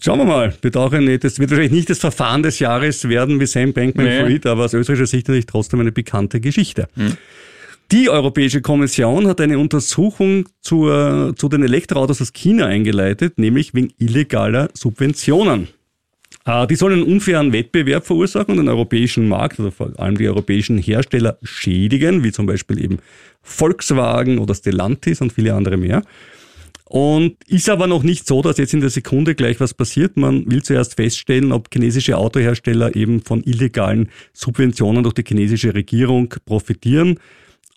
Schauen 0.00 0.18
wir 0.18 0.24
mal. 0.24 0.52
Wird 0.62 0.76
auch 0.76 0.92
ein, 0.92 1.06
das 1.20 1.38
wird 1.38 1.50
wahrscheinlich 1.50 1.72
nicht 1.72 1.90
das 1.90 1.98
Verfahren 1.98 2.42
des 2.42 2.58
Jahres 2.58 3.08
werden 3.08 3.38
wie 3.38 3.46
Sam 3.46 3.72
Bankman-Fried, 3.72 4.46
aber 4.46 4.64
aus 4.64 4.74
österreichischer 4.74 5.06
Sicht 5.06 5.28
natürlich 5.28 5.46
trotzdem 5.46 5.80
eine 5.80 5.92
bekannte 5.92 6.40
Geschichte. 6.40 6.88
Die 7.92 8.08
Europäische 8.08 8.62
Kommission 8.62 9.28
hat 9.28 9.40
eine 9.40 9.58
Untersuchung 9.58 10.48
zur, 10.60 11.34
zu 11.36 11.48
den 11.48 11.62
Elektroautos 11.62 12.20
aus 12.22 12.32
China 12.32 12.66
eingeleitet, 12.66 13.38
nämlich 13.38 13.74
wegen 13.74 13.92
illegaler 13.98 14.70
Subventionen. 14.74 15.68
Äh, 16.46 16.66
Die 16.66 16.74
sollen 16.74 16.94
einen 16.94 17.12
unfairen 17.12 17.52
Wettbewerb 17.52 18.06
verursachen 18.06 18.52
und 18.52 18.56
den 18.56 18.68
europäischen 18.68 19.28
Markt, 19.28 19.60
oder 19.60 19.70
vor 19.70 19.92
allem 20.00 20.16
die 20.16 20.26
europäischen 20.26 20.78
Hersteller 20.78 21.38
schädigen, 21.42 22.24
wie 22.24 22.32
zum 22.32 22.46
Beispiel 22.46 22.82
eben 22.82 22.98
Volkswagen 23.42 24.38
oder 24.38 24.54
Stellantis 24.54 25.20
und 25.20 25.32
viele 25.32 25.54
andere 25.54 25.76
mehr. 25.76 26.02
Und 26.92 27.38
ist 27.48 27.70
aber 27.70 27.86
noch 27.86 28.02
nicht 28.02 28.26
so, 28.26 28.42
dass 28.42 28.58
jetzt 28.58 28.74
in 28.74 28.82
der 28.82 28.90
Sekunde 28.90 29.34
gleich 29.34 29.60
was 29.60 29.72
passiert. 29.72 30.18
Man 30.18 30.50
will 30.50 30.62
zuerst 30.62 30.96
feststellen, 30.96 31.50
ob 31.50 31.72
chinesische 31.72 32.18
Autohersteller 32.18 32.94
eben 32.94 33.22
von 33.22 33.42
illegalen 33.44 34.10
Subventionen 34.34 35.02
durch 35.02 35.14
die 35.14 35.24
chinesische 35.26 35.74
Regierung 35.74 36.34
profitieren. 36.44 37.18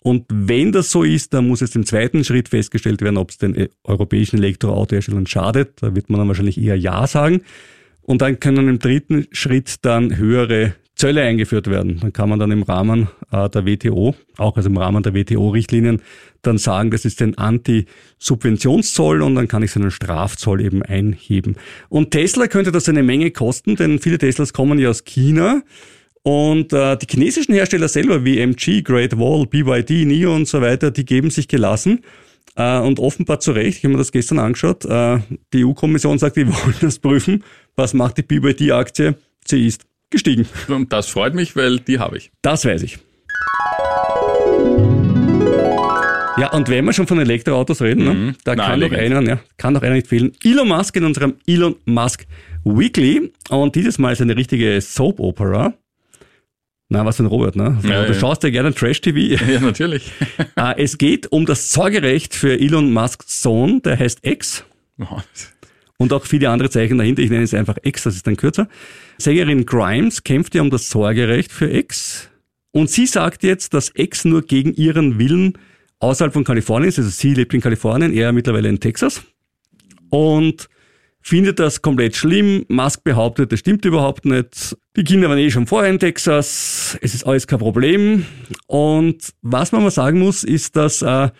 Und 0.02 0.26
wenn 0.28 0.70
das 0.70 0.90
so 0.90 1.02
ist, 1.02 1.32
dann 1.32 1.48
muss 1.48 1.62
es 1.62 1.74
im 1.74 1.86
zweiten 1.86 2.24
Schritt 2.24 2.50
festgestellt 2.50 3.00
werden, 3.00 3.16
ob 3.16 3.30
es 3.30 3.38
den 3.38 3.54
äh, 3.54 3.68
europäischen 3.84 4.36
Elektroautoherstellern 4.36 5.26
schadet. 5.26 5.80
Da 5.80 5.96
wird 5.96 6.10
man 6.10 6.20
dann 6.20 6.28
wahrscheinlich 6.28 6.60
eher 6.60 6.76
Ja 6.76 7.06
sagen. 7.06 7.40
Und 8.02 8.20
dann 8.20 8.38
können 8.38 8.68
im 8.68 8.78
dritten 8.80 9.28
Schritt 9.32 9.76
dann 9.80 10.18
höhere 10.18 10.74
Zölle 10.96 11.22
eingeführt 11.22 11.68
werden. 11.68 12.00
Dann 12.00 12.12
kann 12.12 12.28
man 12.28 12.38
dann 12.38 12.50
im 12.50 12.62
Rahmen 12.64 13.08
äh, 13.30 13.48
der 13.48 13.66
WTO, 13.66 14.14
auch 14.38 14.56
also 14.56 14.68
im 14.68 14.76
Rahmen 14.76 15.02
der 15.02 15.14
WTO-Richtlinien, 15.14 16.02
dann 16.42 16.58
sagen, 16.58 16.90
das 16.90 17.04
ist 17.04 17.20
ein 17.22 17.36
Anti-Subventionszoll 17.36 19.22
und 19.22 19.34
dann 19.34 19.48
kann 19.48 19.62
ich 19.62 19.72
so 19.72 19.80
einen 19.80 19.90
Strafzoll 19.90 20.60
eben 20.60 20.82
einheben. 20.82 21.56
Und 21.88 22.10
Tesla 22.10 22.46
könnte 22.46 22.72
das 22.72 22.88
eine 22.88 23.02
Menge 23.02 23.30
kosten, 23.30 23.76
denn 23.76 23.98
viele 23.98 24.18
Teslas 24.18 24.52
kommen 24.52 24.78
ja 24.78 24.90
aus 24.90 25.04
China. 25.04 25.62
Und 26.22 26.72
äh, 26.72 26.96
die 26.96 27.06
chinesischen 27.08 27.54
Hersteller 27.54 27.86
selber 27.86 28.24
wie 28.24 28.40
MG, 28.40 28.82
Great 28.82 29.16
Wall, 29.16 29.46
BYD, 29.46 30.06
NIO 30.06 30.34
und 30.34 30.48
so 30.48 30.60
weiter, 30.60 30.90
die 30.90 31.04
geben 31.04 31.30
sich 31.30 31.46
gelassen. 31.46 32.00
Äh, 32.56 32.80
und 32.80 32.98
offenbar 32.98 33.38
zu 33.38 33.52
Recht, 33.52 33.78
ich 33.78 33.84
habe 33.84 33.92
mir 33.92 33.98
das 33.98 34.10
gestern 34.10 34.38
angeschaut, 34.40 34.84
äh, 34.86 35.20
die 35.52 35.64
EU-Kommission 35.64 36.18
sagt, 36.18 36.36
die 36.36 36.48
wollen 36.48 36.74
das 36.80 36.98
prüfen. 36.98 37.44
Was 37.76 37.94
macht 37.94 38.18
die 38.18 38.22
BYD-Aktie? 38.22 39.14
Sie 39.44 39.66
ist 39.66 39.82
gestiegen. 40.10 40.48
Und 40.68 40.92
das 40.92 41.08
freut 41.08 41.34
mich, 41.34 41.54
weil 41.54 41.78
die 41.78 41.98
habe 41.98 42.16
ich. 42.16 42.32
Das 42.42 42.64
weiß 42.64 42.82
ich. 42.82 42.98
Ja, 46.38 46.52
und 46.52 46.68
wenn 46.68 46.84
wir 46.84 46.92
schon 46.92 47.06
von 47.06 47.18
Elektroautos 47.18 47.80
reden, 47.80 48.04
ne, 48.04 48.34
da 48.44 48.54
kann 48.54 48.80
doch, 48.80 48.92
einer, 48.92 49.22
ja, 49.22 49.40
kann 49.56 49.74
doch 49.74 49.82
einer 49.82 49.94
nicht 49.94 50.06
fehlen. 50.06 50.32
Elon 50.44 50.68
Musk 50.68 50.96
in 50.96 51.04
unserem 51.04 51.34
Elon 51.46 51.76
Musk 51.84 52.26
Weekly. 52.64 53.32
Und 53.48 53.74
dieses 53.74 53.98
Mal 53.98 54.12
ist 54.12 54.20
eine 54.20 54.36
richtige 54.36 54.80
Soap-Opera. 54.80 55.74
Na, 56.88 57.04
was 57.04 57.16
für 57.16 57.24
ein 57.24 57.26
Robert, 57.26 57.56
ne? 57.56 57.78
Ja, 57.82 58.04
du 58.04 58.12
ja. 58.12 58.18
schaust 58.18 58.42
ja 58.44 58.50
gerne 58.50 58.72
Trash-TV. 58.72 59.42
Ja, 59.50 59.60
natürlich. 59.60 60.12
Äh, 60.56 60.82
es 60.82 60.96
geht 60.96 61.30
um 61.32 61.44
das 61.44 61.70
Sorgerecht 61.70 62.34
für 62.34 62.58
Elon 62.58 62.90
Musks 62.90 63.42
Sohn, 63.42 63.82
der 63.82 63.98
heißt 63.98 64.20
X. 64.22 64.64
Oh, 64.98 65.20
Und 65.98 66.14
auch 66.14 66.24
viele 66.24 66.48
andere 66.48 66.70
Zeichen 66.70 66.96
dahinter. 66.96 67.22
Ich 67.22 67.28
nenne 67.28 67.42
es 67.42 67.52
einfach 67.52 67.76
X, 67.82 68.04
das 68.04 68.14
ist 68.14 68.26
dann 68.26 68.36
kürzer. 68.36 68.66
Sängerin 69.18 69.66
Grimes 69.66 70.24
kämpft 70.24 70.54
ja 70.54 70.62
um 70.62 70.70
das 70.70 70.88
Sorgerecht 70.88 71.52
für 71.52 71.70
X. 71.70 72.30
Und 72.70 72.88
sie 72.88 73.06
sagt 73.06 73.42
jetzt, 73.42 73.74
dass 73.74 73.92
X 73.94 74.24
nur 74.24 74.42
gegen 74.42 74.72
ihren 74.72 75.18
Willen 75.18 75.58
außerhalb 76.00 76.32
von 76.32 76.44
Kalifornien 76.44 76.88
ist. 76.88 76.98
Also 76.98 77.10
sie 77.10 77.34
lebt 77.34 77.54
in 77.54 77.60
Kalifornien, 77.60 78.12
er 78.12 78.32
mittlerweile 78.32 78.68
in 78.68 78.80
Texas. 78.80 79.22
Und 80.10 80.68
findet 81.26 81.58
das 81.58 81.82
komplett 81.82 82.14
schlimm. 82.14 82.64
Musk 82.68 83.02
behauptet, 83.02 83.50
das 83.50 83.58
stimmt 83.58 83.84
überhaupt 83.84 84.24
nicht. 84.24 84.76
Die 84.96 85.02
Kinder 85.02 85.28
waren 85.28 85.38
eh 85.38 85.50
schon 85.50 85.66
vorher 85.66 85.90
in 85.90 85.98
Texas. 85.98 86.96
Es 87.02 87.14
ist 87.14 87.26
alles 87.26 87.48
kein 87.48 87.58
Problem. 87.58 88.24
Und 88.68 89.32
was 89.42 89.72
man 89.72 89.82
mal 89.82 89.90
sagen 89.90 90.20
muss, 90.20 90.44
ist, 90.44 90.76
dass 90.76 91.02
äh, 91.02 91.30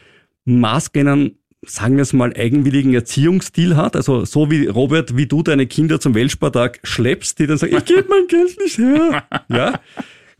Musk 0.44 0.96
einen, 0.96 1.38
sagen 1.64 1.94
wir 1.94 2.02
es 2.02 2.12
mal, 2.12 2.32
eigenwilligen 2.34 2.94
Erziehungsstil 2.94 3.76
hat. 3.76 3.94
Also 3.94 4.24
so 4.24 4.50
wie 4.50 4.66
Robert, 4.66 5.16
wie 5.16 5.26
du 5.26 5.44
deine 5.44 5.68
Kinder 5.68 6.00
zum 6.00 6.16
Weltspartag 6.16 6.80
schleppst, 6.82 7.38
die 7.38 7.46
dann 7.46 7.58
sagen, 7.58 7.76
ich 7.76 7.84
gebe 7.84 8.06
mein 8.08 8.26
Geld 8.26 8.58
nicht 8.58 8.78
her. 8.78 9.22
Ja. 9.48 9.80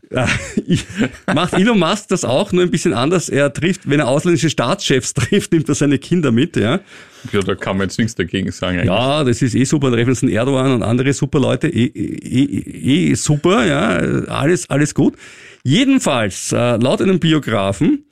Macht 1.33 1.53
Elon 1.53 1.79
Musk 1.79 2.07
das 2.09 2.23
auch, 2.23 2.51
nur 2.51 2.63
ein 2.63 2.71
bisschen 2.71 2.93
anders. 2.93 3.29
Er 3.29 3.51
trifft, 3.51 3.89
wenn 3.89 3.99
er 3.99 4.07
ausländische 4.07 4.49
Staatschefs 4.49 5.13
trifft, 5.15 5.51
nimmt 5.51 5.67
er 5.69 5.75
seine 5.75 5.99
Kinder 5.99 6.31
mit, 6.31 6.55
ja. 6.55 6.79
ja, 7.31 7.41
da 7.41 7.55
kann 7.55 7.77
man 7.77 7.87
jetzt 7.87 7.97
nichts 7.97 8.15
dagegen 8.15 8.51
sagen. 8.51 8.77
Eigentlich. 8.77 8.87
Ja, 8.87 9.23
das 9.23 9.41
ist 9.41 9.55
eh 9.55 9.65
super. 9.65 9.91
Treffen 9.91 10.15
den 10.15 10.29
Erdogan 10.29 10.71
und 10.71 10.83
andere 10.83 11.13
super 11.13 11.39
Leute. 11.39 11.67
Eh, 11.67 11.85
eh, 11.85 12.43
eh, 12.43 13.09
eh 13.11 13.13
super, 13.15 13.65
ja. 13.65 13.97
Alles, 14.27 14.69
alles 14.69 14.93
gut. 14.93 15.15
Jedenfalls, 15.63 16.51
äh, 16.53 16.77
laut 16.77 17.01
einem 17.01 17.19
Biografen 17.19 18.05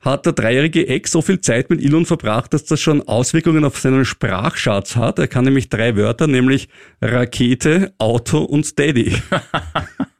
hat 0.00 0.24
der 0.24 0.32
dreijährige 0.32 0.88
Ex 0.88 1.10
so 1.10 1.20
viel 1.20 1.40
Zeit 1.40 1.68
mit 1.68 1.82
Elon 1.82 2.06
verbracht, 2.06 2.54
dass 2.54 2.64
das 2.64 2.80
schon 2.80 3.06
Auswirkungen 3.06 3.64
auf 3.64 3.78
seinen 3.78 4.04
Sprachschatz 4.04 4.96
hat. 4.96 5.18
Er 5.18 5.28
kann 5.28 5.44
nämlich 5.44 5.68
drei 5.68 5.94
Wörter, 5.96 6.26
nämlich 6.26 6.68
Rakete, 7.02 7.92
Auto 7.98 8.38
und 8.38 8.78
Daddy. 8.78 9.14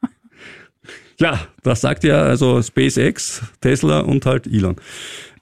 ja, 1.21 1.47
das 1.63 1.81
sagt 1.81 2.03
ja 2.03 2.21
also 2.23 2.61
SpaceX, 2.61 3.41
Tesla 3.61 3.99
und 4.01 4.25
halt 4.25 4.47
Elon. 4.47 4.75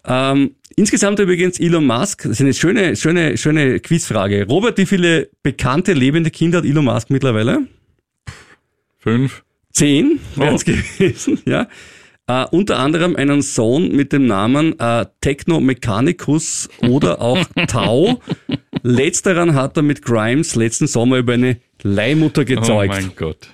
Ähm, 0.06 0.56
insgesamt 0.76 1.20
übrigens 1.20 1.60
Elon 1.60 1.86
Musk, 1.86 2.24
das 2.24 2.32
ist 2.34 2.42
eine 2.42 2.54
schöne, 2.54 2.96
schöne, 2.96 3.38
schöne 3.38 3.80
Quizfrage. 3.80 4.46
Robert, 4.48 4.78
wie 4.78 4.86
viele 4.86 5.30
bekannte 5.44 5.94
lebende 5.94 6.32
Kinder 6.32 6.60
hat 6.60 6.65
Elon 6.65 6.86
Musk 6.86 7.10
mittlerweile? 7.10 7.68
Fünf. 8.98 9.44
Zehn 9.72 10.20
wären 10.36 10.56
es 10.56 10.63
Oh. 10.63 10.72
gewesen, 10.72 11.39
ja. 11.46 11.68
Äh, 12.28 12.46
unter 12.52 12.78
anderem 12.80 13.15
einen 13.15 13.42
Sohn 13.42 13.92
mit 13.96 14.13
dem 14.13 14.28
Namen 14.28 14.78
äh, 14.80 15.06
Techno 15.22 15.60
Mechanicus 15.60 16.70
oder 16.88 17.22
auch 17.22 17.39
Tau. 17.68 18.20
Letzteren 18.84 19.56
hat 19.56 19.78
er 19.78 19.84
mit 19.84 20.04
Grimes 20.04 20.56
letzten 20.56 20.86
Sommer 20.88 21.18
über 21.18 21.34
eine 21.34 21.58
Leihmutter 21.82 22.42
Oh 22.42 22.46
gezeugt. 22.46 22.89
mein 22.94 23.12
Gott. 23.15 23.48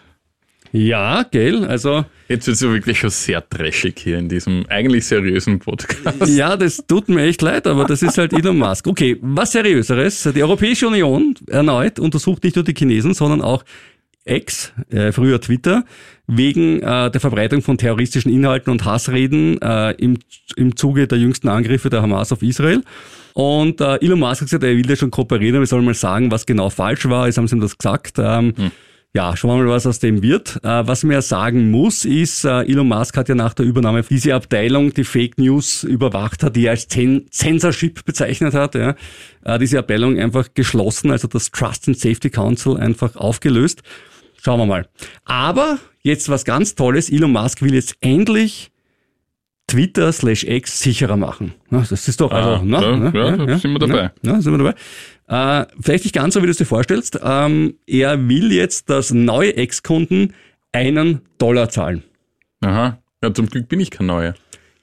Ja, 0.75 1.23
gell? 1.23 1.65
Also, 1.65 2.05
Jetzt 2.27 2.47
wird 2.47 2.55
es 2.55 2.61
ja 2.61 2.71
wirklich 2.71 2.99
schon 2.99 3.09
sehr 3.09 3.47
trashig 3.47 3.99
hier 3.99 4.17
in 4.17 4.27
diesem 4.27 4.65
eigentlich 4.67 5.05
seriösen 5.05 5.59
Podcast. 5.59 6.27
ja, 6.27 6.57
das 6.57 6.83
tut 6.87 7.07
mir 7.07 7.23
echt 7.23 7.41
leid, 7.41 7.67
aber 7.67 7.85
das 7.85 8.01
ist 8.01 8.17
halt 8.17 8.33
Elon 8.33 8.57
Musk. 8.57 8.87
Okay, 8.87 9.17
was 9.21 9.51
Seriöseres. 9.51 10.29
Die 10.35 10.43
Europäische 10.43 10.87
Union 10.87 11.35
erneut 11.47 11.99
untersucht 11.99 12.43
nicht 12.43 12.55
nur 12.55 12.65
die 12.65 12.73
Chinesen, 12.73 13.13
sondern 13.13 13.41
auch 13.41 13.63
X, 14.25 14.73
äh, 14.89 15.11
früher 15.11 15.39
Twitter, 15.39 15.85
wegen 16.27 16.81
äh, 16.81 17.11
der 17.11 17.21
Verbreitung 17.21 17.61
von 17.61 17.77
terroristischen 17.77 18.31
Inhalten 18.31 18.71
und 18.71 18.83
Hassreden 18.83 19.61
äh, 19.61 19.91
im, 19.91 20.17
im 20.55 20.75
Zuge 20.75 21.07
der 21.07 21.19
jüngsten 21.19 21.47
Angriffe 21.47 21.89
der 21.89 22.01
Hamas 22.01 22.31
auf 22.31 22.41
Israel. 22.41 22.83
Und 23.33 23.81
äh, 23.81 23.97
Elon 23.97 24.19
Musk 24.19 24.41
hat 24.41 24.47
gesagt, 24.47 24.63
er 24.63 24.75
will 24.75 24.89
ja 24.89 24.95
schon 24.95 25.11
kooperieren, 25.11 25.59
wir 25.59 25.67
sollen 25.67 25.85
mal 25.85 25.93
sagen, 25.93 26.31
was 26.31 26.45
genau 26.45 26.69
falsch 26.69 27.07
war. 27.07 27.27
Jetzt 27.27 27.37
haben 27.37 27.47
sie 27.47 27.55
ihm 27.55 27.61
das 27.61 27.77
gesagt. 27.77 28.15
Ähm, 28.17 28.53
Ja, 29.15 29.37
schauen 29.37 29.51
wir 29.51 29.63
mal, 29.63 29.71
was 29.71 29.87
aus 29.87 29.99
dem 29.99 30.21
wird. 30.21 30.57
Äh, 30.61 30.85
was 30.87 31.03
man 31.03 31.13
ja 31.13 31.21
sagen 31.21 31.71
muss, 31.71 32.03
ist, 32.03 32.43
äh, 32.43 32.63
Elon 32.63 32.89
Musk 32.89 33.15
hat 33.15 33.29
ja 33.29 33.35
nach 33.35 33.53
der 33.53 33.65
Übernahme 33.65 34.03
diese 34.03 34.35
Abteilung, 34.35 34.93
die 34.93 35.05
Fake 35.05 35.37
News 35.37 35.85
überwacht 35.85 36.43
hat, 36.43 36.57
die 36.57 36.65
er 36.65 36.71
als 36.71 36.89
Zen 36.89 37.25
Censorship 37.31 38.03
bezeichnet 38.03 38.53
hat, 38.53 38.75
ja, 38.75 38.93
äh, 39.45 39.57
diese 39.57 39.79
Abteilung 39.79 40.19
einfach 40.19 40.49
geschlossen, 40.53 41.11
also 41.11 41.29
das 41.29 41.49
Trust 41.49 41.87
and 41.87 41.97
Safety 41.97 42.29
Council 42.29 42.75
einfach 42.75 43.15
aufgelöst. 43.15 43.83
Schauen 44.43 44.59
wir 44.59 44.65
mal. 44.65 44.85
Aber 45.23 45.79
jetzt 46.03 46.27
was 46.27 46.43
ganz 46.43 46.75
Tolles. 46.75 47.09
Elon 47.09 47.31
Musk 47.31 47.61
will 47.61 47.73
jetzt 47.73 47.95
endlich 48.01 48.69
Twitter 49.67 50.11
slash 50.11 50.43
X 50.43 50.79
sicherer 50.79 51.17
machen. 51.17 51.53
Na, 51.69 51.83
Das 51.89 52.07
ist 52.07 52.21
doch 52.21 52.31
Ah, 52.31 52.53
also, 52.55 52.65
na, 52.65 52.81
ja, 52.81 52.97
na, 52.97 53.05
ja, 53.13 53.37
da 53.37 53.57
sind 53.57 53.71
wir 53.71 53.79
dabei. 53.79 54.11
Ja, 54.21 54.33
ja, 54.33 54.41
sind 54.41 54.53
wir 54.57 54.73
dabei. 55.27 55.61
Äh, 55.61 55.65
vielleicht 55.81 56.03
nicht 56.03 56.13
ganz 56.13 56.35
so, 56.35 56.41
wie 56.41 56.45
du 56.45 56.51
es 56.51 56.57
dir 56.57 56.65
vorstellst. 56.65 57.19
Ähm, 57.23 57.75
er 57.87 58.27
will 58.29 58.51
jetzt, 58.51 58.89
dass 58.89 59.11
neue 59.11 59.55
Ex-Kunden 59.57 60.33
einen 60.71 61.21
Dollar 61.39 61.69
zahlen. 61.69 62.03
Aha. 62.61 62.99
Ja, 63.23 63.33
zum 63.33 63.47
Glück 63.49 63.67
bin 63.67 63.79
ich 63.79 63.89
kein 63.89 64.05
Neuer. 64.07 64.35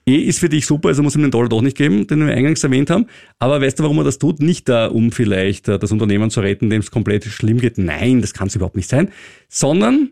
Eh 0.05 0.17
ist 0.17 0.41
für 0.41 0.49
dich 0.49 0.67
super, 0.67 0.89
also 0.89 1.01
muss 1.05 1.15
ihm 1.15 1.23
den 1.23 1.31
Dollar 1.31 1.49
doch 1.49 1.63
nicht 1.63 1.77
geben, 1.77 2.09
den 2.09 2.27
wir 2.27 2.35
eingangs 2.35 2.65
erwähnt 2.65 2.91
haben. 2.91 3.07
Aber 3.39 3.61
weißt 3.61 3.79
du, 3.79 3.85
warum 3.85 3.99
er 3.99 4.05
das 4.05 4.19
tut? 4.19 4.41
Nicht 4.41 4.69
da, 4.69 4.87
um 4.87 5.13
vielleicht 5.13 5.69
äh, 5.69 5.79
das 5.79 5.93
Unternehmen 5.93 6.29
zu 6.31 6.41
retten, 6.41 6.71
dem 6.71 6.81
es 6.81 6.91
komplett 6.91 7.25
schlimm 7.25 7.59
geht. 7.59 7.79
Nein, 7.79 8.21
das 8.21 8.35
kann 8.35 8.49
es 8.49 8.57
überhaupt 8.57 8.75
nicht 8.75 8.89
sein. 8.89 9.11
Sondern 9.49 10.11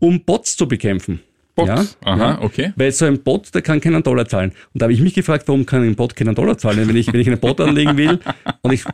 um 0.00 0.24
Bots 0.24 0.56
zu 0.56 0.66
bekämpfen. 0.66 1.20
Bots? 1.54 1.98
Ja, 2.04 2.12
Aha, 2.12 2.18
ja. 2.18 2.42
okay. 2.42 2.72
Weil 2.76 2.92
so 2.92 3.04
ein 3.04 3.22
Bot, 3.22 3.54
der 3.54 3.62
kann 3.62 3.80
keinen 3.80 4.02
Dollar 4.02 4.26
zahlen. 4.26 4.52
Und 4.72 4.80
da 4.80 4.84
habe 4.84 4.92
ich 4.92 5.00
mich 5.00 5.14
gefragt, 5.14 5.48
warum 5.48 5.66
kann 5.66 5.82
ein 5.82 5.94
Bot 5.94 6.16
keinen 6.16 6.34
Dollar 6.34 6.56
zahlen? 6.58 6.88
Wenn 6.88 6.96
ich, 6.96 7.12
wenn 7.12 7.20
ich 7.20 7.26
einen 7.26 7.40
Bot 7.40 7.60
anlegen 7.60 7.96
will 7.96 8.18
und 8.62 8.72
ich 8.72 8.84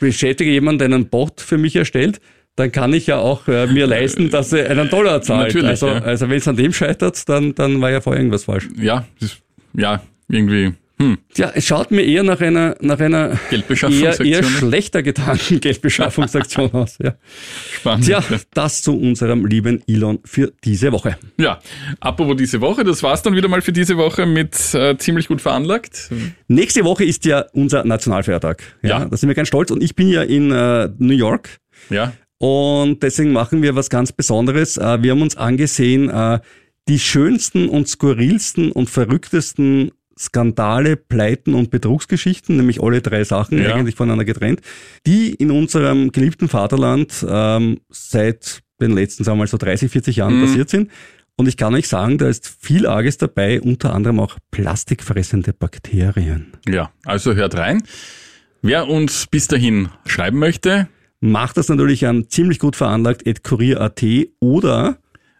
beschäftige 0.00 0.50
jemanden, 0.50 0.78
der 0.78 0.86
einen 0.86 1.08
Bot 1.08 1.40
für 1.40 1.58
mich 1.58 1.76
erstellt, 1.76 2.20
dann 2.56 2.72
kann 2.72 2.92
ich 2.92 3.06
ja 3.06 3.18
auch 3.18 3.46
äh, 3.46 3.66
mir 3.68 3.86
leisten, 3.86 4.30
dass 4.30 4.52
er 4.52 4.70
einen 4.70 4.90
Dollar 4.90 5.22
zahlt. 5.22 5.48
Natürlich, 5.48 5.68
also, 5.68 5.86
ja. 5.86 5.98
also 6.00 6.28
wenn 6.28 6.38
es 6.38 6.48
an 6.48 6.56
dem 6.56 6.72
scheitert, 6.72 7.28
dann, 7.28 7.54
dann 7.54 7.80
war 7.80 7.90
ja 7.90 8.00
vorher 8.00 8.20
irgendwas 8.20 8.44
falsch. 8.44 8.68
Ja, 8.76 9.04
das 9.20 9.38
ja, 9.74 10.02
irgendwie, 10.28 10.72
hm, 10.98 11.18
Tja, 11.32 11.52
es 11.54 11.66
schaut 11.66 11.90
mir 11.90 12.02
eher 12.02 12.22
nach 12.22 12.40
einer, 12.40 12.76
nach 12.80 12.98
einer 12.98 13.38
eher, 13.50 14.20
eher 14.20 14.42
schlechter 14.42 15.02
getanen 15.02 15.40
Geldbeschaffungsaktion 15.60 16.72
aus. 16.72 16.96
Ja. 17.02 17.14
spannend. 17.72 18.06
Tja, 18.06 18.22
das 18.52 18.82
zu 18.82 18.98
unserem 18.98 19.46
lieben 19.46 19.82
Elon 19.86 20.18
für 20.24 20.52
diese 20.64 20.90
Woche. 20.92 21.16
Ja, 21.38 21.60
apropos 22.00 22.36
diese 22.36 22.60
Woche, 22.60 22.84
das 22.84 23.02
war's 23.02 23.22
dann 23.22 23.34
wieder 23.36 23.48
mal 23.48 23.62
für 23.62 23.72
diese 23.72 23.96
Woche 23.96 24.26
mit 24.26 24.74
äh, 24.74 24.96
ziemlich 24.98 25.28
gut 25.28 25.40
veranlagt. 25.40 26.10
Nächste 26.48 26.84
Woche 26.84 27.04
ist 27.04 27.24
ja 27.24 27.44
unser 27.52 27.84
Nationalfeiertag. 27.84 28.62
Ja, 28.82 28.88
Ja. 28.88 29.04
Da 29.04 29.16
sind 29.16 29.28
wir 29.28 29.34
ganz 29.36 29.48
stolz. 29.48 29.70
Und 29.70 29.82
ich 29.82 29.94
bin 29.94 30.08
ja 30.08 30.22
in 30.22 30.50
äh, 30.50 30.88
New 30.98 31.14
York. 31.14 31.58
Ja, 31.90 32.12
Und 32.38 33.02
deswegen 33.02 33.32
machen 33.32 33.62
wir 33.62 33.76
was 33.76 33.88
ganz 33.88 34.12
Besonderes. 34.12 34.76
Äh, 34.76 35.02
Wir 35.02 35.12
haben 35.12 35.22
uns 35.22 35.36
angesehen, 35.36 36.10
äh, 36.10 36.40
die 36.88 36.98
schönsten 36.98 37.68
und 37.68 37.86
skurrilsten 37.86 38.72
und 38.72 38.88
verrücktesten 38.90 39.92
Skandale, 40.18 40.96
Pleiten 40.96 41.54
und 41.54 41.70
Betrugsgeschichten, 41.70 42.56
nämlich 42.56 42.82
alle 42.82 43.00
drei 43.00 43.24
Sachen, 43.24 43.62
Ja. 43.62 43.74
eigentlich 43.74 43.94
voneinander 43.94 44.24
getrennt, 44.24 44.60
die 45.06 45.32
in 45.34 45.50
unserem 45.50 46.12
geliebten 46.12 46.48
Vaterland 46.48 47.24
ähm, 47.28 47.80
seit 47.90 48.60
den 48.80 48.92
letzten, 48.92 49.24
sagen 49.24 49.38
wir 49.38 49.42
mal 49.42 49.46
so 49.48 49.56
30, 49.58 49.90
40 49.90 50.16
Jahren 50.16 50.38
Mhm. 50.40 50.44
passiert 50.46 50.68
sind. 50.70 50.90
Und 51.36 51.46
ich 51.46 51.56
kann 51.56 51.74
euch 51.74 51.86
sagen, 51.86 52.18
da 52.18 52.28
ist 52.28 52.48
viel 52.60 52.86
Arges 52.86 53.16
dabei, 53.16 53.60
unter 53.60 53.94
anderem 53.94 54.18
auch 54.18 54.38
plastikfressende 54.50 55.52
Bakterien. 55.52 56.48
ja, 56.68 56.90
also 57.04 57.34
hört 57.34 57.56
rein. 57.56 57.82
Wer 58.60 58.88
uns 58.88 59.26
bis 59.28 59.46
dahin 59.48 59.88
schreiben 60.06 60.38
möchte, 60.38 60.88
Macht 61.20 61.56
das 61.56 61.68
natürlich 61.68 62.06
an 62.06 62.28
ziemlich 62.28 62.60
gut 62.60 62.76
veranlagt 62.76 63.26
at 63.26 63.42
kurier.at 63.42 64.04
oder 64.38 64.98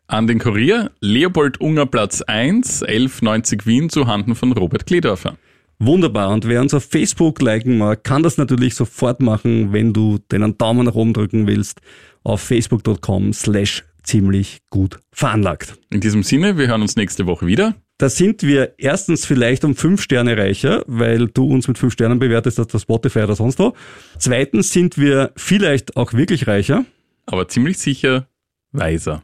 an 0.09 0.27
den 0.27 0.38
Kurier 0.38 0.90
Leopold 1.01 1.61
Unger 1.61 1.87
Platz 1.87 2.23
1, 2.23 2.83
1190 2.83 3.66
Wien 3.66 3.90
zu 3.90 4.07
Handen 4.07 4.35
von 4.35 4.53
Robert 4.53 4.87
Kledorfer. 4.87 5.37
Wunderbar. 5.79 6.31
Und 6.31 6.49
wer 6.49 6.61
uns 6.61 6.75
auf 6.75 6.85
Facebook 6.85 7.40
liken 7.40 7.79
mag, 7.79 8.03
kann 8.03 8.23
das 8.23 8.38
natürlich 8.38 8.75
sofort 8.75 9.21
machen, 9.21 9.73
wenn 9.73 9.92
du 9.92 10.18
den 10.33 10.42
einen 10.42 10.59
Daumen 10.59 10.87
nach 10.87 10.94
oben 10.94 11.12
drücken 11.12 11.47
willst, 11.47 11.81
auf 12.25 12.40
facebook.com 12.40 13.33
slash 13.33 13.85
ziemlich 14.03 14.61
gut 14.71 14.99
veranlagt. 15.12 15.75
In 15.90 16.01
diesem 16.01 16.23
Sinne, 16.23 16.57
wir 16.57 16.66
hören 16.66 16.83
uns 16.83 16.97
nächste 16.97 17.27
Woche 17.27 17.47
wieder. 17.47 17.77
Da 17.99 18.09
sind 18.09 18.42
wir 18.42 18.75
erstens 18.79 19.27
vielleicht 19.27 19.64
um 19.64 19.75
fünf 19.75 20.01
Sterne 20.01 20.37
reicher, 20.37 20.85
weil 20.87 21.29
du 21.29 21.44
uns 21.44 21.68
mit 21.68 21.79
fünf 21.79 21.92
Sternen 21.92 22.18
bewertest, 22.18 22.59
als 22.59 22.81
Spotify 22.81 23.21
oder 23.21 23.37
sonst 23.37 23.59
wo. 23.59 23.75
Zweitens 24.18 24.73
sind 24.73 24.97
wir 24.99 25.33
vielleicht 25.37 25.97
auch 25.97 26.14
wirklich 26.14 26.47
reicher. 26.47 26.87
aber 27.27 27.49
ziemlich 27.49 27.79
sicher 27.79 28.27
weiser. 28.73 29.23